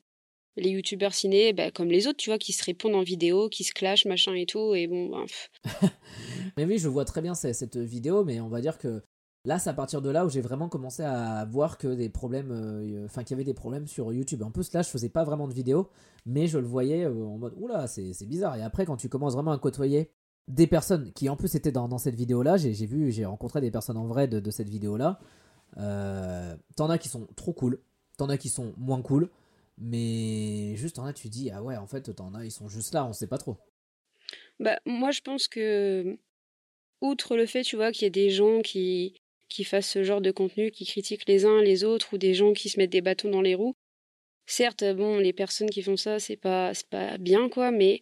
les 0.58 0.70
youtubeurs 0.70 1.14
ciné, 1.14 1.54
bah, 1.54 1.72
comme 1.72 1.90
les 1.90 2.08
autres, 2.08 2.18
tu 2.18 2.30
vois, 2.30 2.38
qui 2.38 2.54
se 2.54 2.64
répondent 2.64 2.96
en 2.96 3.04
vidéo, 3.04 3.50
qui 3.50 3.64
se 3.64 3.74
clashent, 3.74 4.06
machin 4.06 4.34
et 4.34 4.46
tout. 4.46 4.74
Et 4.76 4.88
bon, 4.88 5.10
ben, 5.10 5.26
mais 6.58 6.66
oui, 6.66 6.78
je 6.78 6.88
vois 6.88 7.06
très 7.06 7.22
bien 7.22 7.34
cette 7.34 7.78
vidéo, 7.78 8.24
mais 8.24 8.40
on 8.40 8.50
va 8.50 8.62
dire 8.62 8.78
que 8.78 9.02
Là, 9.44 9.58
c'est 9.58 9.72
à 9.72 9.74
partir 9.74 10.04
de 10.04 10.10
là 10.12 10.24
où 10.24 10.30
j'ai 10.30 10.42
vraiment 10.42 10.70
commencé 10.70 11.02
à 11.02 11.46
voir 11.46 11.80
que 11.80 11.88
des 11.88 12.10
problèmes, 12.10 12.52
euh, 12.52 13.06
enfin 13.06 13.24
qu'il 13.24 13.32
y 13.32 13.38
avait 13.38 13.44
des 13.44 13.56
problèmes 13.56 13.88
sur 13.88 14.14
YouTube. 14.14 14.44
En 14.44 14.52
plus, 14.52 14.72
là, 14.72 14.84
je 14.84 14.90
faisais 14.90 15.10
pas 15.10 15.24
vraiment 15.24 15.48
de 15.48 15.54
vidéos, 15.54 15.90
mais 16.28 16.46
je 16.46 16.60
le 16.60 16.68
voyais 16.68 17.06
euh, 17.06 17.26
en 17.26 17.40
mode 17.40 17.56
oula, 17.58 17.88
c'est 17.88 18.14
bizarre. 18.28 18.56
Et 18.56 18.62
après, 18.62 18.86
quand 18.86 18.98
tu 18.98 19.10
commences 19.10 19.34
vraiment 19.34 19.52
à 19.52 19.58
côtoyer 19.58 20.12
des 20.48 20.68
personnes 20.68 21.12
qui 21.14 21.28
en 21.28 21.36
plus 21.36 21.56
étaient 21.56 21.72
dans, 21.72 21.98
cette 21.98 22.16
vidéo-là, 22.16 22.58
j'ai 22.58 22.86
vu, 22.86 23.12
j'ai 23.12 23.26
rencontré 23.26 23.62
des 23.62 23.72
personnes 23.72 23.98
en 23.98 24.06
vrai 24.06 24.28
de, 24.28 24.52
cette 24.52 24.70
vidéo-là. 24.70 25.20
Euh, 25.78 26.56
t'en 26.76 26.90
as 26.90 27.00
qui 27.00 27.10
sont 27.10 27.28
trop 27.36 27.54
cool, 27.54 27.80
t'en 28.18 28.30
as 28.30 28.38
qui 28.38 28.50
sont 28.50 28.74
moins 28.78 29.02
cool, 29.02 29.30
mais 29.82 30.76
juste 30.76 30.98
t'en 30.98 31.06
as, 31.06 31.14
tu 31.14 31.28
dis 31.30 31.50
ah 31.52 31.64
ouais, 31.64 31.76
en 31.76 31.88
fait, 31.88 32.14
t'en 32.16 32.34
as, 32.34 32.46
ils 32.46 32.52
sont 32.52 32.70
juste 32.70 32.94
là, 32.94 33.06
on 33.06 33.14
sait 33.14 33.28
pas 33.28 33.38
trop. 33.38 33.58
Bah, 34.60 34.80
moi, 34.86 35.12
je 35.12 35.22
pense 35.22 35.48
que, 35.48 36.18
outre 37.02 37.36
le 37.36 37.46
fait, 37.46 37.64
tu 37.64 37.76
vois, 37.76 37.92
qu'il 37.92 38.04
y 38.04 38.06
a 38.06 38.12
des 38.12 38.30
gens 38.30 38.62
qui, 38.62 39.16
qui 39.50 39.64
fassent 39.64 39.90
ce 39.90 40.04
genre 40.04 40.22
de 40.22 40.32
contenu, 40.32 40.72
qui 40.72 40.86
critiquent 40.86 41.28
les 41.28 41.46
uns 41.46 41.62
les 41.62 41.84
autres 41.84 42.14
ou 42.14 42.18
des 42.18 42.34
gens 42.34 42.54
qui 42.54 42.70
se 42.70 42.80
mettent 42.80 42.92
des 42.92 43.02
bâtons 43.02 43.30
dans 43.30 43.42
les 43.42 43.56
roues. 43.56 43.76
Certes, 44.46 44.84
bon, 44.84 45.18
les 45.18 45.34
personnes 45.34 45.70
qui 45.70 45.82
font 45.82 45.98
ça, 45.98 46.20
c'est 46.20 46.38
pas, 46.38 46.74
c'est 46.74 46.88
pas 46.88 47.18
bien, 47.18 47.50
quoi, 47.50 47.72
mais 47.72 48.02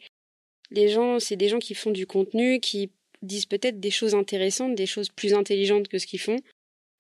les 0.72 0.90
gens, 0.90 1.20
c'est 1.20 1.36
des 1.36 1.48
gens 1.48 1.60
qui 1.60 1.76
font 1.76 1.92
du 1.92 2.06
contenu, 2.06 2.60
qui 2.60 2.92
disent 3.22 3.46
peut-être 3.46 3.80
des 3.80 3.92
choses 3.92 4.16
intéressantes, 4.16 4.76
des 4.76 4.86
choses 4.86 5.10
plus 5.10 5.34
intelligentes 5.34 5.88
que 5.88 5.98
ce 5.98 6.08
qu'ils 6.08 6.20
font. 6.20 6.38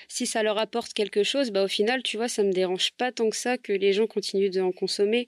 Si 0.08 0.26
ça 0.26 0.44
leur 0.44 0.58
apporte 0.58 0.94
quelque 0.94 1.24
chose, 1.24 1.52
bah 1.52 1.64
au 1.64 1.68
final, 1.68 2.04
tu 2.04 2.18
vois, 2.18 2.28
ça 2.28 2.44
me 2.44 2.52
dérange 2.52 2.92
pas 2.92 3.12
tant 3.12 3.30
que 3.30 3.36
ça 3.36 3.58
que 3.58 3.74
les 3.74 3.94
gens 3.94 4.08
continuent 4.08 4.50
d'en 4.50 4.72
consommer. 4.72 5.28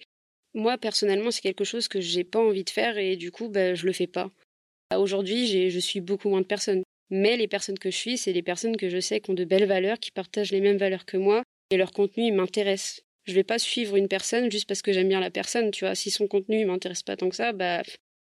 Moi, 0.54 0.78
personnellement, 0.78 1.32
c'est 1.32 1.42
quelque 1.42 1.64
chose 1.64 1.88
que 1.88 2.02
j'ai 2.02 2.24
pas 2.24 2.40
envie 2.40 2.64
de 2.64 2.70
faire 2.70 2.98
et 2.98 3.16
du 3.16 3.32
coup, 3.32 3.50
bah, 3.50 3.74
je 3.74 3.86
le 3.86 3.94
fais 3.94 4.08
pas. 4.08 4.32
Aujourd'hui, 4.96 5.70
je 5.70 5.80
suis 5.80 6.02
beaucoup 6.02 6.30
moins 6.30 6.42
de 6.42 6.46
personnes. 6.46 6.84
Mais 7.10 7.36
les 7.36 7.48
personnes 7.48 7.78
que 7.78 7.92
je 7.92 7.98
suis, 7.98 8.18
c'est 8.18 8.34
les 8.34 8.42
personnes 8.42 8.78
que 8.78 8.90
je 8.90 9.00
sais 9.00 9.20
qui 9.20 9.32
ont 9.32 9.34
de 9.34 9.44
belles 9.44 9.66
valeurs, 9.68 10.00
qui 10.00 10.12
partagent 10.12 10.52
les 10.52 10.62
mêmes 10.62 10.78
valeurs 10.78 11.06
que 11.06 11.18
moi, 11.18 11.44
et 11.70 11.78
leur 11.78 11.92
contenu 11.92 12.32
m'intéresse. 12.32 13.02
Je 13.26 13.34
vais 13.34 13.44
pas 13.44 13.60
suivre 13.60 13.96
une 13.98 14.08
personne 14.08 14.50
juste 14.50 14.68
parce 14.68 14.82
que 14.82 14.94
j'aime 14.94 15.10
bien 15.10 15.20
la 15.20 15.30
personne, 15.30 15.72
tu 15.72 15.86
vois. 15.86 15.96
Si 15.96 16.10
son 16.10 16.28
contenu 16.28 16.66
m'intéresse 16.66 17.04
pas 17.04 17.18
tant 17.18 17.30
que 17.30 17.36
ça, 17.36 17.52
bah 17.54 17.82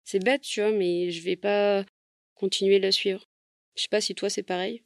c'est 0.04 0.22
bête, 0.22 0.42
tu 0.42 0.60
vois, 0.60 0.72
mais 0.72 1.10
je 1.10 1.22
vais 1.22 1.36
pas 1.36 1.84
continuer 2.34 2.78
de 2.78 2.84
la 2.84 2.92
suivre. 2.92 3.24
Je 3.76 3.82
sais 3.82 3.88
pas 3.88 4.00
si 4.00 4.14
toi 4.14 4.28
c'est 4.28 4.42
pareil. 4.42 4.82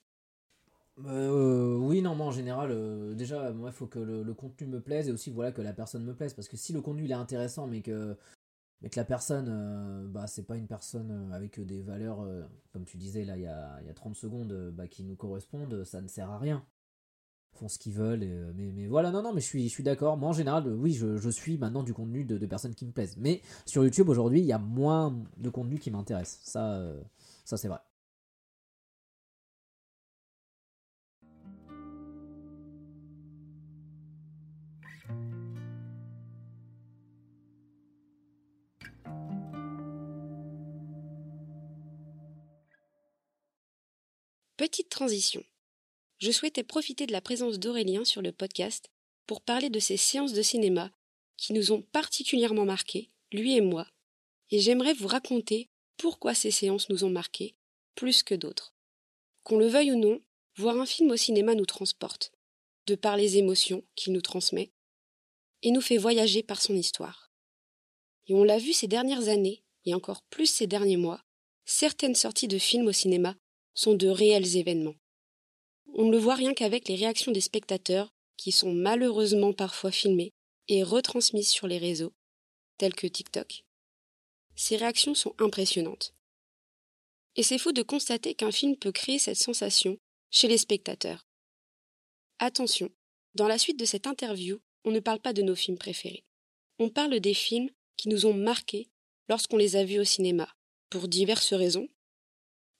Euh, 1.04 1.76
oui, 1.76 2.00
non, 2.00 2.14
moi 2.14 2.26
en 2.26 2.30
général, 2.30 2.70
euh, 2.72 3.14
déjà, 3.14 3.52
moi, 3.52 3.68
il 3.70 3.74
faut 3.74 3.86
que 3.86 3.98
le, 3.98 4.34
contenu 4.34 4.66
me 4.66 4.80
plaise 4.80 5.08
et 5.08 5.12
aussi 5.12 5.30
voilà 5.30 5.52
que 5.52 5.60
la 5.60 5.72
personne 5.72 6.04
me 6.04 6.14
plaise. 6.14 6.32
Parce 6.34 6.48
que 6.48 6.56
si 6.56 6.72
le 6.72 6.80
contenu 6.80 7.04
il 7.04 7.10
est 7.10 7.14
intéressant, 7.14 7.66
mais 7.66 7.82
que 7.82 8.16
mais 8.82 8.90
que 8.90 8.98
la 8.98 9.04
personne, 9.04 9.48
euh, 9.48 10.06
bah, 10.08 10.26
c'est 10.26 10.44
pas 10.44 10.56
une 10.56 10.66
personne 10.66 11.30
avec 11.32 11.60
des 11.60 11.82
valeurs, 11.82 12.26
comme 12.72 12.84
tu 12.84 12.96
disais 12.98 13.24
là 13.24 13.36
il 13.36 13.42
y 13.42 13.46
a, 13.46 13.80
y 13.82 13.88
a 13.90 13.94
30 13.94 14.16
secondes, 14.16 14.70
bah, 14.74 14.86
qui 14.88 15.04
nous 15.04 15.16
correspondent, 15.16 15.84
ça 15.84 16.00
ne 16.00 16.08
sert 16.08 16.30
à 16.30 16.38
rien. 16.38 16.64
Ils 17.54 17.58
font 17.58 17.68
ce 17.68 17.78
qu'ils 17.78 17.94
veulent, 17.94 18.54
mais, 18.54 18.72
mais 18.72 18.86
voilà, 18.86 19.10
non, 19.10 19.22
non, 19.22 19.32
mais 19.32 19.40
je 19.40 19.46
suis, 19.46 19.64
je 19.68 19.72
suis 19.72 19.82
d'accord. 19.84 20.16
Moi 20.18 20.28
en 20.30 20.32
général, 20.34 20.68
oui, 20.68 20.92
je, 20.92 21.16
je, 21.16 21.30
suis 21.30 21.58
maintenant 21.58 21.82
du 21.82 21.94
contenu 21.94 22.24
de, 22.24 22.38
de, 22.38 22.46
personnes 22.46 22.74
qui 22.74 22.86
me 22.86 22.92
plaisent. 22.92 23.16
Mais 23.18 23.42
sur 23.66 23.84
YouTube 23.84 24.08
aujourd'hui, 24.10 24.40
il 24.40 24.46
y 24.46 24.52
a 24.52 24.58
moins 24.58 25.16
de 25.38 25.50
contenu 25.50 25.78
qui 25.78 25.90
m'intéresse. 25.90 26.40
Ça, 26.44 26.92
ça 27.44 27.56
c'est 27.56 27.68
vrai. 27.68 27.80
Petite 44.56 44.88
transition. 44.88 45.44
je 46.16 46.30
souhaitais 46.30 46.62
profiter 46.62 47.06
de 47.06 47.12
la 47.12 47.20
présence 47.20 47.58
d'Aurélien 47.58 48.06
sur 48.06 48.22
le 48.22 48.32
podcast 48.32 48.90
pour 49.26 49.42
parler 49.42 49.68
de 49.68 49.78
ces 49.78 49.98
séances 49.98 50.32
de 50.32 50.40
cinéma 50.40 50.90
qui 51.36 51.52
nous 51.52 51.72
ont 51.72 51.82
particulièrement 51.82 52.64
marqués, 52.64 53.10
lui 53.32 53.54
et 53.54 53.60
moi, 53.60 53.86
et 54.50 54.58
j'aimerais 54.58 54.94
vous 54.94 55.08
raconter 55.08 55.68
pourquoi 55.98 56.32
ces 56.32 56.50
séances 56.50 56.88
nous 56.88 57.04
ont 57.04 57.10
marqués 57.10 57.54
plus 57.96 58.22
que 58.22 58.34
d'autres. 58.34 58.74
Qu'on 59.42 59.58
le 59.58 59.66
veuille 59.66 59.92
ou 59.92 59.98
non, 59.98 60.22
voir 60.54 60.80
un 60.80 60.86
film 60.86 61.10
au 61.10 61.16
cinéma 61.16 61.54
nous 61.54 61.66
transporte, 61.66 62.32
de 62.86 62.94
par 62.94 63.18
les 63.18 63.36
émotions 63.36 63.84
qu'il 63.94 64.14
nous 64.14 64.22
transmet, 64.22 64.72
et 65.60 65.70
nous 65.70 65.82
fait 65.82 65.98
voyager 65.98 66.42
par 66.42 66.62
son 66.62 66.74
histoire. 66.74 67.30
Et 68.26 68.32
on 68.32 68.42
l'a 68.42 68.56
vu 68.56 68.72
ces 68.72 68.88
dernières 68.88 69.28
années, 69.28 69.64
et 69.84 69.92
encore 69.92 70.22
plus 70.22 70.46
ces 70.46 70.66
derniers 70.66 70.96
mois, 70.96 71.22
certaines 71.66 72.14
sorties 72.14 72.48
de 72.48 72.56
films 72.56 72.86
au 72.86 72.92
cinéma 72.92 73.36
sont 73.76 73.94
de 73.94 74.08
réels 74.08 74.56
événements. 74.56 74.96
On 75.94 76.06
ne 76.06 76.10
le 76.10 76.18
voit 76.18 76.34
rien 76.34 76.52
qu'avec 76.52 76.88
les 76.88 76.96
réactions 76.96 77.30
des 77.30 77.40
spectateurs, 77.40 78.10
qui 78.36 78.50
sont 78.50 78.72
malheureusement 78.72 79.52
parfois 79.52 79.92
filmées 79.92 80.32
et 80.66 80.82
retransmises 80.82 81.48
sur 81.48 81.68
les 81.68 81.78
réseaux, 81.78 82.12
tels 82.78 82.94
que 82.94 83.06
TikTok. 83.06 83.64
Ces 84.56 84.76
réactions 84.76 85.14
sont 85.14 85.34
impressionnantes. 85.38 86.14
Et 87.36 87.42
c'est 87.42 87.58
fou 87.58 87.72
de 87.72 87.82
constater 87.82 88.34
qu'un 88.34 88.50
film 88.50 88.76
peut 88.76 88.92
créer 88.92 89.18
cette 89.18 89.36
sensation 89.36 89.98
chez 90.30 90.48
les 90.48 90.58
spectateurs. 90.58 91.26
Attention, 92.38 92.90
dans 93.34 93.48
la 93.48 93.58
suite 93.58 93.78
de 93.78 93.84
cette 93.84 94.06
interview, 94.06 94.58
on 94.84 94.90
ne 94.90 95.00
parle 95.00 95.20
pas 95.20 95.32
de 95.32 95.42
nos 95.42 95.54
films 95.54 95.78
préférés. 95.78 96.24
On 96.78 96.88
parle 96.88 97.20
des 97.20 97.34
films 97.34 97.70
qui 97.96 98.08
nous 98.08 98.26
ont 98.26 98.34
marqués 98.34 98.88
lorsqu'on 99.28 99.56
les 99.56 99.76
a 99.76 99.84
vus 99.84 99.98
au 99.98 100.04
cinéma, 100.04 100.54
pour 100.90 101.08
diverses 101.08 101.52
raisons. 101.52 101.88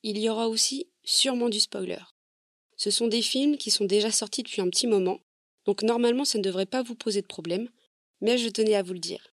Il 0.09 0.19
y 0.19 0.29
aura 0.29 0.49
aussi 0.49 0.87
sûrement 1.03 1.49
du 1.49 1.59
spoiler. 1.59 1.99
Ce 2.77 2.93
sont 2.93 3.09
des 3.09 3.23
films 3.23 3.57
qui 3.57 3.73
sont 3.73 3.87
déjà 3.87 4.13
sortis 4.13 4.45
depuis 4.45 4.63
un 4.63 4.71
petit 4.71 4.87
moment, 4.87 5.19
donc 5.65 5.83
normalement 5.83 6.25
ça 6.25 6.39
ne 6.39 6.45
devrait 6.45 6.65
pas 6.65 6.85
vous 6.85 6.95
poser 6.95 7.23
de 7.23 7.27
problème, 7.27 7.69
mais 8.21 8.39
je 8.39 8.49
tenais 8.49 8.77
à 8.77 8.85
vous 8.85 8.93
le 8.93 9.01
dire. 9.01 9.35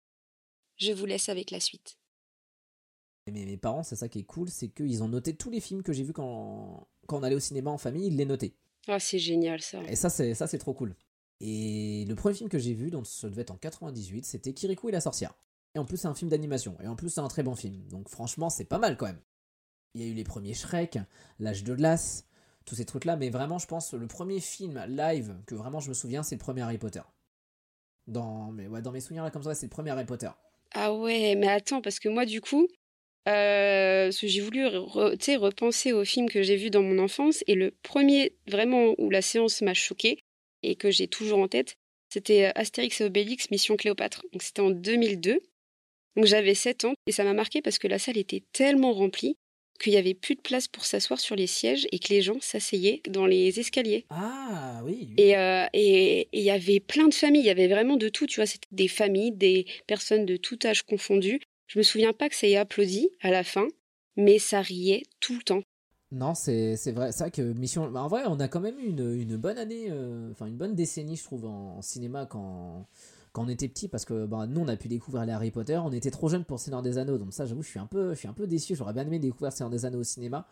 Je 0.76 0.92
vous 0.92 1.06
laisse 1.06 1.30
avec 1.30 1.52
la 1.52 1.62
suite. 1.62 1.98
Mais 3.28 3.46
mes 3.46 3.56
parents, 3.56 3.84
c'est 3.84 3.96
ça 3.96 4.10
qui 4.10 4.20
est 4.20 4.26
cool, 4.26 4.50
c'est 4.50 4.68
qu'ils 4.68 5.02
ont 5.04 5.08
noté 5.08 5.34
tous 5.38 5.50
les 5.50 5.62
films 5.62 5.84
que 5.84 5.94
j'ai 5.94 6.04
vus 6.04 6.12
quand... 6.12 6.86
quand 7.06 7.18
on 7.18 7.24
allait 7.24 7.36
au 7.36 7.40
cinéma 7.40 7.72
en 7.72 7.78
famille, 7.78 8.08
ils 8.08 8.18
les 8.18 8.26
notaient. 8.26 8.54
Ah, 8.90 9.00
c'est 9.00 9.20
génial 9.20 9.62
ça. 9.62 9.82
Et 9.84 9.96
ça, 9.96 10.10
c'est 10.10 10.34
ça, 10.34 10.48
c'est 10.48 10.58
trop 10.58 10.74
cool. 10.74 10.98
Et 11.40 12.04
le 12.10 12.16
premier 12.16 12.36
film 12.36 12.50
que 12.50 12.60
j'ai 12.60 12.74
vu, 12.74 12.92
donc 12.92 13.08
ça 13.08 13.30
devait 13.30 13.44
être 13.44 13.52
en 13.52 13.58
98, 13.58 14.26
c'était 14.26 14.52
Kirikou 14.52 14.90
et 14.90 14.92
la 14.92 15.00
sorcière. 15.00 15.34
Et 15.76 15.80
en 15.80 15.86
plus, 15.86 15.96
c'est 15.96 16.10
un 16.10 16.16
film 16.16 16.30
d'animation. 16.30 16.78
Et 16.84 16.90
en 16.90 16.98
plus, 16.98 17.10
c'est 17.10 17.22
un 17.22 17.30
très 17.30 17.44
bon 17.44 17.56
film. 17.56 17.88
Donc 17.88 18.10
franchement, 18.10 18.50
c'est 18.50 18.66
pas 18.66 18.80
mal 18.80 18.98
quand 18.98 19.06
même. 19.06 19.22
Il 19.98 20.04
y 20.04 20.06
a 20.08 20.12
eu 20.12 20.14
les 20.14 20.24
premiers 20.24 20.54
Shrek, 20.54 21.00
L'âge 21.40 21.64
de 21.64 21.74
glace, 21.74 22.28
tous 22.66 22.76
ces 22.76 22.86
trucs-là. 22.86 23.16
Mais 23.16 23.32
vraiment, 23.32 23.58
je 23.58 23.66
pense, 23.66 23.94
le 23.94 24.06
premier 24.06 24.40
film 24.40 24.86
live 24.88 25.36
que 25.48 25.56
vraiment 25.56 25.80
je 25.80 25.90
me 25.90 25.96
souviens, 25.96 26.22
c'est 26.22 26.36
le 26.36 26.40
premier 26.40 26.62
Harry 26.62 26.78
Potter. 26.78 27.02
Dans, 28.06 28.52
mes 28.52 29.00
souvenirs 29.00 29.24
là, 29.24 29.32
comme 29.32 29.42
ça, 29.42 29.56
c'est 29.56 29.66
le 29.66 29.72
premier 29.72 29.90
Harry 29.90 30.06
Potter. 30.06 30.30
Ah 30.76 30.94
ouais, 30.94 31.34
mais 31.36 31.48
attends, 31.48 31.82
parce 31.82 32.00
que 32.00 32.10
moi, 32.10 32.26
du 32.28 32.42
coup, 32.42 32.68
euh, 33.28 34.12
j'ai 34.12 34.40
voulu 34.40 34.68
repenser 34.68 35.94
au 35.94 36.06
film 36.06 36.30
que 36.30 36.44
j'ai 36.44 36.58
vu 36.58 36.70
dans 36.70 36.84
mon 36.84 37.00
enfance. 37.00 37.44
Et 37.48 37.56
le 37.56 37.72
premier, 37.82 38.36
vraiment, 38.48 38.94
où 39.00 39.10
la 39.10 39.24
séance 39.24 39.64
m'a 39.64 39.74
choqué 39.74 40.20
et 40.62 40.76
que 40.76 40.92
j'ai 40.92 41.08
toujours 41.08 41.40
en 41.40 41.48
tête, 41.48 41.76
c'était 42.10 42.46
euh, 42.46 42.52
Astérix 42.54 43.02
et 43.02 43.06
Obélix, 43.06 43.50
Mission 43.50 43.76
Cléopâtre. 43.76 44.22
Donc 44.32 44.44
c'était 44.44 44.62
en 44.62 44.70
2002. 44.70 45.40
Donc 46.16 46.26
j'avais 46.26 46.54
7 46.54 46.86
ans 46.86 46.94
et 47.08 47.12
ça 47.12 47.24
m'a 47.24 47.34
marqué 47.34 47.64
parce 47.64 47.80
que 47.80 47.88
la 47.88 47.98
salle 47.98 48.18
était 48.18 48.44
tellement 48.52 48.94
remplie 48.94 49.38
qu'il 49.78 49.94
n'y 49.94 49.98
avait 49.98 50.14
plus 50.14 50.36
de 50.36 50.42
place 50.42 50.68
pour 50.68 50.86
s'asseoir 50.86 51.20
sur 51.20 51.36
les 51.36 51.48
sièges 51.48 51.88
et 51.92 52.00
que 52.00 52.10
les 52.10 52.22
gens 52.22 52.40
s'asseyaient 52.42 53.02
dans 53.10 53.26
les 53.26 53.60
escaliers. 53.60 54.06
Ah 54.10 54.82
oui. 54.84 55.10
Euh, 55.20 55.66
et 55.74 56.28
il 56.34 56.42
y 56.42 56.52
avait 56.52 56.80
plein 56.80 57.08
de 57.08 57.14
familles, 57.14 57.42
il 57.42 57.48
y 57.48 57.52
avait 57.52 57.68
vraiment 57.68 57.98
de 57.98 58.10
tout, 58.10 58.26
tu 58.26 58.40
vois, 58.40 58.48
c'était 58.48 58.68
des 58.72 58.88
familles, 58.88 59.32
des 59.32 59.66
personnes 59.88 60.26
de 60.26 60.38
tout 60.38 60.60
âge 60.66 60.84
confondues. 60.84 61.42
Je 61.68 61.80
me 61.80 61.84
souviens 61.84 62.14
pas 62.14 62.30
que 62.30 62.36
ça 62.36 62.48
ait 62.48 62.56
applaudi 62.56 63.10
à 63.22 63.30
la 63.30 63.44
fin, 63.44 63.68
mais 64.16 64.40
ça 64.40 64.62
riait 64.62 65.04
tout 65.20 65.36
le 65.36 65.44
temps. 65.44 65.64
Non, 66.12 66.36
c'est 66.36 66.76
vrai. 66.92 67.12
C'est 67.12 67.20
vrai 67.20 67.32
que 67.32 67.42
Mission. 67.42 67.90
Bah, 67.92 68.02
en 68.02 68.08
vrai, 68.08 68.24
on 68.28 68.40
a 68.40 68.48
quand 68.48 68.62
même 68.62 68.80
eu 68.80 68.88
une, 68.88 69.14
une 69.14 69.36
bonne 69.36 69.58
année, 69.58 69.88
euh, 69.90 70.32
enfin 70.32 70.46
une 70.46 70.56
bonne 70.56 70.74
décennie, 70.74 71.18
je 71.18 71.24
trouve, 71.24 71.46
en, 71.46 71.82
cinéma 71.82 72.26
quand, 72.26 72.88
quand 73.38 73.46
on 73.46 73.50
était 73.50 73.68
petit, 73.68 73.88
parce 73.88 74.04
que 74.04 74.26
bah, 74.26 74.48
nous, 74.48 74.62
on 74.62 74.68
a 74.68 74.76
pu 74.76 74.88
découvrir 74.88 75.24
les 75.24 75.32
Harry 75.32 75.52
Potter. 75.52 75.78
On 75.78 75.92
était 75.92 76.10
trop 76.10 76.28
jeunes 76.28 76.44
pour 76.44 76.60
Seigneur 76.60 76.82
des 76.82 76.98
Anneaux, 76.98 77.20
donc 77.20 77.34
ça, 77.34 77.46
j'avoue, 77.46 77.62
je 77.62 77.70
suis 77.70 77.78
un 77.78 77.86
peu, 77.86 78.16
je 78.16 78.18
suis 78.18 78.28
un 78.28 78.34
peu 78.34 78.48
déçu. 78.48 78.74
J'aurais 78.74 78.94
bien 78.94 79.06
aimé 79.06 79.20
découvrir 79.20 79.52
Seigneur 79.52 79.70
des 79.70 79.86
Anneaux 79.86 80.00
au 80.00 80.04
cinéma, 80.04 80.48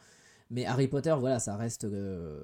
mais 0.51 0.67
Harry 0.67 0.87
Potter, 0.87 1.15
voilà, 1.19 1.39
ça 1.39 1.57
reste. 1.57 1.85
Euh, 1.85 2.43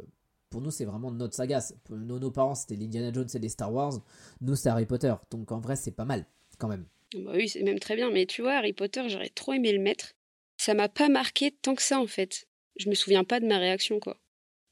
pour 0.50 0.62
nous, 0.62 0.72
c'est 0.72 0.86
vraiment 0.86 1.12
notre 1.12 1.36
saga. 1.36 1.62
nos, 1.92 2.18
nos 2.18 2.32
parents, 2.32 2.56
c'était 2.56 2.76
l'Indiana 2.76 3.14
Jones 3.14 3.28
et 3.32 3.38
les 3.38 3.50
Star 3.50 3.72
Wars. 3.72 4.02
Nous, 4.42 4.56
c'est 4.56 4.70
Harry 4.70 4.88
Potter. 4.88 5.14
Donc 5.30 5.52
en 5.52 5.60
vrai, 5.60 5.76
c'est 5.76 5.92
pas 5.92 6.06
mal, 6.06 6.26
quand 6.58 6.68
même. 6.68 6.88
Bah 7.14 7.34
oui, 7.36 7.48
c'est 7.48 7.62
même 7.62 7.78
très 7.78 7.96
bien. 7.96 8.10
Mais 8.10 8.26
tu 8.26 8.42
vois, 8.42 8.54
Harry 8.54 8.74
Potter, 8.74 9.10
j'aurais 9.10 9.30
trop 9.30 9.54
aimé 9.54 9.72
le 9.72 9.80
mettre. 9.80 10.14
Ça 10.58 10.74
m'a 10.74 10.90
pas 10.90 11.08
marqué 11.08 11.52
tant 11.52 11.76
que 11.76 11.84
ça, 11.84 12.00
en 12.00 12.08
fait. 12.08 12.48
Je 12.78 12.90
me 12.90 12.96
souviens 12.96 13.24
pas 13.24 13.40
de 13.40 13.46
ma 13.46 13.60
réaction, 13.60 14.00
quoi. 14.00 14.18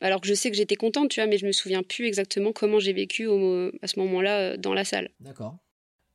Alors 0.02 0.22
que 0.22 0.28
je 0.28 0.34
sais 0.34 0.50
que 0.50 0.58
j'étais 0.58 0.76
contente, 0.76 1.10
tu 1.10 1.20
vois, 1.20 1.28
mais 1.28 1.38
je 1.38 1.46
me 1.46 1.52
souviens 1.52 1.84
plus 1.84 2.06
exactement 2.06 2.54
comment 2.54 2.80
j'ai 2.80 2.94
vécu 2.94 3.28
à 3.28 3.88
ce 3.88 4.00
moment-là 4.00 4.40
euh, 4.40 4.58
dans 4.58 4.74
la 4.74 4.86
salle. 4.86 5.10
D'accord. 5.20 5.58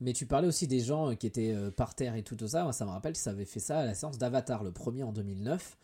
Mais 0.00 0.12
tu 0.12 0.26
parlais 0.26 0.48
aussi 0.48 0.66
des 0.66 0.80
gens 0.80 1.10
euh, 1.10 1.14
qui 1.14 1.26
étaient 1.26 1.52
euh, 1.52 1.70
par 1.70 1.94
terre 1.94 2.14
et 2.16 2.22
tout, 2.22 2.36
ça. 2.46 2.64
Moi, 2.64 2.72
ça 2.72 2.84
me 2.84 2.90
rappelle 2.90 3.12
que 3.12 3.18
ça 3.18 3.30
avait 3.30 3.44
fait 3.44 3.60
ça 3.60 3.80
à 3.80 3.84
la 3.84 3.94
séance 3.94 4.18
d'Avatar, 4.18 4.64
le 4.64 4.72
premier 4.72 5.02
en 5.02 5.12
2009. 5.12 5.76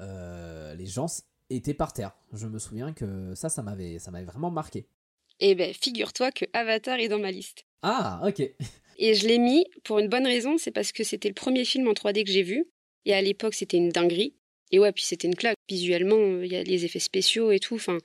les 0.00 0.86
gens 0.86 1.06
étaient 1.50 1.74
par 1.74 1.92
terre. 1.92 2.16
Je 2.32 2.46
me 2.48 2.58
souviens 2.58 2.92
que 2.92 3.34
ça, 3.34 3.48
ça 3.48 3.62
m'avait, 3.62 3.98
ça 3.98 4.10
m'avait 4.10 4.26
vraiment 4.26 4.50
marqué. 4.50 4.88
Eh 5.38 5.54
ben, 5.54 5.72
figure-toi 5.72 6.32
que 6.32 6.46
Avatar 6.52 6.98
est 6.98 7.08
dans 7.08 7.18
ma 7.18 7.30
liste. 7.30 7.64
Ah, 7.82 8.20
ok. 8.26 8.40
Et 8.98 9.14
je 9.14 9.28
l'ai 9.28 9.38
mis 9.38 9.66
pour 9.84 9.98
une 9.98 10.08
bonne 10.08 10.26
raison, 10.26 10.56
c'est 10.56 10.70
parce 10.70 10.90
que 10.90 11.04
c'était 11.04 11.28
le 11.28 11.34
premier 11.34 11.64
film 11.64 11.86
en 11.86 11.92
3D 11.92 12.24
que 12.24 12.30
j'ai 12.30 12.42
vu. 12.42 12.66
Et 13.04 13.14
à 13.14 13.20
l'époque, 13.22 13.54
c'était 13.54 13.76
une 13.76 13.90
dinguerie. 13.90 14.34
Et 14.72 14.78
ouais, 14.78 14.92
puis 14.92 15.04
c'était 15.04 15.28
une 15.28 15.34
claque. 15.34 15.56
Visuellement, 15.68 16.40
il 16.42 16.52
y 16.52 16.56
a 16.56 16.62
les 16.62 16.84
effets 16.84 16.98
spéciaux 16.98 17.50
et 17.50 17.60
tout. 17.60 17.76
Enfin, 17.76 17.98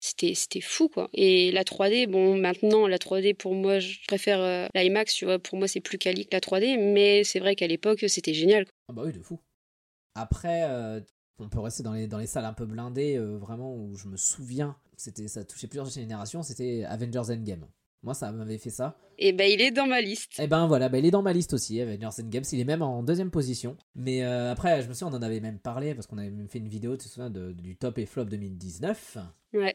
c'était 0.00 0.34
c'était 0.34 0.60
fou 0.60 0.88
quoi. 0.88 1.08
Et 1.14 1.50
la 1.50 1.64
3D, 1.64 2.06
bon, 2.06 2.36
maintenant 2.36 2.86
la 2.86 2.98
3D 2.98 3.34
pour 3.34 3.54
moi, 3.54 3.78
je 3.78 3.98
préfère 4.06 4.40
euh, 4.40 4.66
l'IMAX. 4.74 5.24
Pour 5.42 5.58
moi, 5.58 5.66
c'est 5.66 5.80
plus 5.80 5.98
quali 5.98 6.26
que 6.26 6.34
la 6.34 6.40
3D, 6.40 6.78
mais 6.92 7.24
c'est 7.24 7.40
vrai 7.40 7.56
qu'à 7.56 7.66
l'époque, 7.66 8.04
c'était 8.08 8.34
génial. 8.34 8.66
Ah 8.88 8.92
bah 8.92 9.02
oui, 9.04 9.12
de 9.12 9.20
fou. 9.20 9.40
Après, 10.14 10.64
euh, 10.64 11.00
on 11.38 11.48
peut 11.48 11.60
rester 11.60 11.82
dans 11.82 11.94
les 11.94 12.06
dans 12.06 12.18
les 12.18 12.26
salles 12.26 12.44
un 12.44 12.52
peu 12.52 12.66
blindées, 12.66 13.16
euh, 13.16 13.36
vraiment 13.38 13.74
où 13.74 13.96
je 13.96 14.08
me 14.08 14.16
souviens, 14.16 14.76
c'était 14.96 15.26
ça 15.26 15.44
touchait 15.44 15.66
plusieurs 15.66 15.86
générations. 15.86 16.42
C'était 16.42 16.84
Avengers 16.84 17.32
Endgame. 17.32 17.66
Moi, 18.04 18.12
ça 18.12 18.30
m'avait 18.30 18.58
fait 18.58 18.70
ça. 18.70 18.98
Et 19.16 19.32
ben, 19.32 19.50
il 19.50 19.62
est 19.62 19.70
dans 19.70 19.86
ma 19.86 20.02
liste. 20.02 20.38
Et 20.38 20.46
ben 20.46 20.66
voilà, 20.66 20.90
ben, 20.90 20.98
il 20.98 21.06
est 21.06 21.10
dans 21.10 21.22
ma 21.22 21.32
liste 21.32 21.54
aussi, 21.54 21.80
Avengers 21.80 22.20
Endgame. 22.20 22.42
Il 22.52 22.60
est 22.60 22.64
même 22.64 22.82
en 22.82 23.02
deuxième 23.02 23.30
position. 23.30 23.78
Mais 23.94 24.22
euh, 24.22 24.52
après, 24.52 24.82
je 24.82 24.88
me 24.88 24.92
souviens, 24.92 25.14
on 25.14 25.16
en 25.16 25.22
avait 25.22 25.40
même 25.40 25.58
parlé 25.58 25.94
parce 25.94 26.06
qu'on 26.06 26.18
avait 26.18 26.30
même 26.30 26.48
fait 26.48 26.58
une 26.58 26.68
vidéo, 26.68 26.98
tu 26.98 27.06
te 27.06 27.12
souviens, 27.12 27.30
du 27.30 27.76
top 27.76 27.98
et 27.98 28.04
flop 28.04 28.26
2019. 28.26 29.16
Ouais. 29.54 29.74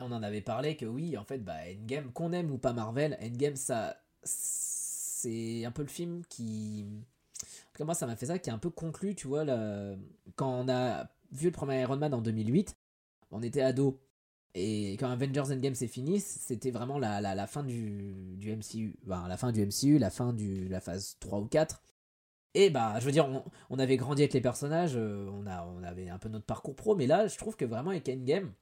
On 0.00 0.12
en 0.12 0.22
avait 0.22 0.42
parlé 0.42 0.76
que 0.76 0.84
oui, 0.84 1.16
en 1.16 1.24
fait, 1.24 1.38
bah, 1.38 1.56
Endgame, 1.66 2.12
qu'on 2.12 2.32
aime 2.32 2.50
ou 2.50 2.58
pas 2.58 2.74
Marvel, 2.74 3.18
Endgame, 3.22 3.56
ça. 3.56 3.96
C'est 4.22 5.64
un 5.64 5.70
peu 5.70 5.82
le 5.82 5.88
film 5.88 6.22
qui. 6.28 6.84
En 6.84 7.72
tout 7.72 7.78
cas, 7.78 7.84
moi, 7.84 7.94
ça 7.94 8.06
m'a 8.06 8.16
fait 8.16 8.26
ça, 8.26 8.38
qui 8.38 8.50
est 8.50 8.52
un 8.52 8.58
peu 8.58 8.70
conclu, 8.70 9.14
tu 9.14 9.28
vois, 9.28 9.46
quand 10.36 10.52
on 10.52 10.68
a 10.68 11.08
vu 11.30 11.46
le 11.46 11.52
premier 11.52 11.80
Iron 11.80 11.96
Man 11.96 12.12
en 12.12 12.20
2008, 12.20 12.76
on 13.30 13.42
était 13.42 13.62
ado 13.62 13.98
et 14.54 14.92
quand 14.92 15.08
Avengers 15.10 15.50
Endgame 15.50 15.74
s'est 15.74 15.88
fini, 15.88 16.20
c'était 16.20 16.70
vraiment 16.70 16.98
la, 16.98 17.20
la, 17.20 17.46
fin 17.46 17.62
du, 17.62 18.36
du 18.36 18.54
MCU. 18.54 18.96
La 19.06 19.36
fin 19.36 19.50
du 19.50 19.64
MCU, 19.64 19.98
la 19.98 20.10
fin 20.10 20.32
de 20.32 20.68
la 20.68 20.80
phase 20.80 21.16
3 21.20 21.40
ou 21.40 21.46
4. 21.46 21.82
Et 22.54 22.68
bah, 22.68 23.00
je 23.00 23.06
veux 23.06 23.12
dire, 23.12 23.26
on, 23.26 23.44
on 23.70 23.78
avait 23.78 23.96
grandi 23.96 24.22
avec 24.22 24.34
les 24.34 24.42
personnages, 24.42 24.92
euh, 24.94 25.26
on, 25.32 25.46
a, 25.46 25.64
on 25.64 25.82
avait 25.82 26.10
un 26.10 26.18
peu 26.18 26.28
notre 26.28 26.44
parcours 26.44 26.76
pro, 26.76 26.94
mais 26.94 27.06
là, 27.06 27.26
je 27.26 27.38
trouve 27.38 27.56
que 27.56 27.64
vraiment 27.64 27.90
avec 27.90 28.06
Endgame, 28.10 28.52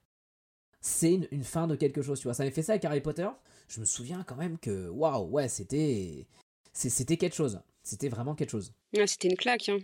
c'est 0.79 1.13
une, 1.13 1.27
une, 1.31 1.43
fin 1.43 1.67
de 1.67 1.75
quelque 1.75 2.01
chose, 2.01 2.19
tu 2.19 2.23
vois. 2.23 2.33
Ça 2.33 2.43
avait 2.43 2.53
fait 2.53 2.61
ça 2.61 2.71
avec 2.73 2.85
Harry 2.85 3.01
Potter. 3.01 3.27
Je 3.67 3.81
me 3.81 3.85
souviens 3.85 4.23
quand 4.23 4.37
même 4.37 4.57
que, 4.59 4.87
waouh, 4.89 5.27
ouais, 5.29 5.49
c'était. 5.49 6.25
C'était 6.73 7.17
quelque 7.17 7.35
chose. 7.35 7.61
C'était 7.83 8.07
vraiment 8.07 8.33
quelque 8.33 8.51
chose. 8.51 8.73
C'était 9.05 9.27
une 9.27 9.35
claque, 9.35 9.67
hein. 9.67 9.79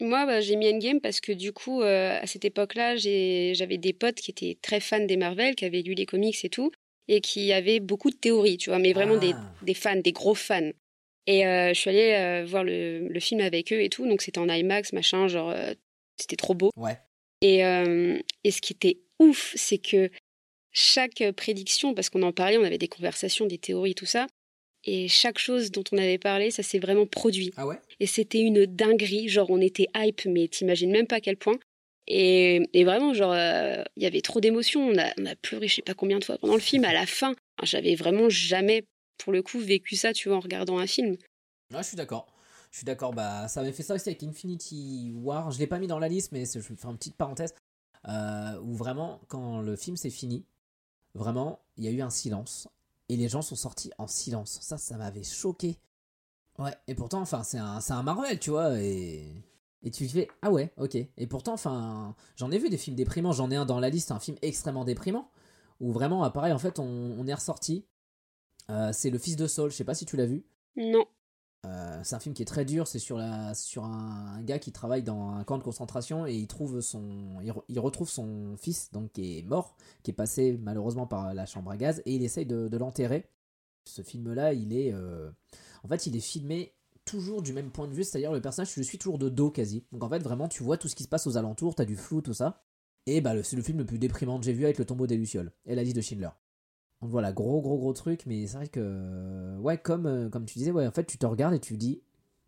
Moi, 0.00 0.26
bah, 0.26 0.40
j'ai 0.40 0.56
mis 0.56 0.68
Endgame 0.68 1.00
parce 1.00 1.20
que 1.20 1.32
du 1.32 1.52
coup, 1.52 1.80
euh, 1.82 2.18
à 2.20 2.26
cette 2.26 2.44
époque-là, 2.44 2.96
j'avais 2.96 3.78
des 3.78 3.92
potes 3.92 4.16
qui 4.16 4.30
étaient 4.30 4.58
très 4.60 4.80
fans 4.80 5.04
des 5.04 5.16
Marvel, 5.16 5.54
qui 5.54 5.64
avaient 5.64 5.82
lu 5.82 5.94
les 5.94 6.06
comics 6.06 6.44
et 6.44 6.50
tout, 6.50 6.70
et 7.08 7.20
qui 7.20 7.52
avaient 7.52 7.80
beaucoup 7.80 8.10
de 8.10 8.16
théories, 8.16 8.58
tu 8.58 8.70
vois, 8.70 8.78
mais 8.78 8.92
vraiment 8.92 9.16
des, 9.16 9.32
ah. 9.32 9.54
des, 9.62 9.74
fans, 9.74 9.96
des 9.96 10.12
gros 10.12 10.34
fans. 10.34 10.70
Et 11.26 11.46
euh, 11.46 11.68
je 11.72 11.80
suis 11.80 11.90
allée 11.90 12.12
euh, 12.12 12.44
voir 12.46 12.62
le, 12.62 13.08
le, 13.08 13.20
film 13.20 13.40
avec 13.40 13.72
eux 13.72 13.80
et 13.80 13.88
tout, 13.88 14.06
donc 14.06 14.22
c'était 14.22 14.38
en 14.38 14.48
IMAX, 14.48 14.92
machin, 14.92 15.28
genre, 15.28 15.54
c'était 16.18 16.36
trop 16.36 16.54
beau. 16.54 16.70
Ouais. 16.76 16.98
Et, 17.40 17.60
et 17.60 18.50
ce 18.50 18.60
qui 18.60 18.72
était 18.72 18.98
ouf, 19.18 19.52
c'est 19.56 19.78
que 19.78 20.10
chaque 20.72 21.24
prédiction, 21.36 21.94
parce 21.94 22.10
qu'on 22.10 22.22
en 22.22 22.32
parlait, 22.32 22.58
on 22.58 22.64
avait 22.64 22.78
des 22.78 22.88
conversations, 22.88 23.46
des 23.46 23.58
théories, 23.58 23.94
tout 23.94 24.06
ça, 24.06 24.26
et 24.84 25.08
chaque 25.08 25.38
chose 25.38 25.70
dont 25.70 25.84
on 25.90 25.98
avait 25.98 26.18
parlé, 26.18 26.50
ça 26.50 26.62
s'est 26.62 26.78
vraiment 26.78 27.06
produit. 27.06 27.52
Ah 27.56 27.66
ouais? 27.66 27.76
Et 28.00 28.06
c'était 28.06 28.40
une 28.40 28.66
dinguerie, 28.66 29.28
genre 29.28 29.50
on 29.50 29.60
était 29.60 29.88
hype, 29.96 30.26
mais 30.26 30.48
t'imagines 30.48 30.90
même 30.90 31.06
pas 31.06 31.16
à 31.16 31.20
quel 31.20 31.36
point. 31.36 31.58
Et, 32.08 32.62
et 32.72 32.84
vraiment, 32.84 33.14
genre, 33.14 33.32
euh, 33.32 33.82
il 33.96 34.02
y 34.02 34.06
avait 34.06 34.20
trop 34.20 34.40
d'émotions. 34.40 34.88
On 34.88 34.96
a, 34.98 35.36
pleuré, 35.36 35.68
je 35.68 35.76
sais 35.76 35.82
pas 35.82 35.94
combien 35.94 36.18
de 36.18 36.24
fois 36.24 36.38
pendant 36.38 36.54
le 36.54 36.60
film. 36.60 36.84
À 36.84 36.92
la 36.92 37.06
fin, 37.06 37.34
j'avais 37.62 37.94
vraiment 37.94 38.28
jamais, 38.28 38.84
pour 39.18 39.32
le 39.32 39.42
coup, 39.42 39.58
vécu 39.58 39.96
ça, 39.96 40.12
tu 40.12 40.28
vois, 40.28 40.38
en 40.38 40.40
regardant 40.40 40.78
un 40.78 40.86
film. 40.86 41.16
Ouais, 41.72 41.82
je 41.82 41.88
suis 41.88 41.96
d'accord. 41.96 42.26
Je 42.70 42.78
suis 42.78 42.84
d'accord. 42.84 43.12
Bah, 43.12 43.48
ça 43.48 43.60
avait 43.60 43.72
fait 43.72 43.82
ça 43.82 43.94
aussi 43.94 44.08
avec 44.08 44.22
Infinity 44.22 45.10
War. 45.14 45.50
Je 45.50 45.58
l'ai 45.58 45.66
pas 45.66 45.78
mis 45.78 45.86
dans 45.86 45.98
la 45.98 46.08
liste, 46.08 46.30
mais 46.32 46.44
je 46.44 46.60
vais 46.60 46.76
faire 46.76 46.90
une 46.90 46.98
petite 46.98 47.16
parenthèse. 47.16 47.54
Euh, 48.08 48.60
où 48.60 48.76
vraiment, 48.76 49.20
quand 49.26 49.60
le 49.60 49.74
film 49.74 49.96
s'est 49.96 50.10
fini, 50.10 50.44
vraiment, 51.14 51.60
il 51.76 51.84
y 51.84 51.88
a 51.88 51.90
eu 51.90 52.02
un 52.02 52.10
silence. 52.10 52.68
Et 53.08 53.16
les 53.16 53.28
gens 53.28 53.42
sont 53.42 53.56
sortis 53.56 53.90
en 53.98 54.06
silence. 54.06 54.58
Ça, 54.60 54.78
ça 54.78 54.96
m'avait 54.96 55.24
choqué. 55.24 55.76
Ouais, 56.58 56.74
et 56.86 56.94
pourtant, 56.94 57.20
enfin, 57.20 57.42
c'est 57.42 57.58
un, 57.58 57.80
un 57.88 58.02
Marvel, 58.02 58.38
tu 58.38 58.50
vois, 58.50 58.80
et 58.80 59.44
et 59.86 59.90
tu 59.90 60.08
fais 60.08 60.28
ah 60.42 60.50
ouais 60.50 60.72
ok. 60.78 60.96
Et 60.96 61.26
pourtant 61.28 61.52
enfin 61.52 62.16
j'en 62.34 62.50
ai 62.50 62.58
vu 62.58 62.68
des 62.68 62.76
films 62.76 62.96
déprimants. 62.96 63.32
J'en 63.32 63.50
ai 63.52 63.56
un 63.56 63.64
dans 63.64 63.78
la 63.78 63.88
liste 63.88 64.10
un 64.10 64.18
film 64.18 64.36
extrêmement 64.42 64.84
déprimant 64.84 65.30
où 65.80 65.92
vraiment 65.92 66.28
pareil 66.30 66.52
en 66.52 66.58
fait 66.58 66.80
on, 66.80 67.26
est 67.26 67.34
ressorti. 67.34 67.86
Euh, 68.68 68.90
c'est 68.92 69.10
le 69.10 69.18
fils 69.18 69.36
de 69.36 69.46
Saul 69.46 69.70
je 69.70 69.76
sais 69.76 69.84
pas 69.84 69.94
si 69.94 70.04
tu 70.04 70.16
l'as 70.16 70.26
vu. 70.26 70.44
Non. 70.76 71.04
Euh, 71.66 72.00
c'est 72.02 72.16
un 72.16 72.20
film 72.20 72.34
qui 72.34 72.42
est 72.42 72.46
très 72.46 72.64
dur 72.64 72.86
c'est 72.86 72.98
sur 72.98 73.16
la 73.16 73.54
sur 73.54 73.84
un, 73.84 74.42
gars 74.42 74.58
qui 74.58 74.72
travaille 74.72 75.02
dans 75.02 75.30
un 75.30 75.44
camp 75.44 75.58
de 75.58 75.62
concentration 75.62 76.26
et 76.26 76.34
il 76.34 76.46
trouve 76.48 76.80
son 76.80 77.40
il, 77.68 77.80
retrouve 77.80 78.08
son 78.08 78.56
fils 78.56 78.92
donc 78.92 79.12
qui 79.12 79.38
est 79.38 79.42
mort 79.42 79.76
qui 80.02 80.10
est 80.10 80.14
passé 80.14 80.58
malheureusement 80.62 81.06
par 81.06 81.32
la 81.32 81.46
chambre 81.46 81.70
à 81.70 81.76
gaz 81.76 82.02
et 82.06 82.14
il 82.14 82.22
essaye 82.22 82.46
de, 82.46 82.76
l'enterrer 82.76 83.28
ce 83.88 84.02
film 84.02 84.32
là 84.32 84.52
il 84.52 84.76
est 84.76 84.92
euh, 84.92 85.30
en 85.82 85.88
fait 85.88 86.06
il 86.06 86.16
est 86.16 86.20
filmé 86.20 86.74
toujours 87.06 87.40
du 87.40 87.52
même 87.54 87.70
point 87.70 87.88
de 87.88 87.94
vue, 87.94 88.04
c'est-à-dire 88.04 88.32
le 88.32 88.42
personnage, 88.42 88.72
tu 88.72 88.80
le 88.80 88.84
suis 88.84 88.98
toujours 88.98 89.18
de 89.18 89.30
dos 89.30 89.50
quasi. 89.50 89.86
Donc 89.92 90.02
en 90.02 90.10
fait, 90.10 90.18
vraiment, 90.18 90.48
tu 90.48 90.62
vois 90.62 90.76
tout 90.76 90.88
ce 90.88 90.96
qui 90.96 91.04
se 91.04 91.08
passe 91.08 91.26
aux 91.26 91.38
alentours, 91.38 91.74
t'as 91.74 91.84
du 91.86 91.96
flou, 91.96 92.20
tout 92.20 92.34
ça. 92.34 92.64
Et 93.06 93.20
bah, 93.20 93.40
c'est 93.42 93.56
le 93.56 93.62
film 93.62 93.78
le 93.78 93.86
plus 93.86 93.98
déprimant 93.98 94.38
que 94.38 94.44
j'ai 94.44 94.52
vu 94.52 94.64
avec 94.64 94.78
le 94.78 94.84
tombeau 94.84 95.06
des 95.06 95.16
Lucioles 95.16 95.52
et 95.64 95.76
la 95.76 95.84
liste 95.84 95.96
de 95.96 96.00
Schindler. 96.00 96.30
Donc 97.00 97.10
voilà, 97.10 97.32
gros, 97.32 97.60
gros, 97.60 97.78
gros 97.78 97.92
truc, 97.92 98.26
mais 98.26 98.46
c'est 98.46 98.56
vrai 98.56 98.68
que, 98.68 99.56
ouais, 99.58 99.78
comme, 99.78 100.06
euh, 100.06 100.28
comme 100.28 100.44
tu 100.46 100.58
disais, 100.58 100.72
ouais, 100.72 100.86
en 100.86 100.90
fait, 100.90 101.04
tu 101.04 101.16
te 101.16 101.26
regardes 101.26 101.54
et 101.54 101.60
tu 101.60 101.76
dis, 101.76 102.02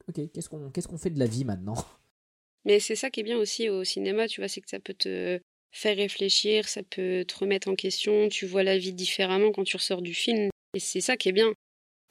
ok, 0.09 0.33
qu'est-ce 0.33 0.48
qu'on 0.48 0.70
qu'est-ce 0.70 0.88
qu'on 0.88 0.98
fait 0.98 1.11
de 1.11 1.18
la 1.18 1.27
vie 1.27 1.44
maintenant? 1.44 1.77
Mais 2.64 2.81
c'est 2.81 2.96
ça 2.96 3.09
qui 3.11 3.20
est 3.20 3.22
bien 3.24 3.38
aussi 3.38 3.68
au 3.68 3.85
cinéma, 3.85 4.27
tu 4.27 4.40
vois, 4.40 4.48
c'est 4.48 4.61
que 4.61 4.68
ça 4.68 4.81
peut 4.81 4.94
te 4.94 5.40
faire 5.70 5.96
réfléchir, 5.96 6.68
ça 6.68 6.83
peut 6.83 7.24
te 7.27 7.38
remettre 7.38 7.68
en 7.68 7.77
question, 7.77 8.29
tu 8.29 8.46
vois 8.46 8.62
la 8.62 8.79
vie 8.79 8.92
différemment 8.92 9.53
quand 9.53 9.64
tu 9.64 9.77
ressors 9.77 10.03
du 10.03 10.14
film. 10.14 10.51
Et 10.75 10.81
c'est 10.81 11.01
ça 11.01 11.17
qui 11.17 11.29
est 11.29 11.33
bien. 11.33 11.53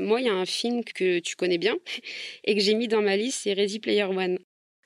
Moi, 0.02 0.22
il 0.22 0.28
y 0.28 0.30
a 0.30 0.34
un 0.34 0.46
film 0.46 0.84
que 0.84 1.20
tu 1.20 1.36
connais 1.36 1.58
bien 1.58 1.76
et 2.44 2.56
que 2.56 2.62
j'ai 2.62 2.76
mis 2.76 2.88
dans 2.88 3.02
ma 3.02 3.18
liste, 3.18 3.42
c'est 3.44 3.54
Ready 3.54 3.80
Player 3.80 4.04
One. 4.04 4.38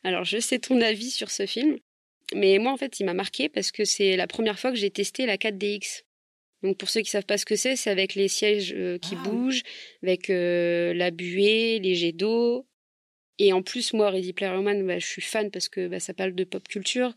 Alors, 0.04 0.24
je 0.24 0.40
sais 0.40 0.60
ton 0.60 0.82
avis 0.82 1.12
sur 1.12 1.30
ce 1.30 1.46
film, 1.46 1.78
mais 2.34 2.58
moi, 2.60 2.72
en 2.72 2.78
fait, 2.78 3.00
il 3.00 3.06
m'a 3.06 3.14
marqué 3.14 3.50
parce 3.50 3.72
que 3.72 3.86
c'est 3.86 4.16
la 4.16 4.28
première 4.28 4.60
fois 4.60 4.72
que 4.72 4.78
j'ai 4.78 4.90
testé 4.90 5.26
la 5.26 5.38
4DX. 5.38 6.04
Donc, 6.64 6.78
pour 6.78 6.90
ceux 6.90 7.02
qui 7.02 7.10
savent 7.10 7.26
pas 7.26 7.38
ce 7.38 7.46
que 7.46 7.56
c'est, 7.56 7.76
c'est 7.76 7.90
avec 7.90 8.16
les 8.16 8.28
sièges 8.28 8.74
euh, 8.76 8.98
qui 9.00 9.16
ah 9.18 9.24
bougent, 9.24 9.64
avec 10.04 10.30
euh, 10.30 10.94
la 10.94 11.12
buée, 11.12 11.80
les 11.80 11.96
jets 11.96 12.12
d'eau. 12.12 12.68
Et 13.40 13.54
en 13.54 13.64
plus, 13.64 13.94
moi, 13.94 14.12
Ready 14.12 14.34
Player 14.34 14.54
One, 14.54 14.86
bah, 14.86 15.00
je 15.00 15.08
suis 15.08 15.22
fan 15.22 15.50
parce 15.50 15.70
que 15.70 15.88
bah, 15.88 16.00
ça 16.00 16.14
parle 16.14 16.34
de 16.34 16.44
pop 16.44 16.68
culture 16.68 17.14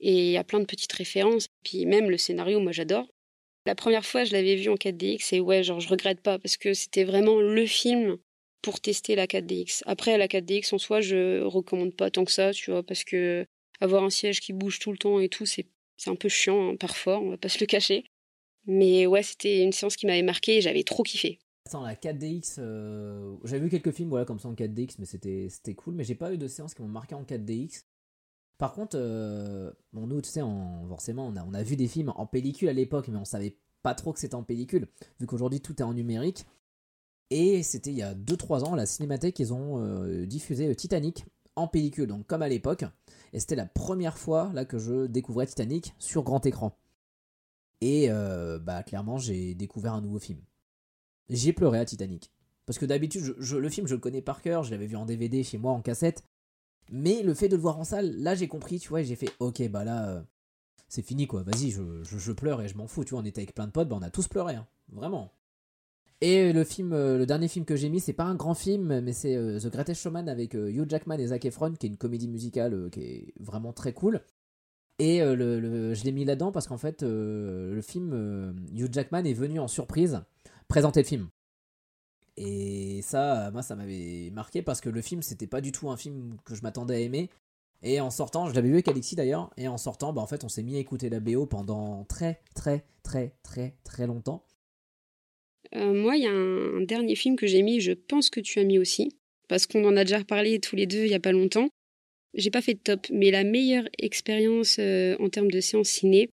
et 0.00 0.12
il 0.12 0.32
y 0.32 0.36
a 0.36 0.44
plein 0.44 0.60
de 0.60 0.64
petites 0.64 0.92
références. 0.92 1.48
Puis 1.64 1.86
même 1.86 2.10
le 2.10 2.16
scénario, 2.16 2.58
moi, 2.60 2.72
j'adore. 2.72 3.06
La 3.66 3.74
première 3.74 4.06
fois, 4.06 4.24
je 4.24 4.32
l'avais 4.32 4.56
vu 4.56 4.70
en 4.70 4.74
4DX 4.74 5.34
et 5.34 5.40
ouais, 5.40 5.62
genre, 5.62 5.80
je 5.80 5.88
regrette 5.88 6.20
pas 6.20 6.38
parce 6.38 6.56
que 6.56 6.72
c'était 6.72 7.04
vraiment 7.04 7.40
le 7.40 7.66
film 7.66 8.16
pour 8.62 8.80
tester 8.80 9.14
la 9.14 9.26
4DX. 9.26 9.82
Après, 9.86 10.16
la 10.18 10.28
4DX 10.28 10.74
en 10.74 10.78
soi, 10.78 11.00
je 11.00 11.42
recommande 11.42 11.94
pas 11.94 12.10
tant 12.10 12.24
que 12.24 12.32
ça, 12.32 12.52
tu 12.52 12.70
vois, 12.70 12.82
parce 12.82 13.04
que 13.04 13.46
avoir 13.80 14.04
un 14.04 14.10
siège 14.10 14.40
qui 14.40 14.52
bouge 14.52 14.78
tout 14.78 14.92
le 14.92 14.98
temps 14.98 15.20
et 15.20 15.28
tout, 15.28 15.46
c'est 15.46 15.66
un 16.06 16.14
peu 16.14 16.28
chiant 16.28 16.70
hein, 16.70 16.76
parfois, 16.76 17.20
on 17.20 17.30
va 17.30 17.38
pas 17.38 17.48
se 17.48 17.60
le 17.60 17.66
cacher. 17.66 18.04
Mais 18.66 19.06
ouais, 19.06 19.22
c'était 19.22 19.62
une 19.62 19.72
séance 19.72 19.96
qui 19.96 20.06
m'avait 20.06 20.22
marqué 20.22 20.58
et 20.58 20.60
j'avais 20.60 20.82
trop 20.82 21.02
kiffé. 21.02 21.38
Attends, 21.66 21.82
la 21.82 21.94
4DX, 21.94 22.56
euh, 22.58 23.36
j'avais 23.44 23.60
vu 23.60 23.70
quelques 23.70 23.92
films 23.92 24.10
voilà, 24.10 24.24
comme 24.24 24.38
ça 24.38 24.48
en 24.48 24.54
4DX, 24.54 24.96
mais 24.98 25.06
c'était 25.06 25.74
cool. 25.74 25.94
Mais 25.94 26.04
j'ai 26.04 26.14
pas 26.14 26.32
eu 26.32 26.38
de 26.38 26.48
séances 26.48 26.74
qui 26.74 26.82
m'ont 26.82 26.88
marqué 26.88 27.14
en 27.14 27.22
4DX. 27.22 27.84
Par 28.60 28.74
contre, 28.74 28.98
euh, 28.98 29.72
nous, 29.94 30.20
tu 30.20 30.28
sais, 30.28 30.42
forcément, 30.86 31.26
on 31.26 31.34
a, 31.34 31.42
on 31.46 31.54
a 31.54 31.62
vu 31.62 31.76
des 31.76 31.88
films 31.88 32.12
en 32.14 32.26
pellicule 32.26 32.68
à 32.68 32.74
l'époque, 32.74 33.08
mais 33.08 33.16
on 33.16 33.24
savait 33.24 33.56
pas 33.82 33.94
trop 33.94 34.12
que 34.12 34.20
c'était 34.20 34.34
en 34.34 34.42
pellicule, 34.42 34.86
vu 35.18 35.26
qu'aujourd'hui 35.26 35.62
tout 35.62 35.80
est 35.80 35.82
en 35.82 35.94
numérique. 35.94 36.44
Et 37.30 37.62
c'était 37.62 37.88
il 37.88 37.96
y 37.96 38.02
a 38.02 38.14
2-3 38.14 38.64
ans, 38.64 38.74
la 38.74 38.84
Cinémathèque, 38.84 39.38
ils 39.38 39.54
ont 39.54 39.82
euh, 39.82 40.26
diffusé 40.26 40.68
euh, 40.68 40.74
Titanic 40.74 41.24
en 41.56 41.68
pellicule, 41.68 42.06
donc 42.06 42.26
comme 42.26 42.42
à 42.42 42.50
l'époque. 42.50 42.84
Et 43.32 43.40
c'était 43.40 43.56
la 43.56 43.64
première 43.64 44.18
fois 44.18 44.50
là 44.52 44.66
que 44.66 44.78
je 44.78 45.06
découvrais 45.06 45.46
Titanic 45.46 45.94
sur 45.98 46.22
grand 46.22 46.44
écran. 46.44 46.76
Et 47.80 48.10
bah 48.10 48.82
clairement, 48.82 49.16
j'ai 49.16 49.54
découvert 49.54 49.94
un 49.94 50.02
nouveau 50.02 50.18
film. 50.18 50.38
J'ai 51.30 51.54
pleuré 51.54 51.78
à 51.78 51.86
Titanic. 51.86 52.30
Parce 52.66 52.78
que 52.78 52.84
d'habitude, 52.84 53.34
le 53.38 53.68
film, 53.70 53.86
je 53.86 53.94
le 53.94 54.00
connais 54.00 54.20
par 54.20 54.42
cœur, 54.42 54.64
je 54.64 54.70
l'avais 54.70 54.86
vu 54.86 54.96
en 54.96 55.06
DVD 55.06 55.42
chez 55.42 55.56
moi 55.56 55.72
en 55.72 55.80
cassette. 55.80 56.22
Mais 56.90 57.22
le 57.22 57.34
fait 57.34 57.48
de 57.48 57.56
le 57.56 57.62
voir 57.62 57.78
en 57.78 57.84
salle, 57.84 58.16
là 58.16 58.34
j'ai 58.34 58.48
compris, 58.48 58.80
tu 58.80 58.88
vois, 58.88 59.02
j'ai 59.02 59.16
fait 59.16 59.30
ok, 59.38 59.68
bah 59.68 59.84
là, 59.84 60.08
euh, 60.08 60.22
c'est 60.88 61.02
fini 61.02 61.26
quoi, 61.26 61.42
vas-y, 61.42 61.70
je, 61.70 62.32
pleure 62.32 62.62
et 62.62 62.68
je 62.68 62.76
m'en 62.76 62.86
fous, 62.86 63.04
tu 63.04 63.10
vois, 63.10 63.20
on 63.20 63.24
était 63.24 63.40
avec 63.40 63.54
plein 63.54 63.66
de 63.66 63.72
potes, 63.72 63.88
bah 63.88 63.96
on 63.98 64.02
a 64.02 64.10
tous 64.10 64.28
pleuré, 64.28 64.54
hein, 64.54 64.66
vraiment. 64.92 65.32
Et 66.20 66.52
le 66.52 66.64
film, 66.64 66.92
euh, 66.92 67.16
le 67.16 67.26
dernier 67.26 67.48
film 67.48 67.64
que 67.64 67.76
j'ai 67.76 67.88
mis, 67.88 68.00
c'est 68.00 68.12
pas 68.12 68.24
un 68.24 68.34
grand 68.34 68.54
film, 68.54 69.00
mais 69.00 69.12
c'est 69.12 69.36
euh, 69.36 69.58
The 69.58 69.68
Greatest 69.68 70.02
Showman 70.02 70.28
avec 70.28 70.54
Hugh 70.54 70.88
Jackman 70.88 71.18
et 71.18 71.28
Zac 71.28 71.44
Efron, 71.44 71.72
qui 71.72 71.86
est 71.86 71.88
une 71.88 71.96
comédie 71.96 72.28
musicale 72.28 72.90
qui 72.90 73.00
est 73.00 73.34
vraiment 73.40 73.72
très 73.72 73.92
cool. 73.92 74.20
Et 74.98 75.20
je 75.20 76.04
l'ai 76.04 76.12
mis 76.12 76.26
là-dedans 76.26 76.52
parce 76.52 76.66
qu'en 76.66 76.76
fait, 76.76 77.02
le 77.02 77.80
film, 77.82 78.54
Hugh 78.74 78.92
Jackman 78.92 79.24
est 79.24 79.32
venu 79.32 79.58
en 79.58 79.66
surprise 79.66 80.20
présenter 80.68 81.00
le 81.00 81.06
film. 81.06 81.28
Et 82.36 83.02
ça, 83.02 83.50
moi, 83.52 83.62
ça 83.62 83.76
m'avait 83.76 84.30
marqué 84.32 84.62
parce 84.62 84.80
que 84.80 84.88
le 84.88 85.02
film, 85.02 85.22
c'était 85.22 85.46
pas 85.46 85.60
du 85.60 85.72
tout 85.72 85.90
un 85.90 85.96
film 85.96 86.36
que 86.44 86.54
je 86.54 86.62
m'attendais 86.62 86.94
à 86.94 87.00
aimer. 87.00 87.30
Et 87.82 88.00
en 88.00 88.10
sortant, 88.10 88.48
je 88.48 88.54
l'avais 88.54 88.68
vu 88.68 88.74
avec 88.74 88.88
Alexis 88.88 89.16
d'ailleurs, 89.16 89.50
et 89.56 89.66
en 89.66 89.78
sortant, 89.78 90.12
bah, 90.12 90.20
en 90.20 90.26
fait, 90.26 90.44
on 90.44 90.48
s'est 90.48 90.62
mis 90.62 90.76
à 90.76 90.78
écouter 90.78 91.08
la 91.08 91.20
BO 91.20 91.46
pendant 91.46 92.04
très, 92.04 92.40
très, 92.54 92.84
très, 93.02 93.32
très, 93.42 93.74
très 93.84 94.06
longtemps. 94.06 94.44
Euh, 95.74 95.94
moi, 95.94 96.16
il 96.16 96.24
y 96.24 96.26
a 96.26 96.32
un, 96.32 96.82
dernier 96.82 97.14
film 97.14 97.36
que 97.36 97.46
j'ai 97.46 97.62
mis, 97.62 97.80
je 97.80 97.92
pense 97.92 98.28
que 98.28 98.40
tu 98.40 98.58
as 98.58 98.64
mis 98.64 98.78
aussi, 98.78 99.16
parce 99.48 99.66
qu'on 99.66 99.84
en 99.84 99.96
a 99.96 100.04
déjà 100.04 100.22
parlé 100.24 100.60
tous 100.60 100.76
les 100.76 100.86
deux 100.86 101.04
il 101.04 101.10
y 101.10 101.14
a 101.14 101.20
pas 101.20 101.32
longtemps. 101.32 101.70
J'ai 102.34 102.50
pas 102.50 102.62
fait 102.62 102.74
de 102.74 102.80
top, 102.80 103.06
mais 103.10 103.30
la 103.30 103.44
meilleure 103.44 103.88
expérience 103.98 104.76
euh, 104.78 105.16
en 105.18 105.28
termes 105.30 105.50
de 105.50 105.60
séance 105.60 105.88
ciné, 105.88 106.28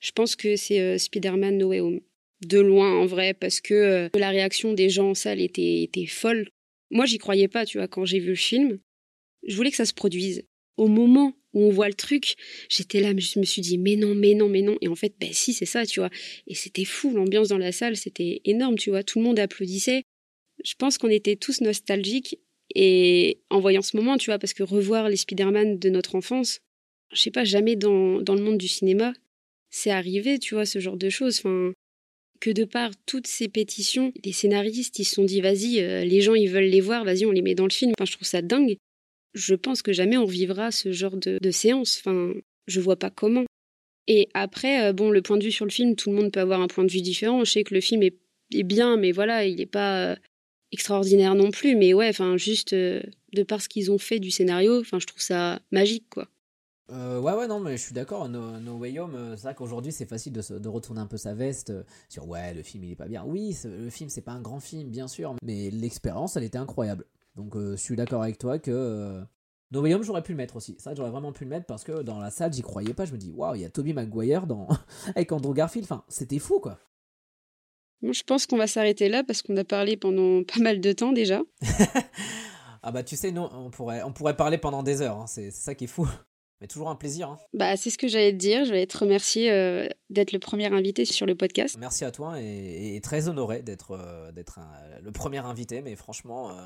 je 0.00 0.12
pense 0.12 0.36
que 0.36 0.56
c'est 0.56 0.80
euh, 0.80 0.98
Spider-Man 0.98 1.58
No 1.58 1.68
Way 1.68 1.80
Home 1.80 2.00
de 2.46 2.58
loin 2.58 2.98
en 2.98 3.06
vrai 3.06 3.34
parce 3.34 3.60
que 3.60 3.74
euh, 3.74 4.08
la 4.14 4.30
réaction 4.30 4.72
des 4.72 4.88
gens 4.88 5.10
en 5.10 5.14
salle 5.14 5.40
était, 5.40 5.82
était 5.82 6.06
folle. 6.06 6.48
Moi, 6.90 7.06
j'y 7.06 7.18
croyais 7.18 7.48
pas, 7.48 7.64
tu 7.64 7.78
vois, 7.78 7.88
quand 7.88 8.04
j'ai 8.04 8.18
vu 8.18 8.30
le 8.30 8.34
film. 8.34 8.78
Je 9.46 9.56
voulais 9.56 9.70
que 9.70 9.76
ça 9.76 9.86
se 9.86 9.94
produise. 9.94 10.44
Au 10.76 10.88
moment 10.88 11.34
où 11.52 11.64
on 11.64 11.70
voit 11.70 11.88
le 11.88 11.94
truc, 11.94 12.36
j'étais 12.68 13.00
là, 13.00 13.12
je 13.16 13.38
me 13.38 13.44
suis 13.44 13.62
dit, 13.62 13.78
mais 13.78 13.96
non, 13.96 14.14
mais 14.14 14.34
non, 14.34 14.48
mais 14.48 14.62
non. 14.62 14.76
Et 14.80 14.88
en 14.88 14.94
fait, 14.94 15.14
ben 15.20 15.32
si, 15.32 15.52
c'est 15.52 15.66
ça, 15.66 15.84
tu 15.84 16.00
vois. 16.00 16.10
Et 16.46 16.54
c'était 16.54 16.84
fou, 16.84 17.12
l'ambiance 17.14 17.48
dans 17.48 17.58
la 17.58 17.72
salle, 17.72 17.96
c'était 17.96 18.40
énorme, 18.44 18.76
tu 18.76 18.90
vois. 18.90 19.02
Tout 19.02 19.18
le 19.18 19.24
monde 19.24 19.38
applaudissait. 19.38 20.04
Je 20.64 20.74
pense 20.78 20.98
qu'on 20.98 21.08
était 21.08 21.36
tous 21.36 21.60
nostalgiques. 21.60 22.38
Et 22.74 23.40
en 23.50 23.60
voyant 23.60 23.82
ce 23.82 23.96
moment, 23.96 24.16
tu 24.16 24.30
vois, 24.30 24.38
parce 24.38 24.54
que 24.54 24.62
revoir 24.62 25.08
les 25.08 25.16
Spider-Man 25.16 25.78
de 25.78 25.90
notre 25.90 26.14
enfance, 26.14 26.60
je 27.12 27.20
sais 27.20 27.30
pas, 27.30 27.44
jamais 27.44 27.76
dans, 27.76 28.22
dans 28.22 28.34
le 28.34 28.42
monde 28.42 28.58
du 28.58 28.68
cinéma, 28.68 29.12
c'est 29.70 29.90
arrivé, 29.90 30.38
tu 30.38 30.54
vois, 30.54 30.64
ce 30.64 30.78
genre 30.78 30.96
de 30.96 31.10
choses. 31.10 31.38
Enfin, 31.40 31.72
que 32.42 32.50
de 32.50 32.64
par 32.64 32.90
toutes 33.06 33.28
ces 33.28 33.46
pétitions, 33.46 34.12
les 34.24 34.32
scénaristes, 34.32 34.98
ils 34.98 35.04
se 35.04 35.14
sont 35.14 35.22
dit, 35.22 35.40
vas-y, 35.40 35.78
euh, 35.78 36.02
les 36.02 36.20
gens, 36.20 36.34
ils 36.34 36.50
veulent 36.50 36.64
les 36.64 36.80
voir, 36.80 37.04
vas-y, 37.04 37.24
on 37.24 37.30
les 37.30 37.40
met 37.40 37.54
dans 37.54 37.68
le 37.68 37.72
film. 37.72 37.92
Enfin, 37.96 38.04
je 38.04 38.16
trouve 38.16 38.26
ça 38.26 38.42
dingue. 38.42 38.78
Je 39.32 39.54
pense 39.54 39.80
que 39.80 39.92
jamais 39.92 40.16
on 40.16 40.24
vivra 40.24 40.72
ce 40.72 40.90
genre 40.90 41.16
de, 41.16 41.50
séance. 41.52 42.00
Enfin, 42.00 42.34
je 42.66 42.80
vois 42.80 42.96
pas 42.96 43.10
comment. 43.10 43.44
Et 44.08 44.28
après, 44.34 44.88
euh, 44.88 44.92
bon, 44.92 45.10
le 45.10 45.22
point 45.22 45.36
de 45.36 45.44
vue 45.44 45.52
sur 45.52 45.64
le 45.64 45.70
film, 45.70 45.94
tout 45.94 46.10
le 46.10 46.16
monde 46.16 46.32
peut 46.32 46.40
avoir 46.40 46.60
un 46.60 46.66
point 46.66 46.82
de 46.84 46.90
vue 46.90 47.00
différent. 47.00 47.44
Je 47.44 47.52
sais 47.52 47.62
que 47.62 47.74
le 47.74 47.80
film 47.80 48.02
est, 48.02 48.16
bien, 48.64 48.96
mais 48.96 49.12
voilà, 49.12 49.46
il 49.46 49.56
n'est 49.56 49.66
pas 49.66 50.10
euh, 50.10 50.16
extraordinaire 50.72 51.36
non 51.36 51.52
plus. 51.52 51.76
Mais 51.76 51.94
ouais, 51.94 52.08
enfin, 52.08 52.36
juste 52.36 52.74
de 52.74 53.42
par 53.46 53.62
ce 53.62 53.68
qu'ils 53.68 53.92
ont 53.92 53.98
fait 53.98 54.18
du 54.18 54.32
scénario, 54.32 54.80
enfin, 54.80 54.98
je 54.98 55.06
trouve 55.06 55.22
ça 55.22 55.60
magique, 55.70 56.08
quoi. 56.10 56.26
Euh, 56.92 57.18
ouais, 57.20 57.32
ouais, 57.32 57.46
non, 57.46 57.60
mais 57.60 57.76
je 57.76 57.82
suis 57.82 57.94
d'accord. 57.94 58.28
No, 58.28 58.60
no, 58.60 58.76
Way 58.76 58.98
Home, 58.98 59.14
euh, 59.14 59.36
c'est 59.36 59.44
vrai 59.44 59.54
qu'aujourd'hui, 59.54 59.92
c'est 59.92 60.04
facile 60.04 60.32
de, 60.32 60.58
de, 60.58 60.68
retourner 60.68 61.00
un 61.00 61.06
peu 61.06 61.16
sa 61.16 61.32
veste 61.34 61.70
euh, 61.70 61.82
sur 62.08 62.28
ouais, 62.28 62.52
le 62.52 62.62
film, 62.62 62.84
il 62.84 62.92
est 62.92 62.96
pas 62.96 63.08
bien. 63.08 63.24
Oui, 63.24 63.56
le 63.64 63.88
film, 63.88 64.10
c'est 64.10 64.20
pas 64.20 64.32
un 64.32 64.40
grand 64.40 64.60
film, 64.60 64.90
bien 64.90 65.08
sûr, 65.08 65.34
mais 65.42 65.70
l'expérience, 65.70 66.36
elle 66.36 66.44
était 66.44 66.58
incroyable. 66.58 67.06
Donc, 67.34 67.56
je 67.56 67.76
suis 67.76 67.96
d'accord 67.96 68.22
avec 68.22 68.36
toi 68.36 68.58
que 68.58 69.22
No 69.70 69.80
Way 69.80 69.94
Home, 69.94 70.02
j'aurais 70.02 70.22
pu 70.22 70.32
le 70.32 70.36
mettre 70.36 70.56
aussi. 70.56 70.76
Ça, 70.78 70.94
j'aurais 70.94 71.10
vraiment 71.10 71.32
pu 71.32 71.44
le 71.44 71.50
mettre 71.50 71.64
parce 71.64 71.82
que 71.82 72.02
dans 72.02 72.18
la 72.18 72.30
salle, 72.30 72.52
j'y 72.52 72.60
croyais 72.60 72.92
pas. 72.92 73.06
Je 73.06 73.12
me 73.12 73.16
dis, 73.16 73.30
waouh, 73.30 73.54
il 73.54 73.62
y 73.62 73.64
a 73.64 73.70
Toby 73.70 73.94
Maguire 73.94 74.46
dans... 74.46 74.68
avec 75.16 75.32
Andrew 75.32 75.54
Garfield. 75.54 75.86
Enfin, 75.86 76.04
c'était 76.08 76.38
fou, 76.38 76.60
quoi. 76.60 76.78
Moi, 78.02 78.12
je 78.12 78.22
pense 78.22 78.46
qu'on 78.46 78.58
va 78.58 78.66
s'arrêter 78.66 79.08
là 79.08 79.24
parce 79.24 79.40
qu'on 79.40 79.56
a 79.56 79.64
parlé 79.64 79.96
pendant 79.96 80.42
pas 80.44 80.60
mal 80.60 80.80
de 80.80 80.92
temps 80.92 81.12
déjà. 81.12 81.40
ah 82.82 82.92
bah 82.92 83.02
tu 83.02 83.16
sais, 83.16 83.32
non, 83.32 83.48
on 83.54 83.70
pourrait, 83.70 84.02
on 84.02 84.12
pourrait 84.12 84.36
parler 84.36 84.58
pendant 84.58 84.82
des 84.82 85.00
heures. 85.00 85.16
Hein. 85.16 85.26
C'est 85.26 85.50
ça 85.50 85.74
qui 85.74 85.84
est 85.84 85.88
fou. 85.88 86.06
Mais 86.62 86.68
toujours 86.68 86.88
un 86.88 86.94
plaisir. 86.94 87.28
Hein. 87.28 87.38
Bah, 87.52 87.76
c'est 87.76 87.90
ce 87.90 87.98
que 87.98 88.06
j'allais 88.06 88.32
te 88.32 88.38
dire. 88.38 88.64
Je 88.64 88.70
vais 88.70 88.86
te 88.86 88.96
remercier 88.96 89.50
euh, 89.50 89.88
d'être 90.10 90.30
le 90.30 90.38
premier 90.38 90.72
invité 90.72 91.04
sur 91.04 91.26
le 91.26 91.34
podcast. 91.34 91.76
Merci 91.76 92.04
à 92.04 92.12
toi 92.12 92.40
et, 92.40 93.00
très 93.02 93.28
honoré 93.28 93.62
d'être 93.62 94.30
d'être 94.32 94.60
le 95.02 95.10
premier 95.10 95.38
invité. 95.38 95.82
Mais 95.82 95.96
franchement, 95.96 96.56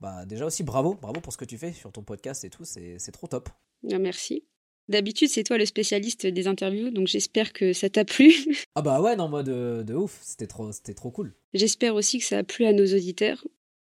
bah, 0.00 0.24
déjà 0.24 0.46
aussi 0.46 0.62
bravo, 0.62 0.94
bravo 0.94 1.20
pour 1.20 1.34
ce 1.34 1.38
que 1.38 1.44
tu 1.44 1.58
fais 1.58 1.74
sur 1.74 1.92
ton 1.92 2.02
podcast 2.02 2.42
et 2.44 2.50
tout. 2.50 2.64
C'est 2.64 3.12
trop 3.12 3.26
top. 3.26 3.50
Ah, 3.92 3.98
merci. 3.98 4.44
D'habitude, 4.88 5.28
c'est 5.28 5.44
toi 5.44 5.58
le 5.58 5.66
spécialiste 5.66 6.26
des 6.26 6.46
interviews, 6.46 6.88
donc 6.88 7.08
j'espère 7.08 7.52
que 7.52 7.74
ça 7.74 7.90
t'a 7.90 8.06
plu. 8.06 8.32
ah 8.74 8.80
bah 8.80 9.02
ouais, 9.02 9.16
non, 9.16 9.28
mode 9.28 9.44
de, 9.44 9.82
de 9.86 9.94
ouf, 9.94 10.18
c'était 10.22 10.46
trop, 10.46 10.72
c'était 10.72 10.94
trop 10.94 11.10
cool. 11.10 11.34
J'espère 11.52 11.94
aussi 11.94 12.18
que 12.18 12.24
ça 12.24 12.38
a 12.38 12.42
plu 12.42 12.64
à 12.64 12.72
nos 12.72 12.86
auditeurs. 12.86 13.46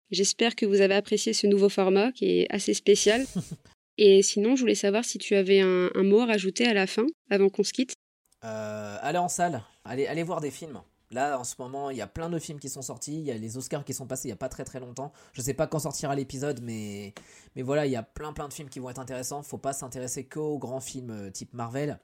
J'espère 0.10 0.56
que 0.56 0.66
vous 0.66 0.82
avez 0.82 0.96
apprécié 0.96 1.34
ce 1.34 1.46
nouveau 1.46 1.70
format 1.70 2.12
qui 2.14 2.40
est 2.40 2.48
assez 2.50 2.74
spécial. 2.74 3.26
Et 3.98 4.22
sinon, 4.22 4.56
je 4.56 4.62
voulais 4.62 4.76
savoir 4.76 5.04
si 5.04 5.18
tu 5.18 5.36
avais 5.36 5.60
un, 5.62 5.90
mot 6.04 6.22
à 6.22 6.28
rajouter 6.28 6.68
à 6.68 6.74
la 6.74 6.88
fin, 6.88 7.06
avant 7.30 7.50
qu'on 7.50 7.64
se 7.64 7.74
quitte. 7.74 7.96
Euh, 8.44 8.98
allez 9.02 9.18
en 9.18 9.28
salle, 9.28 9.64
allez, 9.84 10.24
voir 10.24 10.40
des 10.40 10.52
films. 10.52 10.82
Là, 11.10 11.40
en 11.40 11.44
ce 11.44 11.56
moment, 11.58 11.90
il 11.90 11.98
y 11.98 12.02
a 12.02 12.08
plein 12.08 12.30
de 12.30 12.38
films 12.38 12.60
qui 12.60 12.70
sont 12.70 12.82
sortis. 12.82 13.18
Il 13.20 13.26
y 13.26 13.32
a 13.32 13.38
les 13.38 13.58
Oscars 13.58 13.86
qui 13.86 13.94
sont 13.94 14.08
passés 14.08 14.28
il 14.28 14.32
y 14.32 14.34
a 14.34 14.38
pas 14.38 14.50
très 14.50 14.66
très 14.66 14.80
longtemps. 14.80 15.14
Je 15.34 15.42
sais 15.42 15.54
pas 15.54 15.66
quand 15.66 15.80
sortira 15.80 16.14
l'épisode, 16.16 16.60
mais, 16.62 17.14
mais 17.56 17.62
voilà, 17.62 17.86
il 17.86 17.92
y 17.92 17.96
a 17.96 18.04
plein 18.04 18.34
plein 18.34 18.48
de 18.48 18.54
films 18.54 18.70
qui 18.70 18.80
vont 18.80 18.90
être 18.90 19.00
intéressants. 19.00 19.42
Faut 19.42 19.58
pas 19.58 19.72
s'intéresser 19.74 20.26
qu'aux 20.26 20.58
grands 20.58 20.82
films 20.82 21.12
euh, 21.12 21.32
type 21.32 21.54
Marvel. 21.54 22.00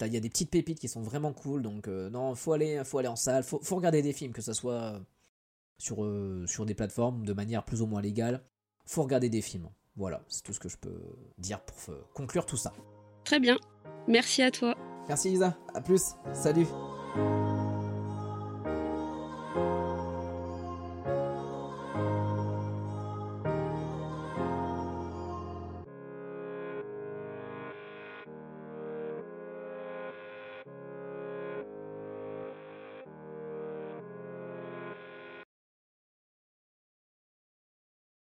Il 0.00 0.12
y 0.12 0.16
a 0.16 0.20
des 0.20 0.28
petites 0.28 0.50
pépites 0.50 0.78
qui 0.78 0.88
sont 0.88 1.02
vraiment 1.02 1.32
cool. 1.32 1.62
Donc, 1.62 1.88
euh, 1.88 2.10
non, 2.10 2.34
faut 2.34 2.52
aller, 2.52 2.82
faut 2.84 2.98
aller 2.98 3.08
en 3.08 3.16
salle. 3.16 3.42
Faut, 3.44 3.60
faut 3.62 3.76
regarder 3.76 4.02
des 4.02 4.12
films, 4.12 4.32
que 4.32 4.42
ce 4.42 4.52
soit 4.52 4.94
euh, 4.94 5.00
sur, 5.78 5.98
sur 6.48 6.66
des 6.66 6.74
plateformes 6.74 7.24
de 7.24 7.32
manière 7.32 7.64
plus 7.64 7.80
ou 7.82 7.86
moins 7.86 8.02
légale. 8.02 8.42
Faut 8.86 9.02
regarder 9.02 9.28
des 9.28 9.42
films. 9.42 9.68
Voilà, 9.98 10.22
c'est 10.28 10.44
tout 10.44 10.52
ce 10.52 10.60
que 10.60 10.68
je 10.68 10.76
peux 10.76 11.02
dire 11.38 11.60
pour 11.60 11.76
conclure 12.14 12.46
tout 12.46 12.56
ça. 12.56 12.72
Très 13.24 13.40
bien. 13.40 13.58
Merci 14.06 14.42
à 14.42 14.50
toi. 14.50 14.74
Merci 15.08 15.32
Isa. 15.32 15.58
À 15.74 15.80
plus. 15.80 16.14
Salut. 16.32 16.66